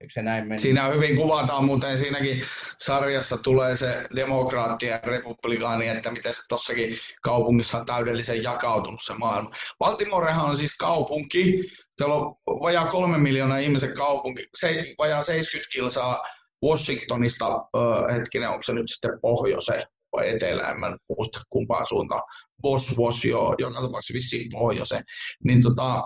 Eikö 0.02 0.14
se 0.14 0.22
näin? 0.22 0.60
Siinä 0.60 0.88
hyvin 0.88 1.16
kuvataan 1.16 1.66
muuten 1.66 1.98
siinäkin 1.98 2.44
sarjassa 2.78 3.38
tulee 3.38 3.76
se 3.76 4.08
demokraattien 4.16 4.92
ja 4.92 5.00
republikaani, 5.04 5.88
että 5.88 6.12
miten 6.12 6.34
se 6.34 6.42
tossakin 6.50 6.98
kaupungissa 7.22 7.80
on 7.80 7.86
täydellisen 7.86 8.44
jakautunut 8.44 9.00
se 9.04 9.14
maailma. 9.14 9.52
Baltimorehan 9.80 10.46
on 10.46 10.58
siis 10.58 10.78
kaupunki, 10.78 11.70
siellä 11.98 12.16
on 12.16 12.36
vajaa 12.46 12.86
kolme 12.86 13.18
miljoonaa 13.18 13.58
ihmisen 13.58 13.94
kaupunki, 13.94 14.48
se, 14.58 14.86
vajaa 14.98 15.22
70 15.22 15.72
kilsaa 15.72 16.24
Washingtonista, 16.66 17.48
äh, 17.56 18.16
hetkinen, 18.16 18.50
onko 18.50 18.64
se 18.64 18.74
nyt 18.74 18.90
sitten 18.90 19.20
pohjoiseen 19.22 19.88
vai 20.12 20.30
etelään, 20.30 20.72
en 20.72 20.80
mä 20.80 20.98
muista 21.18 21.42
kumpaan 21.50 21.88
suuntaan, 21.88 22.24
Bosvos 22.62 23.26
jo, 23.26 23.56
joka 23.58 23.82
tapauksessa 23.82 24.14
vissiin 24.14 24.50
pohjoiseen, 24.52 25.04
niin 25.44 25.62
tota, 25.62 26.04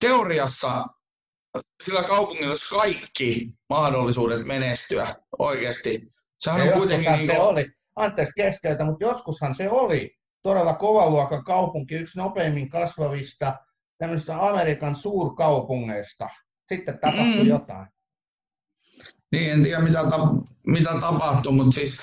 teoriassa 0.00 0.86
sillä 1.82 2.02
kaupungilla 2.02 2.50
olisi 2.50 2.68
kaikki 2.68 3.50
mahdollisuudet 3.70 4.46
menestyä 4.46 5.14
oikeasti. 5.38 6.02
Sehän 6.38 6.62
on 6.62 6.72
kuitenkin... 6.72 7.12
Niin 7.12 7.26
se 7.26 7.40
oli, 7.40 7.66
anteeksi 7.96 8.32
keskeytä, 8.36 8.84
mutta 8.84 9.04
joskushan 9.04 9.54
se 9.54 9.70
oli 9.70 10.10
todella 10.42 10.74
kovaluokan 10.74 11.44
kaupunki, 11.44 11.94
yksi 11.94 12.18
nopeimmin 12.18 12.68
kasvavista 12.68 13.54
tämmöistä 13.98 14.46
Amerikan 14.48 14.96
suurkaupungeista. 14.96 16.28
Sitten 16.68 16.98
tapahtui 16.98 17.42
mm. 17.42 17.48
jotain. 17.48 17.86
Niin, 19.32 19.52
en 19.52 19.62
tiedä 19.62 19.82
mitä, 19.82 20.04
ta- 20.10 20.34
mitä 20.66 20.90
tapahtui, 21.00 21.52
mutta 21.52 21.74
siis 21.74 21.98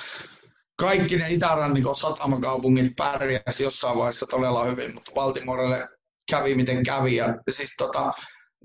kaikki 0.81 1.17
ne 1.17 1.29
itärannikon 1.29 1.95
satamakaupungit 1.95 2.95
pärjäsi 2.95 3.63
jossain 3.63 3.97
vaiheessa 3.97 4.25
todella 4.25 4.65
hyvin, 4.65 4.93
mutta 4.93 5.11
Baltimorelle 5.11 5.89
kävi 6.31 6.55
miten 6.55 6.83
kävi. 6.83 7.15
Ja 7.15 7.25
siis 7.49 7.73
tota, 7.77 8.11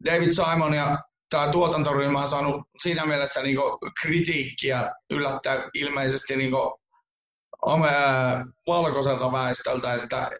David 0.04 0.32
Simon 0.32 0.74
ja 0.74 0.98
tämä 1.30 1.52
tuotantoryhmä 1.52 2.20
on 2.20 2.28
saanut 2.28 2.62
siinä 2.82 3.06
mielessä 3.06 3.42
niin 3.42 3.58
kritiikkiä 4.00 4.92
yllättää 5.10 5.70
ilmeisesti 5.74 6.36
niin 6.36 6.52
valkoiselta 8.66 9.32
väestöltä, 9.32 9.94
että, 9.94 10.30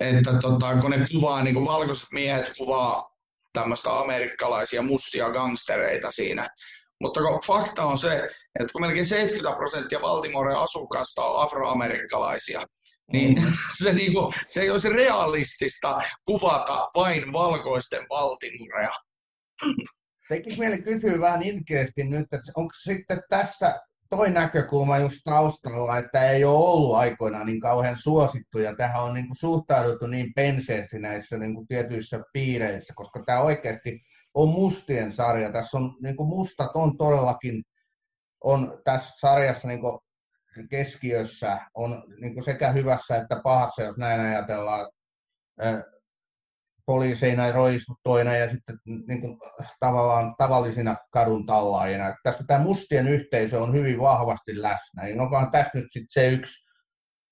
että 0.00 0.32
tota, 0.40 0.76
kun 0.80 0.90
ne 0.90 1.04
kuvaa, 1.12 1.42
niin 1.42 1.64
valkoiset 1.64 2.08
miehet 2.12 2.52
kuvaa 2.58 3.10
tämmöistä 3.52 3.98
amerikkalaisia 3.98 4.82
mustia 4.82 5.30
gangstereita 5.30 6.10
siinä. 6.10 6.48
Mutta 7.00 7.20
fakta 7.46 7.84
on 7.84 7.98
se, 7.98 8.28
että 8.60 8.72
kun 8.72 8.80
melkein 8.80 9.06
70 9.06 9.58
prosenttia 9.58 10.00
Baltimoren 10.00 10.56
asukasta 10.56 11.24
on 11.24 11.42
afroamerikkalaisia, 11.42 12.66
niin 13.12 13.42
mm. 13.42 13.52
se, 13.82 13.92
niin 13.92 14.12
kuin, 14.12 14.32
se 14.48 14.60
ei 14.60 14.70
olisi 14.70 14.88
realistista 14.88 16.02
kuvata 16.26 16.88
vain 16.94 17.32
valkoisten 17.32 18.08
Baltimorea. 18.08 18.92
Tekisi 20.28 20.58
mieli 20.58 20.82
kysyä 20.82 21.20
vähän 21.20 21.42
ilkeästi 21.42 22.04
nyt, 22.04 22.32
että 22.32 22.52
onko 22.56 22.72
sitten 22.82 23.22
tässä 23.28 23.80
toi 24.10 24.30
näkökulma 24.30 24.98
just 24.98 25.18
taustalla, 25.24 25.98
että 25.98 26.30
ei 26.30 26.44
ole 26.44 26.68
ollut 26.68 26.96
aikoinaan 26.96 27.46
niin 27.46 27.60
kauhean 27.60 27.96
suosittuja. 27.98 28.76
Tähän 28.76 29.02
on 29.02 29.14
niin 29.14 29.26
kuin 29.26 29.36
suhtauduttu 29.36 30.06
niin 30.06 30.34
penseesti 30.34 30.98
näissä 30.98 31.38
niin 31.38 31.54
kuin 31.54 31.66
tietyissä 31.66 32.20
piireissä, 32.32 32.94
koska 32.96 33.22
tämä 33.26 33.40
oikeasti 33.40 34.00
on 34.34 34.48
mustien 34.48 35.12
sarja. 35.12 35.52
Tässä 35.52 35.78
on 35.78 35.96
niin 36.02 36.16
kuin 36.16 36.28
mustat 36.28 36.70
on 36.74 36.98
todellakin 36.98 37.62
on 38.44 38.80
tässä 38.84 39.14
sarjassa 39.18 39.68
niin 39.68 39.80
kuin 39.80 39.98
keskiössä, 40.70 41.58
on 41.74 42.04
niin 42.20 42.34
kuin 42.34 42.44
sekä 42.44 42.70
hyvässä 42.70 43.16
että 43.16 43.40
pahassa, 43.44 43.82
jos 43.82 43.96
näin 43.96 44.20
ajatellaan 44.20 44.90
poliiseina 46.86 47.52
roistuttuina 47.52 48.36
ja 48.36 48.50
sitten 48.50 48.78
niin 48.84 49.20
kuin, 49.20 49.38
tavallaan 49.80 50.34
tavallisina 50.38 50.96
kadun 51.10 51.46
tallaajina. 51.46 52.14
Tässä 52.22 52.44
tämä 52.46 52.64
mustien 52.64 53.08
yhteisö 53.08 53.60
on 53.60 53.74
hyvin 53.74 53.98
vahvasti 53.98 54.62
läsnä. 54.62 55.02
Niin 55.02 55.20
onkohan 55.20 55.50
tässä 55.50 55.78
nyt 55.78 55.86
sitten 55.90 56.08
se 56.10 56.28
yksi 56.28 56.66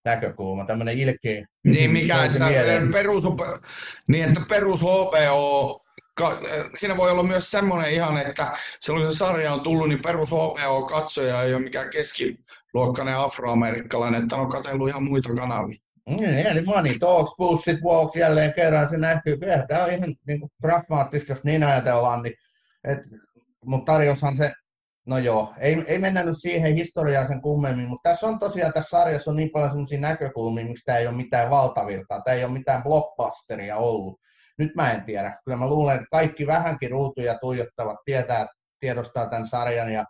näkökulma, 0.04 0.64
tämmöinen 0.64 0.98
ilkeä. 0.98 1.46
Niin, 1.64 1.90
mikä, 1.90 2.24
että 2.24 2.38
perus, 2.92 3.24
niin, 4.08 4.24
että 4.24 4.40
perus 4.48 4.80
HPO 4.80 5.84
siinä 6.76 6.96
voi 6.96 7.10
olla 7.10 7.22
myös 7.22 7.50
semmoinen 7.50 7.90
ihan, 7.90 8.18
että 8.18 8.56
silloin 8.80 9.12
se 9.12 9.18
sarja 9.18 9.52
on 9.52 9.60
tullut, 9.60 9.88
niin 9.88 10.02
perus 10.02 10.30
HPO-katsoja 10.30 11.42
ei 11.42 11.54
ole 11.54 11.62
mikään 11.62 11.90
keskiluokkainen 11.90 13.16
afroamerikkalainen, 13.16 14.22
että 14.22 14.36
on 14.36 14.48
katsellut 14.48 14.88
ihan 14.88 15.02
muita 15.02 15.34
kanavia. 15.34 15.78
Niin, 16.08 16.46
eli 16.46 16.62
money 16.62 16.98
talks, 16.98 17.30
bullshit 17.38 17.82
walks 17.82 18.16
jälleen 18.16 18.54
kerran, 18.54 18.88
se 18.88 18.96
näkyy. 18.96 19.38
Kyllä 19.38 19.66
tämä 19.68 19.84
on 19.84 19.92
ihan 19.92 20.14
niin 20.26 20.40
kuin 20.40 20.52
pragmaattista, 20.60 21.32
jos 21.32 21.44
niin 21.44 21.64
ajatellaan. 21.64 22.22
Niin, 22.22 22.34
et, 22.84 22.98
mutta 23.64 23.92
tarjoshan 23.92 24.36
se, 24.36 24.52
no 25.06 25.18
joo, 25.18 25.54
ei, 25.58 25.84
ei 25.86 25.98
mennä 25.98 26.22
nyt 26.22 26.36
siihen 26.38 26.74
historiaan 26.74 27.28
sen 27.28 27.42
kummemmin, 27.42 27.88
mutta 27.88 28.10
tässä 28.10 28.26
on 28.26 28.38
tosiaan, 28.38 28.72
tässä 28.72 28.98
sarjassa 28.98 29.30
on 29.30 29.36
niin 29.36 29.50
paljon 29.50 29.70
sellaisia 29.70 30.00
näkökulmia, 30.00 30.64
miksi 30.64 30.84
tämä 30.84 30.98
ei 30.98 31.06
ole 31.06 31.16
mitään 31.16 31.50
valtavirtaa, 31.50 32.20
tämä 32.20 32.34
ei 32.34 32.44
ole 32.44 32.52
mitään 32.52 32.82
blockbusteria 32.82 33.76
ollut. 33.76 34.20
Nyt 34.58 34.74
mä 34.74 34.92
en 34.92 35.04
tiedä. 35.04 35.38
Kyllä 35.44 35.58
mä 35.58 35.68
luulen, 35.68 35.94
että 35.94 36.06
kaikki 36.10 36.46
vähänkin 36.46 36.90
ruutuja 36.90 37.38
tuijottavat 37.38 37.96
tietää, 38.04 38.46
tiedostaa 38.80 39.28
tämän 39.28 39.48
sarjan 39.48 39.92
ja, 39.92 40.04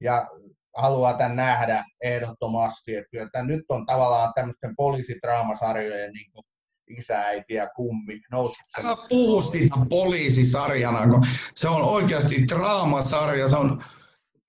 ja 0.00 0.28
haluaa 0.76 1.14
tämän 1.14 1.36
nähdä 1.36 1.84
ehdottomasti. 2.02 2.96
Että 2.96 3.10
kyllä 3.10 3.28
tämä 3.32 3.44
nyt 3.44 3.64
on 3.68 3.86
tavallaan 3.86 4.32
tämmöisten 4.34 4.76
poliisitraamasarjojen 4.76 6.12
niin 6.12 6.32
kuin 6.32 6.44
isä, 6.98 7.20
äiti 7.20 7.54
ja 7.54 7.68
kummi 7.76 8.20
Älä 8.78 8.96
puhu 9.08 9.42
siitä 9.42 9.76
poliisisarjana, 9.88 11.06
kun 11.06 11.26
se 11.54 11.68
on 11.68 11.82
oikeasti 11.82 12.44
draamasarja. 12.48 13.48
Se 13.48 13.56
on, 13.56 13.84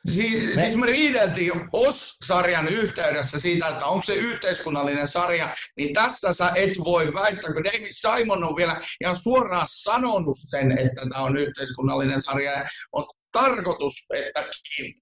Siis 0.09 0.55
me, 0.55 0.61
siis 0.61 0.75
me 0.75 0.85
riideltiin 0.85 1.51
OS-sarjan 1.73 2.67
yhteydessä 2.67 3.39
siitä, 3.39 3.67
että 3.67 3.85
onko 3.85 4.03
se 4.03 4.13
yhteiskunnallinen 4.13 5.07
sarja, 5.07 5.55
niin 5.77 5.93
tässä 5.93 6.33
sä 6.33 6.51
et 6.55 6.71
voi 6.85 7.13
väittää, 7.13 7.53
kun 7.53 7.63
David 7.63 7.91
Simon 7.93 8.43
on 8.43 8.55
vielä 8.55 8.81
ihan 9.01 9.15
suoraan 9.15 9.67
sanonut 9.69 10.37
sen, 10.45 10.77
että 10.77 11.01
tämä 11.09 11.23
on 11.23 11.37
yhteiskunnallinen 11.37 12.21
sarja. 12.21 12.51
Ja 12.51 12.65
on 12.91 13.05
tarkoitus, 13.31 13.93
että 14.13 14.45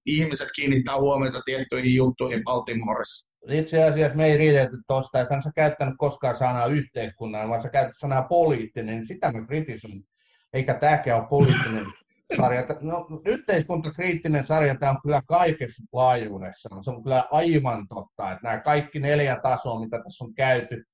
ihmiset 0.06 0.48
kiinnittää 0.56 0.96
huomiota 0.96 1.42
tiettyihin 1.44 1.94
juttuihin 1.94 2.44
Baltimoressa. 2.44 3.30
Itse 3.50 3.84
asiassa 3.84 4.16
me 4.16 4.26
ei 4.26 4.36
riitetty 4.36 4.76
tuosta, 4.88 5.20
että 5.20 5.40
sä 5.44 5.50
käyttänyt 5.54 5.94
koskaan 5.98 6.36
sanaa 6.36 6.66
yhteiskunnan, 6.66 7.48
vaan 7.48 7.62
sä 7.62 7.68
käytät 7.68 7.94
sanaa 7.98 8.22
poliittinen, 8.22 9.06
sitä 9.06 9.32
mä 9.32 9.46
kritisoin. 9.46 10.04
Eikä 10.52 10.74
tämäkään 10.74 11.20
ole 11.20 11.28
poliittinen 11.28 11.86
sarja. 12.36 12.64
No, 12.80 13.06
yhteiskuntakriittinen 13.26 14.44
sarja 14.44 14.74
tämä 14.74 14.92
on 14.92 15.02
kyllä 15.02 15.22
kaikessa 15.26 15.82
laajuudessa. 15.92 16.68
Se 16.82 16.90
on 16.90 17.02
kyllä 17.02 17.24
aivan 17.30 17.88
totta, 17.88 18.32
että 18.32 18.40
nämä 18.42 18.60
kaikki 18.60 18.98
neljä 18.98 19.40
tasoa, 19.42 19.80
mitä 19.80 20.02
tässä 20.02 20.24
on 20.24 20.34
käyty, 20.34 20.84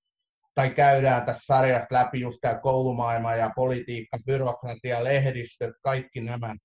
tai 0.54 0.70
käydään 0.70 1.24
tässä 1.24 1.42
sarjassa 1.46 1.94
läpi 1.94 2.20
just 2.20 2.38
tämä 2.40 2.58
koulumaailma 2.58 3.34
ja 3.34 3.50
politiikka, 3.56 4.18
byrokratia, 4.26 5.04
lehdistö, 5.04 5.72
kaikki 5.82 6.20
nämä 6.20 6.56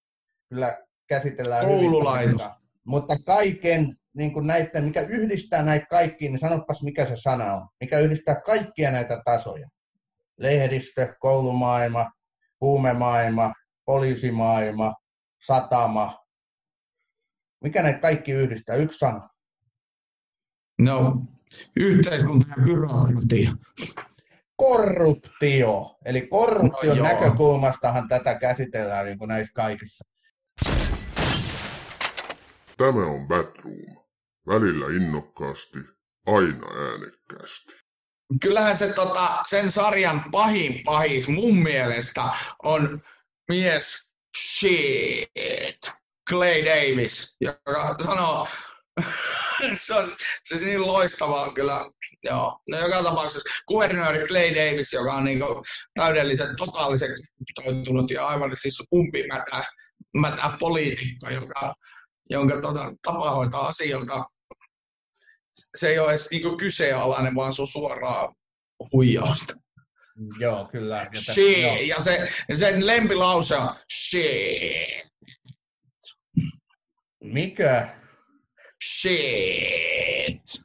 kyllä 0.50 0.78
käsitellään 1.08 1.66
Koululaitos. 1.66 2.44
hyvin. 2.44 2.56
Mutta 2.86 3.16
kaiken, 3.26 3.96
niin 4.14 4.34
kuin 4.34 4.48
näiden, 4.48 4.84
mikä 4.84 5.02
yhdistää 5.02 5.64
näitä 5.64 5.86
kaikkiin, 5.90 6.32
niin 6.32 6.40
sanopas 6.40 6.84
mikä 6.84 7.06
se 7.06 7.16
sana 7.16 7.54
on. 7.54 7.68
Mikä 7.80 8.00
yhdistää 8.00 8.42
kaikkia 8.42 8.92
näitä 8.92 9.22
tasoja. 9.26 9.70
Lehdistö, 10.38 11.16
koulumaailma, 11.20 12.12
huumemaailma, 12.62 13.54
poliisimaailma, 13.88 14.96
satama. 15.46 16.20
Mikä 17.64 17.84
näitä 17.84 18.00
kaikki 18.00 18.32
yhdistää? 18.32 18.76
Yksi 18.76 18.98
sana. 18.98 19.30
No, 20.80 21.22
yhteiskunta 21.76 22.48
ja 22.50 22.64
byrokratia. 22.64 23.52
Korruptio. 24.56 25.98
Eli 26.06 26.28
korruption 26.28 26.98
no, 26.98 27.04
näkökulmastahan 27.04 28.08
tätä 28.08 28.36
käsitellään 28.36 29.06
niin 29.06 29.18
kuin 29.18 29.28
näissä 29.28 29.54
kaikissa. 29.54 30.06
Tämä 32.78 33.06
on 33.06 33.28
Batroom. 33.28 34.08
Välillä 34.48 34.86
innokkaasti, 34.96 35.80
aina 36.26 36.68
äänekkäästi. 36.90 37.76
Kyllähän 38.42 38.78
se 38.78 38.94
tota, 38.94 39.44
sen 39.50 39.72
sarjan 39.72 40.24
pahin 40.32 40.82
pahis 40.86 41.28
mun 41.28 41.56
mielestä 41.58 42.24
on 42.64 43.02
mies 43.48 44.12
shit, 44.38 45.92
Clay 46.30 46.66
Davis, 46.66 47.36
joka 47.42 47.96
sanoo, 48.04 48.48
se 49.86 49.94
on, 49.94 50.16
se 50.44 50.56
on 50.56 50.62
niin 50.62 50.88
loistavaa 50.88 51.54
kyllä. 51.54 51.86
Joo. 52.24 52.60
No 52.70 52.78
joka 52.78 53.04
tapauksessa 53.04 53.50
kuvernööri 53.66 54.28
Clay 54.28 54.56
Davis, 54.56 54.94
joka 54.94 55.14
on 55.14 55.26
niin 55.26 55.40
täydellisen, 55.94 56.56
totaalisen 56.58 57.12
toitunut 57.64 58.12
ja 58.12 58.28
aivan 58.28 58.56
siis 58.56 58.84
umpimätä 58.96 59.64
mätä 60.18 60.54
poliitikko, 60.60 61.30
joka, 61.30 61.74
jonka 62.30 62.62
tota, 62.62 62.94
tapa 63.04 63.32
hoitaa 63.32 63.68
asioita, 63.68 64.26
se 65.52 65.90
ei 65.90 66.00
ole 66.00 66.10
edes 66.10 66.32
niin 66.32 66.58
kyseenalainen, 66.58 67.36
vaan 67.36 67.54
se 67.54 67.62
on 67.62 67.68
suoraa 67.68 68.34
huijausta. 68.94 69.54
Joo, 70.40 70.70
kyllä. 70.72 71.08
Joo. 71.62 71.76
ja 71.76 72.00
se, 72.00 72.30
sen 72.54 72.88
lempilause 72.88 73.56
on 73.56 73.76
shit. 73.94 75.08
Mikä? 77.24 77.98
Shit. 78.84 80.64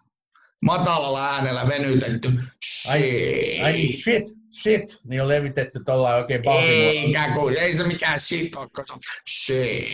Matalalla 0.63 1.31
äänellä 1.31 1.69
venytetty. 1.69 2.29
Shit. 2.65 2.91
Ai, 2.91 3.61
ai 3.61 3.73
niin, 3.73 4.03
shit, 4.03 4.25
shit, 4.63 4.97
niin 5.05 5.23
on 5.23 5.29
levitetty 5.29 5.81
tuolla 5.87 6.15
oikein 6.17 6.43
Eikä 6.49 7.35
kun, 7.35 7.57
ei 7.57 7.77
se 7.77 7.85
mikään 7.85 8.21
shit 8.21 8.57
ole, 8.57 8.69
kun 8.77 8.85
se 8.87 8.93
on 8.93 9.01
shit. 9.31 9.85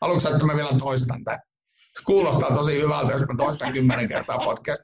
Haluatko 0.00 0.30
että 0.30 0.46
mä 0.46 0.56
vielä 0.56 0.78
toistan 0.78 1.24
tämän? 1.24 1.40
Kuulostaa 2.02 2.54
tosi 2.54 2.80
hyvältä, 2.80 3.12
jos 3.12 3.20
mä 3.20 3.34
toistan 3.36 3.72
kymmenen 3.72 4.08
kertaa 4.08 4.38
podcast. 4.38 4.82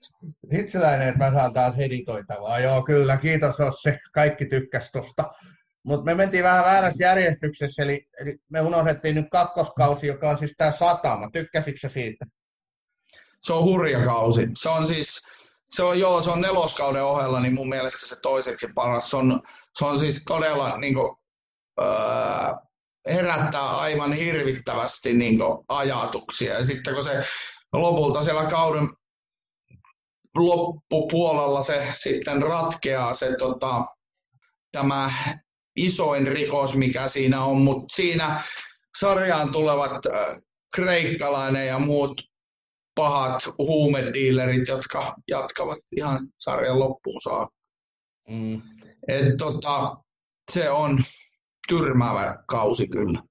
Itseläinen, 0.52 1.08
että 1.08 1.24
mä 1.24 1.32
saan 1.32 1.52
taas 1.52 1.78
editoitavaa. 1.78 2.60
Joo, 2.60 2.82
kyllä. 2.82 3.16
Kiitos 3.16 3.60
Ossi. 3.60 3.90
Kaikki 4.12 4.46
tykkäs 4.46 4.90
tosta. 4.92 5.32
Mutta 5.82 6.04
me 6.04 6.14
mentiin 6.14 6.44
vähän 6.44 6.64
väärässä 6.64 7.04
järjestyksessä, 7.04 7.82
eli, 7.82 8.08
eli 8.20 8.38
me 8.48 8.60
unohdettiin 8.60 9.14
nyt 9.14 9.26
kakkoskausi, 9.30 10.06
joka 10.06 10.30
on 10.30 10.38
siis 10.38 10.54
tämä 10.56 10.72
satama. 10.72 11.30
Tykkäsitkö 11.32 11.88
siitä? 11.88 12.26
Se 13.40 13.52
on 13.52 13.64
hurja 13.64 14.04
kausi. 14.04 14.48
Se 14.58 14.68
on 14.68 14.86
siis, 14.86 15.26
se 15.64 15.82
on 15.82 15.98
joo, 15.98 16.22
se 16.22 16.30
on 16.30 16.40
neloskauden 16.40 17.04
ohella, 17.04 17.40
niin 17.40 17.54
mun 17.54 17.68
mielestä 17.68 18.06
se 18.06 18.16
toiseksi 18.22 18.68
paras. 18.74 19.10
Se 19.10 19.16
on, 19.16 19.42
se 19.78 19.84
on 19.84 19.98
siis 19.98 20.22
todella 20.26 20.78
niin 20.78 20.94
kuin, 20.94 21.16
öö, 21.80 21.86
herättää 23.06 23.70
aivan 23.70 24.12
hirvittävästi 24.12 25.12
niin 25.12 25.38
ajatuksia. 25.68 26.54
Ja 26.54 26.64
sitten 26.64 26.94
kun 26.94 27.04
se 27.04 27.24
lopulta 27.72 28.22
siellä 28.22 28.46
kauden 28.46 28.88
loppupuolella 30.36 31.62
se 31.62 31.88
sitten 31.92 32.42
ratkeaa 32.42 33.14
se 33.14 33.36
tota, 33.38 33.84
tämä 34.72 35.10
isoin 35.76 36.26
rikos, 36.26 36.74
mikä 36.74 37.08
siinä 37.08 37.44
on, 37.44 37.56
mutta 37.56 37.94
siinä 37.94 38.42
sarjaan 38.98 39.52
tulevat 39.52 40.06
äh, 40.06 40.42
kreikkalainen 40.74 41.66
ja 41.66 41.78
muut 41.78 42.22
pahat 42.94 43.48
huumediilerit, 43.58 44.68
jotka 44.68 45.14
jatkavat 45.28 45.78
ihan 45.96 46.18
sarjan 46.38 46.78
loppuun 46.78 47.20
saakka. 47.20 47.56
Mm. 48.28 48.62
Et, 49.08 49.36
tota, 49.38 49.96
se 50.52 50.70
on 50.70 50.98
tyrmäävä 51.70 52.42
kausi 52.46 52.88
kyllä. 52.88 53.22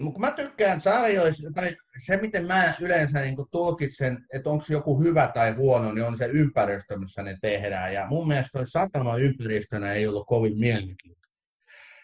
Mutta 0.00 0.20
mä 0.20 0.30
tykkään 0.30 0.80
sarjoista, 0.80 1.52
tai 1.54 1.76
se 2.06 2.16
miten 2.16 2.46
mä 2.46 2.74
yleensä 2.80 3.20
niin 3.20 3.36
tulkitsen, 3.50 4.18
että 4.32 4.50
onko 4.50 4.64
joku 4.68 5.02
hyvä 5.02 5.30
tai 5.34 5.52
huono, 5.52 5.92
niin 5.92 6.04
on 6.04 6.18
se 6.18 6.26
ympäristö, 6.26 6.98
missä 6.98 7.22
ne 7.22 7.36
tehdään. 7.42 7.94
Ja 7.94 8.06
mun 8.06 8.28
mielestä 8.28 8.58
toi 8.58 8.68
satama 8.68 9.16
ympäristönä 9.16 9.92
ei 9.92 10.06
ollut 10.06 10.26
kovin 10.26 10.58
mielenkiintoinen. 10.58 11.18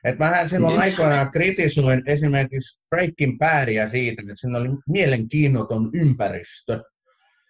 Et 0.05 0.19
mähän 0.19 0.49
silloin 0.49 0.73
niin. 0.73 0.83
aikoinaan 0.83 1.33
kritisoin 1.33 2.03
esimerkiksi 2.07 2.81
Breaking 2.91 3.39
Badia 3.39 3.89
siitä, 3.89 4.23
että 4.23 4.35
siinä 4.37 4.59
oli 4.59 4.69
mielenkiinnoton 4.89 5.91
ympäristö. 5.95 6.83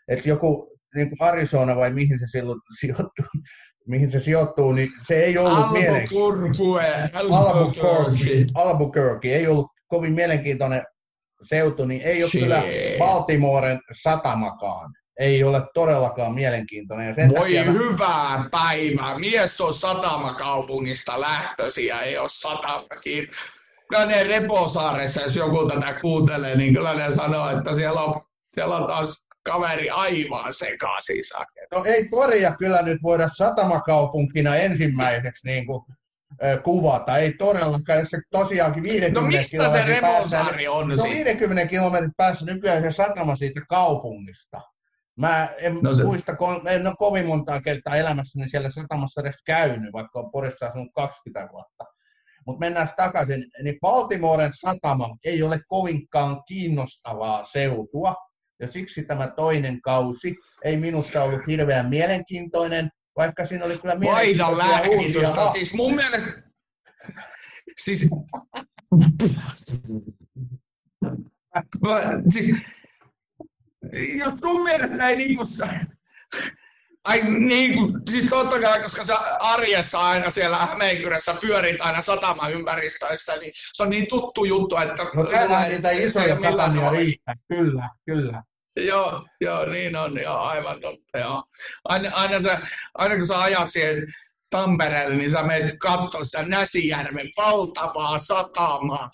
Että 0.09 0.29
joku 0.29 0.79
niin 0.95 1.09
kuin 1.09 1.23
Arizona 1.23 1.77
vai 1.77 1.93
mihin 1.93 2.19
se 2.19 2.27
silloin 2.27 2.61
sijoittuu, 2.81 3.27
mihin 3.87 4.11
se 4.11 4.21
sijoittuu, 4.21 4.73
niin 4.73 4.89
se 5.07 5.25
ei 5.25 5.39
ollut 5.39 5.73
mielenkiintoinen. 5.73 7.11
Albuquerque. 7.15 8.45
Albuquerque 8.55 9.37
ei 9.37 9.47
ollut 9.47 9.67
kovin 9.89 10.13
mielenkiintoinen 10.13 10.83
seutu, 11.43 11.85
niin 11.85 12.03
ei 12.03 12.23
ole 12.23 12.31
Shit. 12.31 12.43
kyllä 12.43 12.63
Baltimoren 12.99 13.81
satamakaan. 14.03 14.91
Ei 15.21 15.45
ole 15.45 15.63
todellakaan 15.75 16.35
mielenkiintoinen. 16.35 17.09
Ja 17.09 17.15
sen 17.15 17.31
Voi 17.31 17.57
hyvää 17.67 18.45
päivää. 18.51 19.19
Mies 19.19 19.61
on 19.61 19.75
satamakaupungista 19.75 21.21
lähtöisin 21.21 21.87
ja 21.87 22.03
ei 22.03 22.19
ole 22.19 22.29
satamakin. 22.29 23.29
Kyllä 23.89 24.07
ne 24.07 24.23
Reposaaressa, 24.23 25.23
jos 25.23 25.37
joku 25.37 25.69
tätä 25.69 25.95
kuuntelee, 26.01 26.57
niin 26.57 26.75
kyllä 26.75 26.95
ne 26.95 27.13
sanoo, 27.15 27.59
että 27.59 27.75
siellä 27.75 28.01
on, 28.01 28.15
siellä 28.51 28.77
on 28.77 28.87
taas 28.87 29.27
kaveri 29.45 29.91
aivan 29.91 30.53
sekaisin 30.53 31.23
No 31.73 31.85
ei 31.85 32.09
Poria 32.09 32.57
kyllä 32.59 32.83
nyt 32.83 33.03
voida 33.03 33.29
satamakaupunkina 33.37 34.57
ensimmäiseksi 34.57 35.49
niin 35.49 35.67
kuin, 35.67 35.85
kuvata. 36.63 37.19
Ei 37.19 37.33
todellakaan, 37.33 38.07
se 38.07 38.19
tosiaankin 38.31 38.83
50 38.83 39.21
No 39.21 39.27
mistä 39.27 39.73
se 39.73 39.85
Remonsaari 39.85 40.69
on? 40.69 40.89
No 40.89 41.05
50 41.05 41.67
kilometrin 41.67 42.13
päässä 42.17 42.47
nykyään 42.47 42.83
se 42.83 42.91
satama 42.91 43.37
siitä 43.37 43.61
kaupungista. 43.69 44.61
Mä 45.19 45.49
en 45.59 45.79
no 45.83 45.95
se... 45.95 46.05
muista, 46.05 46.37
en 46.71 46.87
ole 46.87 46.95
kovin 46.99 47.27
montaa 47.27 47.61
kertaa 47.61 47.97
elämässäni 47.97 48.49
siellä 48.49 48.71
satamassa 48.71 49.21
edes 49.21 49.37
käynyt, 49.47 49.93
vaikka 49.93 50.19
on 50.19 50.31
Porissa 50.31 50.67
asunut 50.67 50.89
20 50.95 51.53
vuotta. 51.53 51.85
Mutta 52.47 52.61
mennään 52.61 52.89
takaisin, 52.97 53.51
niin 53.63 53.79
Baltimoren 53.81 54.53
satama 54.55 55.17
ei 55.25 55.43
ole 55.43 55.61
kovinkaan 55.69 56.43
kiinnostavaa 56.49 57.45
seutua, 57.45 58.15
ja 58.61 58.69
siksi 58.69 59.03
tämä 59.03 59.29
toinen 59.29 59.81
kausi 59.81 60.37
ei 60.65 60.77
minusta 60.77 61.23
ollut 61.23 61.41
hirveän 61.47 61.89
mielenkiintoinen, 61.89 62.91
vaikka 63.17 63.47
siinä 63.47 63.65
oli 63.65 63.79
kyllä 63.79 64.01
Vaidan 64.01 64.59
lääkitystä, 64.59 65.53
siis 65.53 65.75
mun 65.75 65.95
mielestä... 65.95 66.43
Siis... 67.77 68.11
siis 72.29 72.57
jos 74.19 74.35
sun 74.41 74.63
mielestä 74.63 75.09
ei 75.09 75.17
niin 75.17 75.39
Ai 77.05 77.21
niin, 77.23 77.79
siis 78.11 78.31
totta 78.31 78.61
kai, 78.61 78.83
koska 78.83 79.05
sä 79.05 79.15
arjessa 79.41 79.99
aina 79.99 80.31
siellä 80.31 80.57
Hämeenkyrässä 80.57 81.35
pyörit 81.41 81.81
aina 81.81 82.03
satamaympäristöissä, 82.03 83.37
niin 83.37 83.53
se 83.73 83.83
on 83.83 83.91
niin 83.91 84.07
tuttu 84.09 84.45
juttu, 84.45 84.77
että... 84.77 85.05
No 85.15 85.25
täällä 85.25 85.69
niitä 85.69 85.91
isoja 85.91 86.41
satamia 86.41 86.91
riittää, 86.91 87.35
kyllä, 87.49 87.89
kyllä. 88.07 88.43
Joo, 88.77 89.27
joo, 89.41 89.67
niin 89.67 89.97
on, 89.97 90.23
joo, 90.23 90.39
aivan 90.39 90.81
totta, 90.81 91.19
joo. 91.19 91.45
Aina, 91.85 92.11
aina, 92.15 92.43
sä, 92.43 92.61
aina 92.95 93.17
kun 93.17 93.27
sä 93.27 93.41
ajat 93.41 93.71
siihen 93.71 94.15
Tampereelle, 94.51 95.17
niin 95.17 95.31
sä 95.31 95.43
menet 95.43 95.75
katsoa 95.79 96.25
sitä 96.25 96.43
Näsijärven 96.43 97.31
valtavaa 97.37 98.19
satamaa, 98.19 99.11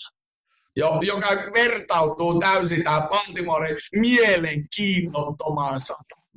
jo, 0.77 0.99
joka 1.03 1.29
vertautuu 1.29 2.41
täysin 2.41 2.85
tähän 2.85 3.09
Baltimoren 3.09 3.77
mielenkiinnottomaan 3.95 5.81
satamaan. 5.81 6.30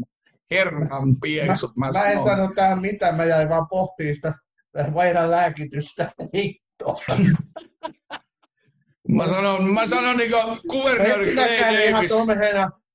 Herran 0.53 1.15
pieksut, 1.21 1.75
mä, 1.75 1.85
mä, 1.85 1.99
mä 1.99 2.05
en 2.05 2.23
sano 2.23 2.49
tähän 2.55 2.81
mitään, 2.81 3.15
mä 3.15 3.25
jäin 3.25 3.49
vaan 3.49 3.67
pohtimaan 3.67 4.15
sitä 4.15 4.33
vairan 4.93 5.31
lääkitystä. 5.31 6.11
Hitto. 6.35 7.01
mä 9.15 9.27
sanon, 9.27 9.73
mä 9.73 9.87
sanon 9.87 10.17
niin 10.17 10.31
kuin 10.31 10.59
kuvernööri 10.69 11.33
Clay 11.33 11.91
Davis 11.91 12.11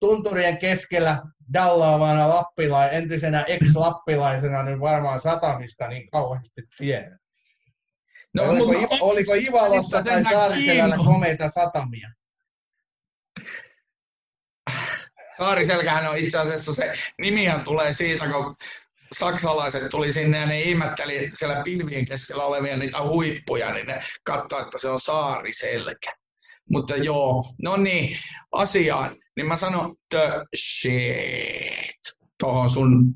tunturien 0.00 0.58
keskellä 0.58 1.22
dallaavana 1.52 2.28
lappila, 2.28 2.88
entisenä 2.88 3.42
ex-lappilaisena 3.42 4.62
niin 4.62 4.80
varmaan 4.80 5.20
satamista 5.20 5.88
niin 5.88 6.10
kauheasti 6.10 6.62
tiedä. 6.78 7.18
No, 8.34 8.42
oliko, 8.42 8.80
mutta, 8.80 8.96
oliko 9.00 9.34
Ivalossa 9.34 10.02
tai 10.02 10.24
Saariselällä 10.24 10.96
komeita 10.96 11.50
satamia? 11.50 12.08
Saariselkähän 15.38 16.08
on 16.08 16.16
itse 16.16 16.38
asiassa 16.38 16.74
se, 16.74 16.92
nimihän 17.18 17.64
tulee 17.64 17.92
siitä, 17.92 18.28
kun 18.28 18.56
saksalaiset 19.12 19.90
tuli 19.90 20.12
sinne 20.12 20.38
ja 20.38 20.46
ne 20.46 20.60
ihmetteli 20.60 21.30
siellä 21.34 21.62
pilvien 21.64 22.06
keskellä 22.06 22.44
olevia 22.44 22.76
niitä 22.76 23.02
huippuja, 23.02 23.72
niin 23.72 23.86
ne 23.86 24.02
katsoivat, 24.24 24.66
että 24.66 24.78
se 24.78 24.88
on 24.88 25.00
saariselkä. 25.00 26.12
Mutta 26.70 26.96
joo, 26.96 27.42
no 27.62 27.76
niin, 27.76 28.18
asiaan. 28.52 29.16
Niin 29.36 29.48
mä 29.48 29.56
sanon 29.56 29.96
the 30.10 30.30
shit 30.56 32.16
tuohon 32.40 32.70
sun 32.70 33.14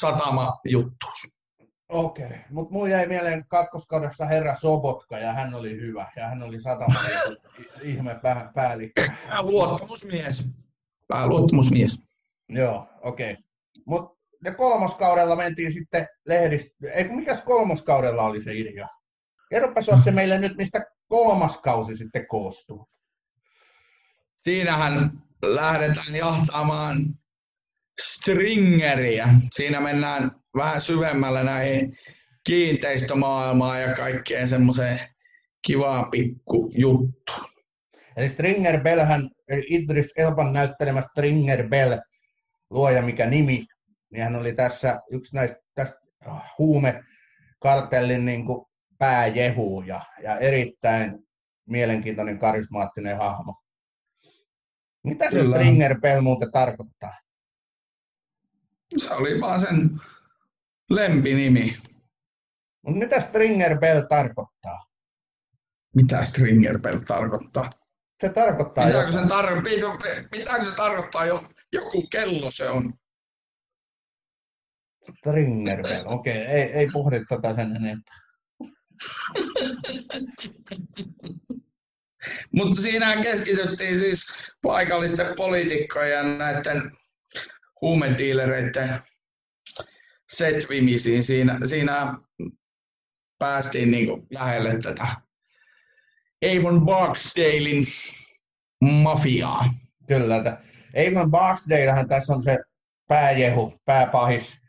satama 0.00 0.58
juttuus. 0.64 1.40
Okei, 1.88 2.26
okay. 2.26 2.38
mutta 2.50 2.72
mun 2.72 2.90
jäi 2.90 3.06
mieleen 3.06 3.44
kakkoskaudessa 3.48 4.26
herra 4.26 4.56
Sobotka 4.60 5.18
ja 5.18 5.32
hän 5.32 5.54
oli 5.54 5.70
hyvä 5.70 6.12
ja 6.16 6.28
hän 6.28 6.42
oli 6.42 6.60
satama 6.60 7.00
ihme 7.82 8.18
pää, 8.22 8.50
päällikkö. 8.54 9.02
Luottamusmies. 9.42 10.44
Pääluottamusmies. 11.10 12.00
Joo, 12.48 12.88
okei. 13.02 13.32
Okay. 13.32 13.42
Mut 13.86 14.20
ja 14.44 14.54
kolmoskaudella 14.54 15.36
mentiin 15.36 15.72
sitten 15.72 16.06
lehdistä. 16.26 16.70
Ei 16.94 17.08
mikäs 17.08 17.42
kolmoskaudella 17.42 18.22
oli 18.22 18.42
se 18.42 18.54
idea? 18.54 18.88
Kerropas 19.50 19.86
se 20.04 20.10
meille 20.10 20.38
nyt, 20.38 20.56
mistä 20.56 20.86
kolmas 21.08 21.58
kausi 21.58 21.96
sitten 21.96 22.26
koostuu? 22.26 22.88
Siinähän 24.40 25.22
lähdetään 25.42 26.14
jahtaamaan 26.14 26.96
stringeriä. 28.02 29.28
Siinä 29.52 29.80
mennään 29.80 30.30
vähän 30.56 30.80
syvemmälle 30.80 31.44
näihin 31.44 31.96
kiinteistömaailmaan 32.46 33.82
ja 33.82 33.94
kaikkeen 33.94 34.48
semmoiseen 34.48 34.98
kivaan 35.66 36.10
pikku 36.10 36.70
juttu. 36.74 37.32
Eli 38.16 38.28
Stringer 38.28 38.80
Bellhän, 38.80 39.30
Idris 39.68 40.12
Elban 40.16 40.52
näyttelemä 40.52 41.00
Stringer 41.00 41.68
Bell, 41.68 41.98
luoja 42.70 43.02
mikä 43.02 43.26
nimi, 43.26 43.66
niin 44.10 44.24
hän 44.24 44.36
oli 44.36 44.54
tässä 44.54 45.00
yksi 45.10 45.36
näistä 45.36 45.56
tästä 45.74 46.00
huumekartellin 46.58 48.24
niin 48.24 48.46
kuin 48.46 48.66
pääjehu 48.98 49.82
ja, 49.82 50.00
ja 50.22 50.38
erittäin 50.38 51.18
mielenkiintoinen, 51.66 52.38
karismaattinen 52.38 53.16
hahmo. 53.16 53.54
Mitä 55.04 55.30
se 55.30 55.44
Stringer 55.46 56.00
Bell 56.00 56.20
muuten 56.20 56.52
tarkoittaa? 56.52 57.20
Se 58.96 59.14
oli 59.14 59.40
vaan 59.40 59.60
sen 59.60 59.90
lempinimi. 60.90 61.76
Mutta 62.82 62.98
mitä 62.98 63.20
Stringer 63.20 63.78
Bell 63.78 64.00
tarkoittaa? 64.00 64.86
Mitä 65.94 66.24
Stringer 66.24 66.78
Bell 66.78 66.98
tarkoittaa? 66.98 67.70
Se 68.20 68.28
tarkoittaa 68.28 68.86
Pitääkö, 68.86 69.12
sen 69.12 69.24
tar- 69.24 70.28
pitääkö 70.30 70.64
se 70.64 70.76
tarkoittaa 70.76 71.26
jo, 71.26 71.44
joku 71.72 72.06
kello 72.10 72.50
se 72.50 72.68
on? 72.70 72.94
Stringer 75.18 75.80
okei, 75.80 76.04
okay. 76.04 76.54
ei, 76.54 76.62
ei 76.62 76.88
pohdi 76.92 77.24
tätä 77.28 77.54
sen 77.54 77.76
enempää. 77.76 78.20
Mutta 82.54 82.82
siinä 82.82 83.22
keskityttiin 83.22 83.98
siis 83.98 84.26
paikallisten 84.62 85.26
poliitikkojen 85.36 86.10
ja 86.12 86.22
näiden 86.22 86.96
huumediilereiden 87.80 89.00
setvimisiin. 90.28 91.22
Siinä, 91.22 91.58
siinä 91.66 92.14
päästiin 93.38 93.90
niin 93.90 94.08
lähelle 94.30 94.78
tätä 94.82 95.06
Avon 96.44 96.86
Barksdalein 96.86 97.84
mafiaa. 98.82 99.64
Kyllä, 100.06 100.36
että 100.36 100.58
Avon 101.08 101.30
Barksdalehän 101.30 102.08
tässä 102.08 102.32
on 102.32 102.42
se 102.42 102.58
pääjehu, 103.08 103.74
pääpahis. 103.84 104.60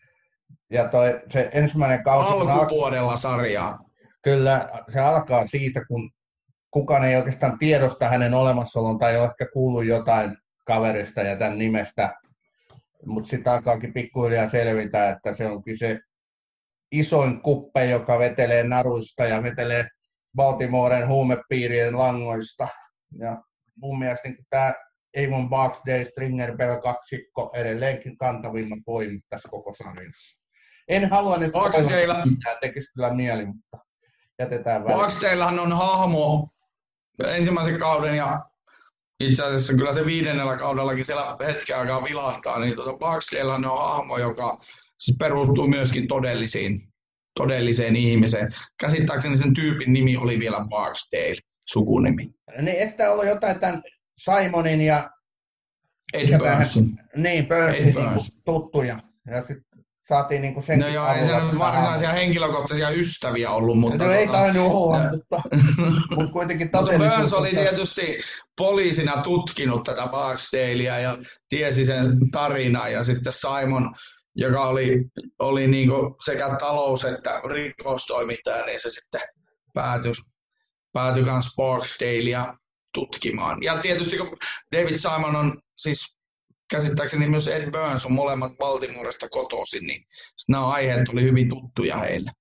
Ja 0.70 0.88
toi, 0.88 1.22
se 1.30 1.50
ensimmäinen 1.54 2.04
kausi... 2.04 2.30
Alkupuolella 2.30 3.18
sarjaa 3.18 3.80
Kyllä 4.22 4.70
se 4.90 5.00
alkaa 5.00 5.48
siitä, 5.48 5.86
kun 5.88 6.12
kukaan 6.72 7.04
ei 7.04 7.16
oikeastaan 7.16 7.60
tiedosta 7.60 8.10
hänen 8.10 8.34
olemassaolon 8.34 9.00
tai 9.00 9.18
ole 9.18 9.26
ehkä 9.26 9.46
kuullut 9.54 9.86
jotain 9.86 10.38
kaverista 10.66 11.22
ja 11.22 11.36
tämän 11.36 11.58
nimestä. 11.58 12.16
Mutta 13.06 13.30
sitten 13.30 13.54
alkaakin 13.54 13.94
pikkuhiljaa 13.94 14.50
selvitä, 14.50 15.10
että 15.10 15.34
se 15.34 15.48
onkin 15.48 15.78
se 15.78 16.00
isoin 16.92 17.42
kuppe, 17.42 17.86
joka 17.86 18.20
vetelee 18.20 18.64
naruista 18.64 19.26
ja 19.26 19.44
vetelee 19.44 19.88
Baltimoren 20.36 21.08
huumepiirien 21.08 21.98
langoista. 21.98 22.68
Ja 23.20 23.38
mun 23.76 24.00
mielestä 24.00 24.30
niin 24.30 24.46
tämä 24.50 24.74
Avon 25.18 25.50
Day 25.88 26.06
Stringer 26.06 26.58
Bell 26.58 26.82
kaksikko 26.82 27.52
edelleenkin 27.56 28.18
kantavimmat 28.18 28.80
voimat 28.88 29.24
tässä 29.30 29.50
koko 29.50 29.76
sarjassa. 29.84 30.42
En 30.88 31.10
halua 31.10 31.38
nyt 31.38 31.52
Boxdale... 31.52 32.26
mitään, 32.26 32.58
tekisi 32.62 32.94
kyllä 32.94 33.14
mieli, 33.14 33.46
mutta 33.46 33.78
jätetään 34.40 34.84
väliin. 34.84 35.00
Boxdalehan 35.00 35.60
on 35.60 35.74
hahmo 35.74 36.50
ensimmäisen 37.28 37.80
kauden 37.80 38.18
ja 38.18 38.46
itse 39.20 39.44
asiassa 39.44 39.74
kyllä 39.74 39.94
se 39.94 40.06
viidennellä 40.06 40.58
kaudellakin 40.58 41.06
siellä 41.06 41.38
hetken 41.46 41.78
aikaa 41.78 42.04
vilahtaa, 42.04 42.60
niin 42.60 42.76
tuota 42.76 42.98
Barksdalehan 42.98 43.66
on 43.66 43.78
hahmo, 43.78 44.18
joka 44.18 44.58
siis 44.98 45.18
perustuu 45.18 45.68
myöskin 45.68 46.08
todellisiin, 46.08 46.80
todelliseen 47.36 47.96
ihmiseen. 47.96 48.50
Käsittääkseni 48.80 49.38
sen 49.38 49.54
tyypin 49.54 49.94
nimi 49.94 50.18
oli 50.18 50.40
vielä 50.40 50.66
Barksdale, 50.70 51.38
sukunimi. 51.70 52.32
Niin, 52.62 52.78
että 52.78 53.12
ollut 53.12 53.26
jotain 53.26 53.60
tämän 53.60 53.84
Simonin 54.18 54.82
ja 54.82 55.10
Ed 56.14 56.28
niin, 56.28 56.40
Burnsin 56.40 56.84
Ed 57.80 57.86
niin 57.86 58.16
tuttuja. 58.46 59.00
Ja 59.28 59.42
sitten 59.42 59.82
saatiin 60.08 60.42
niin 60.42 60.64
sen 60.64 60.80
No 60.80 60.88
joo, 60.88 61.14
ei 61.14 61.28
se 61.28 61.40
nyt 61.40 61.60
varsinaisia 61.60 62.12
henkilökohtaisia 62.12 62.90
ystäviä 62.90 63.52
ollut, 63.52 63.80
mutta... 63.80 64.04
No 64.04 64.12
ei 64.12 64.28
tota- 64.28 64.32
tainnut 64.32 64.72
olla, 64.72 65.00
mutta, 65.12 65.42
mutta 66.16 66.32
kuitenkin 66.34 66.68
Mutta 66.68 66.80
todellisuus. 66.80 67.16
Burns 67.16 67.34
oli 67.34 67.50
tietysti 67.50 68.20
poliisina 68.58 69.24
tutkinut 69.24 69.84
tätä 69.84 70.08
Barksdalea 70.08 71.00
ja 71.00 71.18
tiesi 71.50 71.86
sen 71.86 72.18
tarinaa 72.32 72.90
ja 72.90 73.04
sitten 73.04 73.34
Simon, 73.34 73.96
joka 74.36 74.64
oli, 74.64 75.06
oli 75.40 75.68
niinku 75.68 76.16
sekä 76.26 76.56
talous- 76.60 77.06
että 77.06 77.42
rikostoimittaja, 77.50 78.66
niin 78.66 78.80
se 78.80 78.90
sitten 78.90 79.22
päätyi, 79.74 80.14
päätyi 80.94 81.24
kans 81.24 81.54
Barksdalea 81.58 82.58
tutkimaan. 82.94 83.64
Ja 83.64 83.78
tietysti 83.78 84.18
kun 84.18 84.38
David 84.72 84.98
Simon 84.98 85.36
on 85.36 85.62
siis 85.78 86.18
käsittääkseni 86.72 87.28
myös 87.28 87.48
Ed 87.48 87.72
Burns 87.72 88.06
on 88.06 88.12
molemmat 88.12 88.58
Baltimoresta 88.58 89.30
kotoisin, 89.30 89.88
niin 89.88 90.06
nämä 90.50 90.68
aiheet 90.68 91.10
oli 91.10 91.24
hyvin 91.24 91.50
tuttuja 91.50 91.98
heille. 91.98 92.32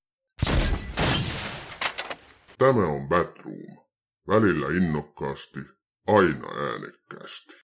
Tämä 2.58 2.86
on 2.86 3.08
Batroom. 3.08 3.80
Välillä 4.28 4.66
innokkaasti, 4.66 5.60
aina 6.06 6.48
äänekkäästi. 6.70 7.56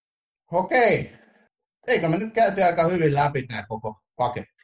Okei. 0.53 1.13
Eikö 1.87 2.09
me 2.09 2.17
nyt 2.17 2.35
käyty 2.35 2.63
aika 2.63 2.89
hyvin 2.89 3.15
läpi 3.15 3.47
tämä 3.47 3.65
koko 3.69 4.06
paketti? 4.17 4.57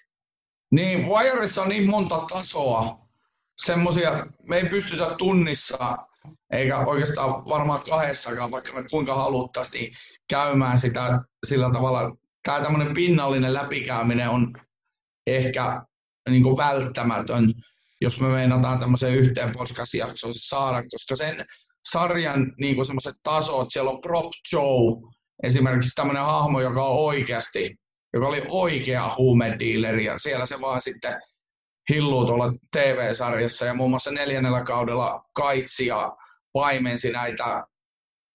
Niin, 0.71 1.07
Wireissa 1.07 1.63
on 1.63 1.69
niin 1.69 1.91
monta 1.91 2.25
tasoa, 2.29 3.09
semmosia, 3.57 4.27
me 4.49 4.57
ei 4.57 4.69
pystytä 4.69 5.15
tunnissa, 5.19 5.97
eikä 6.53 6.79
oikeastaan 6.79 7.45
varmaan 7.45 7.83
kahdessakaan, 7.83 8.51
vaikka 8.51 8.73
me 8.73 8.85
kuinka 8.91 9.15
haluttaisiin 9.15 9.83
niin 9.83 9.95
käymään 10.29 10.79
sitä 10.79 11.21
sillä 11.47 11.71
tavalla. 11.73 12.17
Tämä 12.43 12.61
tämmöinen 12.61 12.95
pinnallinen 12.95 13.55
läpikäyminen 13.55 14.29
on 14.29 14.53
ehkä 15.27 15.83
niin 16.29 16.43
kuin 16.43 16.57
välttämätön, 16.57 17.53
jos 18.01 18.21
me 18.21 18.29
meinataan 18.29 18.79
tämmöiseen 18.79 19.15
yhteen 19.15 19.53
podcast-jaksoon 19.53 20.33
saada, 20.37 20.83
koska 20.91 21.17
sen 21.17 21.47
sarjan 21.91 22.53
niin 22.59 22.75
kuin 22.75 22.87
semmoiset 22.87 23.15
tasot, 23.23 23.69
siellä 23.71 23.91
on 23.91 24.01
Prop 24.01 24.31
Joe, 24.53 25.11
esimerkiksi 25.43 25.95
tämmöinen 25.95 26.23
hahmo, 26.23 26.61
joka 26.61 26.85
on 26.85 26.99
oikeasti 26.99 27.77
joka 28.13 28.29
oli 28.29 28.43
oikea 28.49 29.15
huumedealeri 29.19 30.05
ja 30.05 30.19
siellä 30.19 30.47
se 30.47 30.61
vaan 30.61 30.83
sitten 30.83 31.21
hilluu 31.91 32.27
tuolla 32.27 32.53
TV-sarjassa 32.77 33.67
ja 33.67 33.75
muun 33.75 33.91
muassa 33.91 34.11
neljännellä 34.11 34.65
kaudella 34.65 35.25
Kaitsia 35.35 36.13
paimensi 36.53 37.11
näitä, 37.11 37.67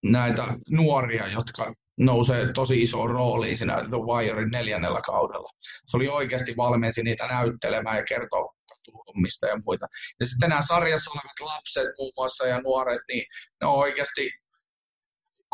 näitä 0.03 0.43
nuoria, 0.69 1.27
jotka 1.27 1.73
nousee 1.99 2.53
tosi 2.53 2.81
isoon 2.81 3.09
rooliin 3.09 3.57
siinä 3.57 3.75
The 3.75 3.97
Wirein 3.97 4.49
neljännellä 4.51 5.01
kaudella. 5.01 5.49
Se 5.85 5.97
oli 5.97 6.07
oikeasti 6.07 6.53
valmensi 6.57 7.03
niitä 7.03 7.27
näyttelemään 7.27 7.97
ja 7.97 8.03
kertoo 8.03 8.53
katuhommista 8.69 9.47
ja 9.47 9.59
muita. 9.65 9.87
Ja 10.19 10.25
sitten 10.25 10.49
nämä 10.49 10.61
sarjassa 10.61 11.11
olevat 11.11 11.53
lapset 11.55 11.87
muun 11.97 12.13
muassa 12.17 12.47
ja 12.47 12.61
nuoret, 12.61 13.01
niin 13.07 13.25
ne 13.61 13.67
on 13.67 13.75
oikeasti 13.75 14.31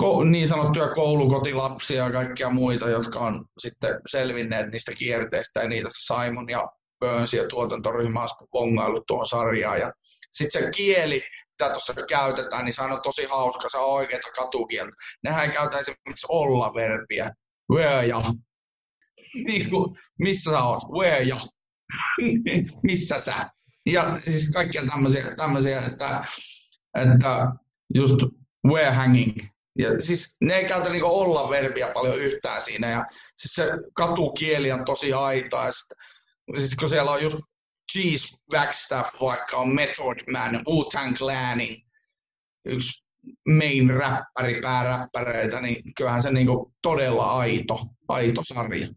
ko- 0.01 0.25
niin 0.25 0.47
sanottuja 0.47 0.87
koulukotilapsia 0.87 2.03
ja 2.03 2.11
kaikkia 2.11 2.49
muita, 2.49 2.89
jotka 2.89 3.19
on 3.19 3.45
sitten 3.59 3.99
selvinneet 4.09 4.71
niistä 4.71 4.93
kierteistä 4.93 5.61
ja 5.61 5.69
niitä 5.69 5.89
Simon 5.91 6.49
ja 6.49 6.67
Burns 6.99 7.33
ja 7.33 7.47
tuotantoryhmä 7.47 8.21
on 8.21 8.47
bongaillut 8.51 9.03
tuohon 9.07 9.25
sarjaan. 9.25 9.79
Ja 9.79 9.91
sitten 10.33 10.63
se 10.63 10.69
kieli, 10.75 11.23
mitä 11.51 11.71
tuossa 11.71 11.93
käytetään, 12.09 12.65
niin 12.65 12.73
se 12.73 12.81
on 12.81 12.99
tosi 13.03 13.25
hauska, 13.25 13.69
se 13.69 13.77
on 13.77 13.93
oikeita 13.93 14.27
katukieltä. 14.35 14.91
Nehän 15.23 15.51
käytä 15.51 15.79
esimerkiksi 15.79 16.27
olla-verbiä. 16.29 17.31
Where 17.71 18.07
ja. 18.07 18.21
Niin 19.47 19.69
kuin, 19.69 19.97
missä 20.19 20.51
sä 20.51 20.63
oot? 20.63 20.83
Where 20.97 21.23
ja. 21.23 21.39
missä 22.83 23.17
sä? 23.17 23.49
Ja 23.85 24.17
siis 24.17 24.51
kaikkia 24.51 24.85
tämmöisiä, 24.85 25.35
tämmöisiä 25.35 25.81
että, 25.81 26.23
että 26.95 27.47
just 27.95 28.21
where 28.67 28.91
hanging, 28.91 29.37
ja 29.77 30.01
siis 30.01 30.35
ne 30.41 30.55
ei 30.55 30.65
käytä 30.65 30.89
niinku 30.89 31.07
olla 31.07 31.49
verbiä 31.49 31.91
paljon 31.93 32.19
yhtään 32.19 32.61
siinä. 32.61 32.89
Ja 32.89 33.05
siis 33.37 33.53
se 33.53 33.63
katukieli 33.93 34.71
on 34.71 34.85
tosi 34.85 35.13
aitoa. 35.13 35.65
Ja 35.65 35.71
sit, 35.71 35.89
sit 36.57 36.79
kun 36.79 36.89
siellä 36.89 37.11
on 37.11 37.23
just 37.23 37.37
Cheese 37.91 38.37
Wagstaff, 38.53 39.21
vaikka 39.21 39.57
on 39.57 39.75
Method 39.75 40.17
Man, 40.31 40.55
Wu-Tang 40.55 41.17
Clanin 41.17 41.81
yksi 42.65 43.03
main 43.47 43.89
räppäri, 43.89 44.61
pääräppäreitä, 44.61 45.61
niin 45.61 45.93
kyllähän 45.97 46.21
se 46.21 46.31
niinku 46.31 46.73
todella 46.81 47.39
aito, 47.39 47.79
aito 48.07 48.41
sarja. 48.43 48.87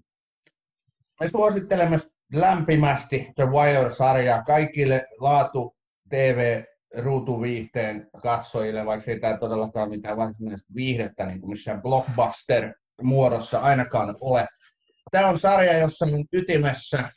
Me 1.20 1.28
suosittelemme 1.28 1.98
lämpimästi 2.32 3.26
The 3.34 3.44
Wire-sarjaa 3.44 4.42
kaikille 4.42 5.06
laatu 5.20 5.76
TV 6.10 6.62
ruutuviihteen 6.96 8.08
katsojille, 8.22 8.86
vaikka 8.86 9.10
ei 9.10 9.20
tämä 9.20 9.38
todellakaan 9.38 9.90
mitään 9.90 10.16
varsinaista 10.16 10.74
viihdettä 10.74 11.26
niin 11.26 11.40
kuin 11.40 11.50
missään 11.50 11.82
blockbuster-muodossa 11.82 13.58
ainakaan 13.58 14.16
ole. 14.20 14.46
Tämä 15.10 15.28
on 15.28 15.38
sarja, 15.38 15.78
jossa 15.78 16.04
on 16.04 16.24
ytimessä 16.32 17.10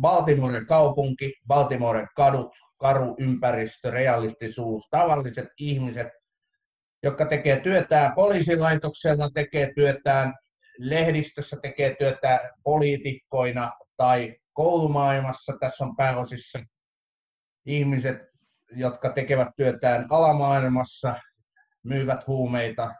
Baltimoren 0.00 0.66
kaupunki, 0.66 1.34
Baltimoren 1.46 2.08
kadut, 2.16 2.52
karu 2.78 3.16
ympäristö, 3.18 3.90
realistisuus, 3.90 4.88
tavalliset 4.90 5.48
ihmiset, 5.58 6.08
jotka 7.02 7.26
tekee 7.26 7.60
työtään 7.60 8.12
poliisilaitoksella, 8.14 9.30
tekee 9.30 9.72
työtään 9.74 10.34
lehdistössä, 10.78 11.56
tekee 11.62 11.96
työtään 11.98 12.40
poliitikkoina 12.64 13.72
tai 13.96 14.36
koulumaailmassa. 14.52 15.52
Tässä 15.60 15.84
on 15.84 15.96
pääosissa 15.96 16.58
ihmiset, 17.66 18.16
jotka 18.72 19.10
tekevät 19.10 19.48
työtään 19.56 20.06
alamaailmassa, 20.10 21.14
myyvät 21.82 22.26
huumeita, 22.26 22.94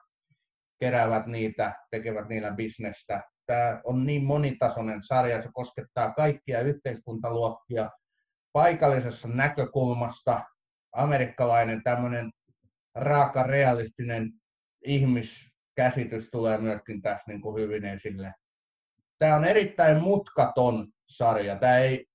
keräävät 0.80 1.26
niitä, 1.26 1.74
tekevät 1.90 2.28
niillä 2.28 2.50
bisnestä. 2.50 3.22
Tämä 3.46 3.80
on 3.84 4.06
niin 4.06 4.24
monitasoinen 4.24 5.02
sarja, 5.02 5.42
se 5.42 5.48
koskettaa 5.52 6.12
kaikkia 6.12 6.60
yhteiskuntaluokkia 6.60 7.90
paikallisessa 8.52 9.28
näkökulmasta. 9.28 10.44
Amerikkalainen 10.92 11.82
tämmöinen 11.82 12.30
raaka 12.94 13.42
realistinen 13.42 14.32
ihmiskäsitys 14.84 16.28
tulee 16.30 16.58
myöskin 16.58 17.02
tässä 17.02 17.24
niin 17.26 17.40
kuin 17.40 17.62
hyvin 17.62 17.84
esille. 17.84 18.32
Tämä 19.18 19.36
on 19.36 19.44
erittäin 19.44 20.02
mutkaton 20.02 20.88
sarja. 21.08 21.56
Tämä 21.56 21.78
ei 21.78 22.06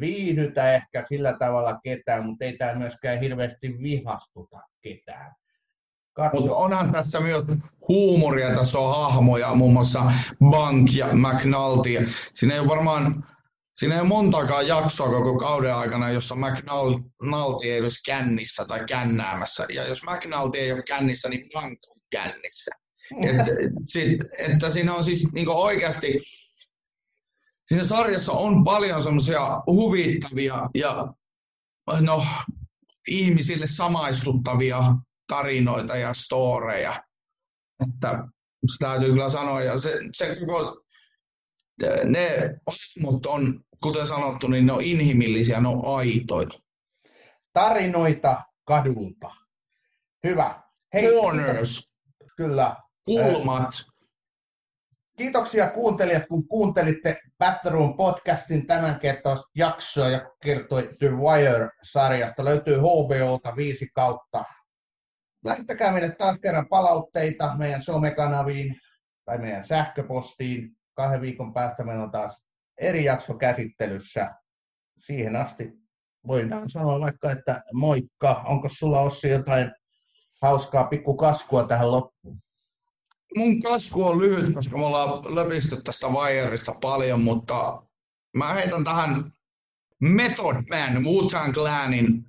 viihdytä 0.00 0.74
ehkä 0.74 1.04
sillä 1.08 1.36
tavalla 1.38 1.78
ketään, 1.84 2.26
mutta 2.26 2.44
ei 2.44 2.56
tämä 2.56 2.74
myöskään 2.74 3.20
hirveästi 3.20 3.82
vihastuta 3.82 4.58
ketään. 4.82 5.32
Mutta 6.18 6.30
Katso, 6.30 6.56
onhan 6.58 6.92
tässä 6.92 7.20
myös 7.20 7.44
huumoria, 7.88 8.54
tässä 8.54 8.78
on 8.78 8.96
hahmoja, 8.96 9.54
muun 9.54 9.72
muassa 9.72 10.12
Bank 10.44 10.92
ja 10.92 11.08
McNulty. 11.12 11.90
Siinä 12.34 12.54
ei 12.54 12.60
ole 12.60 12.68
varmaan, 12.68 13.26
siinä 13.76 13.94
ei 13.94 14.00
ole 14.00 14.08
montakaan 14.08 14.66
jaksoa 14.66 15.08
koko 15.08 15.38
kauden 15.38 15.74
aikana, 15.74 16.10
jossa 16.10 16.34
McNulty 16.34 17.72
ei 17.72 17.80
olisi 17.80 18.02
kännissä 18.06 18.64
tai 18.64 18.84
kännäämässä. 18.88 19.66
Ja 19.74 19.88
jos 19.88 20.02
McNulty 20.02 20.58
ei 20.58 20.72
ole 20.72 20.82
kännissä, 20.82 21.28
niin 21.28 21.50
Bank 21.54 21.78
on 21.88 22.00
kännissä. 22.10 22.70
Et, 23.26 23.46
sit, 23.86 24.20
että 24.38 24.70
siinä 24.70 24.94
on 24.94 25.04
siis 25.04 25.32
niin 25.32 25.48
oikeasti, 25.48 26.20
siinä 27.68 27.84
sarjassa 27.84 28.32
on 28.32 28.64
paljon 28.64 29.02
semmoisia 29.02 29.62
huvittavia 29.66 30.70
ja 30.74 31.14
no, 32.00 32.26
ihmisille 33.08 33.66
samaistuttavia 33.66 34.82
tarinoita 35.28 35.96
ja 35.96 36.14
storeja. 36.14 37.02
Että 37.88 38.24
se 38.66 38.78
täytyy 38.78 39.08
kyllä 39.08 39.28
sanoa. 39.28 39.62
Ja 39.62 39.78
se, 39.78 39.98
se 40.12 40.36
koko, 40.46 40.82
ne 42.04 42.54
hahmot 42.66 43.26
on, 43.26 43.60
kuten 43.82 44.06
sanottu, 44.06 44.48
niin 44.48 44.66
ne 44.66 44.72
on 44.72 44.82
inhimillisiä, 44.82 45.60
ne 45.60 45.68
on 45.68 45.98
aitoja. 45.98 46.48
Tarinoita 47.52 48.42
kadulta. 48.64 49.30
Hyvä. 50.26 50.62
Hei, 50.94 51.08
Corners. 51.12 51.90
Kyllä. 52.36 52.76
Kulmat. 53.04 53.70
Kiitoksia 55.18 55.70
kuuntelijat, 55.70 56.26
kun 56.28 56.48
kuuntelitte 56.48 57.20
Batroom 57.38 57.96
podcastin 57.96 58.66
tämänkertaista 58.66 59.50
jaksoa, 59.54 60.08
ja 60.08 60.30
kertoi 60.42 60.90
The 60.98 61.08
Wire-sarjasta. 61.08 62.44
Löytyy 62.44 62.76
HBOlta 62.76 63.56
viisi 63.56 63.88
kautta. 63.94 64.44
Lähettäkää 65.44 65.92
meille 65.92 66.10
taas 66.10 66.38
kerran 66.38 66.68
palautteita 66.68 67.54
meidän 67.56 67.82
somekanaviin 67.82 68.76
tai 69.24 69.38
meidän 69.38 69.66
sähköpostiin. 69.66 70.70
Kahden 70.94 71.20
viikon 71.20 71.54
päästä 71.54 71.84
meillä 71.84 72.04
on 72.04 72.10
taas 72.10 72.44
eri 72.80 73.04
jakso 73.04 73.34
käsittelyssä. 73.34 74.34
Siihen 75.06 75.36
asti 75.36 75.72
voidaan 76.26 76.70
sanoa 76.70 77.00
vaikka, 77.00 77.30
että 77.30 77.62
moikka. 77.72 78.42
Onko 78.46 78.68
sulla 78.78 79.00
Ossi 79.00 79.28
jotain 79.28 79.72
hauskaa 80.42 80.84
pikkukaskua 80.84 81.64
tähän 81.64 81.92
loppuun? 81.92 82.40
Mun 83.36 83.62
kasvu 83.62 84.04
on 84.04 84.18
lyhyt, 84.18 84.54
koska 84.54 84.78
me 84.78 84.86
ollaan 84.86 85.34
löpisty 85.34 85.82
tästä 85.82 86.08
Wireista 86.08 86.74
paljon, 86.80 87.20
mutta 87.20 87.82
mä 88.36 88.52
heitän 88.52 88.84
tähän 88.84 89.32
Method 90.00 90.56
Man, 90.70 91.04
Wu-Tang 91.04 91.52
Clanin 91.52 92.28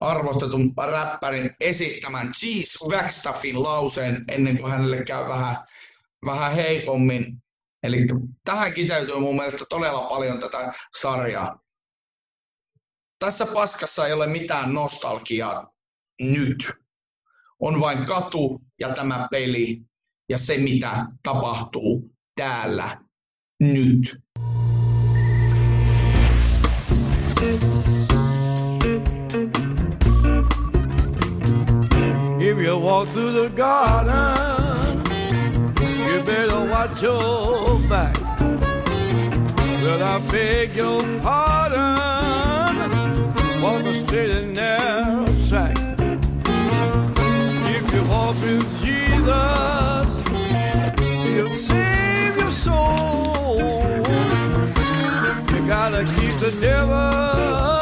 arvostetun 0.00 0.74
räppärin 0.90 1.56
esittämän 1.60 2.32
Cheese 2.32 2.88
Wagstaffin 2.88 3.62
lauseen 3.62 4.24
ennen 4.28 4.58
kuin 4.58 4.70
hänelle 4.70 5.04
käy 5.04 5.28
vähän, 5.28 5.56
vähän 6.26 6.52
heikommin. 6.52 7.42
Eli 7.82 8.06
tähän 8.44 8.72
kiteytyy 8.72 9.18
mun 9.18 9.36
mielestä 9.36 9.64
todella 9.68 10.08
paljon 10.08 10.40
tätä 10.40 10.72
sarjaa. 11.00 11.58
Tässä 13.18 13.46
paskassa 13.46 14.06
ei 14.06 14.12
ole 14.12 14.26
mitään 14.26 14.74
nostalgiaa 14.74 15.72
nyt. 16.20 16.72
On 17.60 17.80
vain 17.80 18.06
katu 18.06 18.60
ja 18.80 18.94
tämä 18.94 19.28
peli 19.30 19.82
ja 20.28 20.38
se, 20.38 20.58
mitä 20.58 21.06
tapahtuu 21.22 22.10
täällä 22.36 22.98
nyt. 23.60 24.24
If 32.40 32.58
you 32.58 32.76
walk 32.78 33.08
through 33.08 33.32
the 33.32 33.48
garden, 33.56 35.02
you 35.80 36.22
better 36.22 36.60
watch 36.70 37.02
your 37.02 37.78
back. 37.88 38.14
Well, 39.82 40.02
I 40.02 40.18
beg 40.30 40.76
your 40.76 41.02
pardon, 41.22 42.72
walk 43.62 43.86
a 43.86 43.94
straight 44.06 44.30
and 44.30 44.54
narrow 44.54 45.26
track. 45.48 45.76
If 47.66 47.94
you 47.94 48.02
walk 48.08 48.36
with 48.42 48.84
Jesus, 48.84 49.83
soul. 52.64 53.56
You 55.52 55.60
gotta 55.68 56.04
keep 56.16 56.34
the 56.40 56.56
devil. 56.60 57.73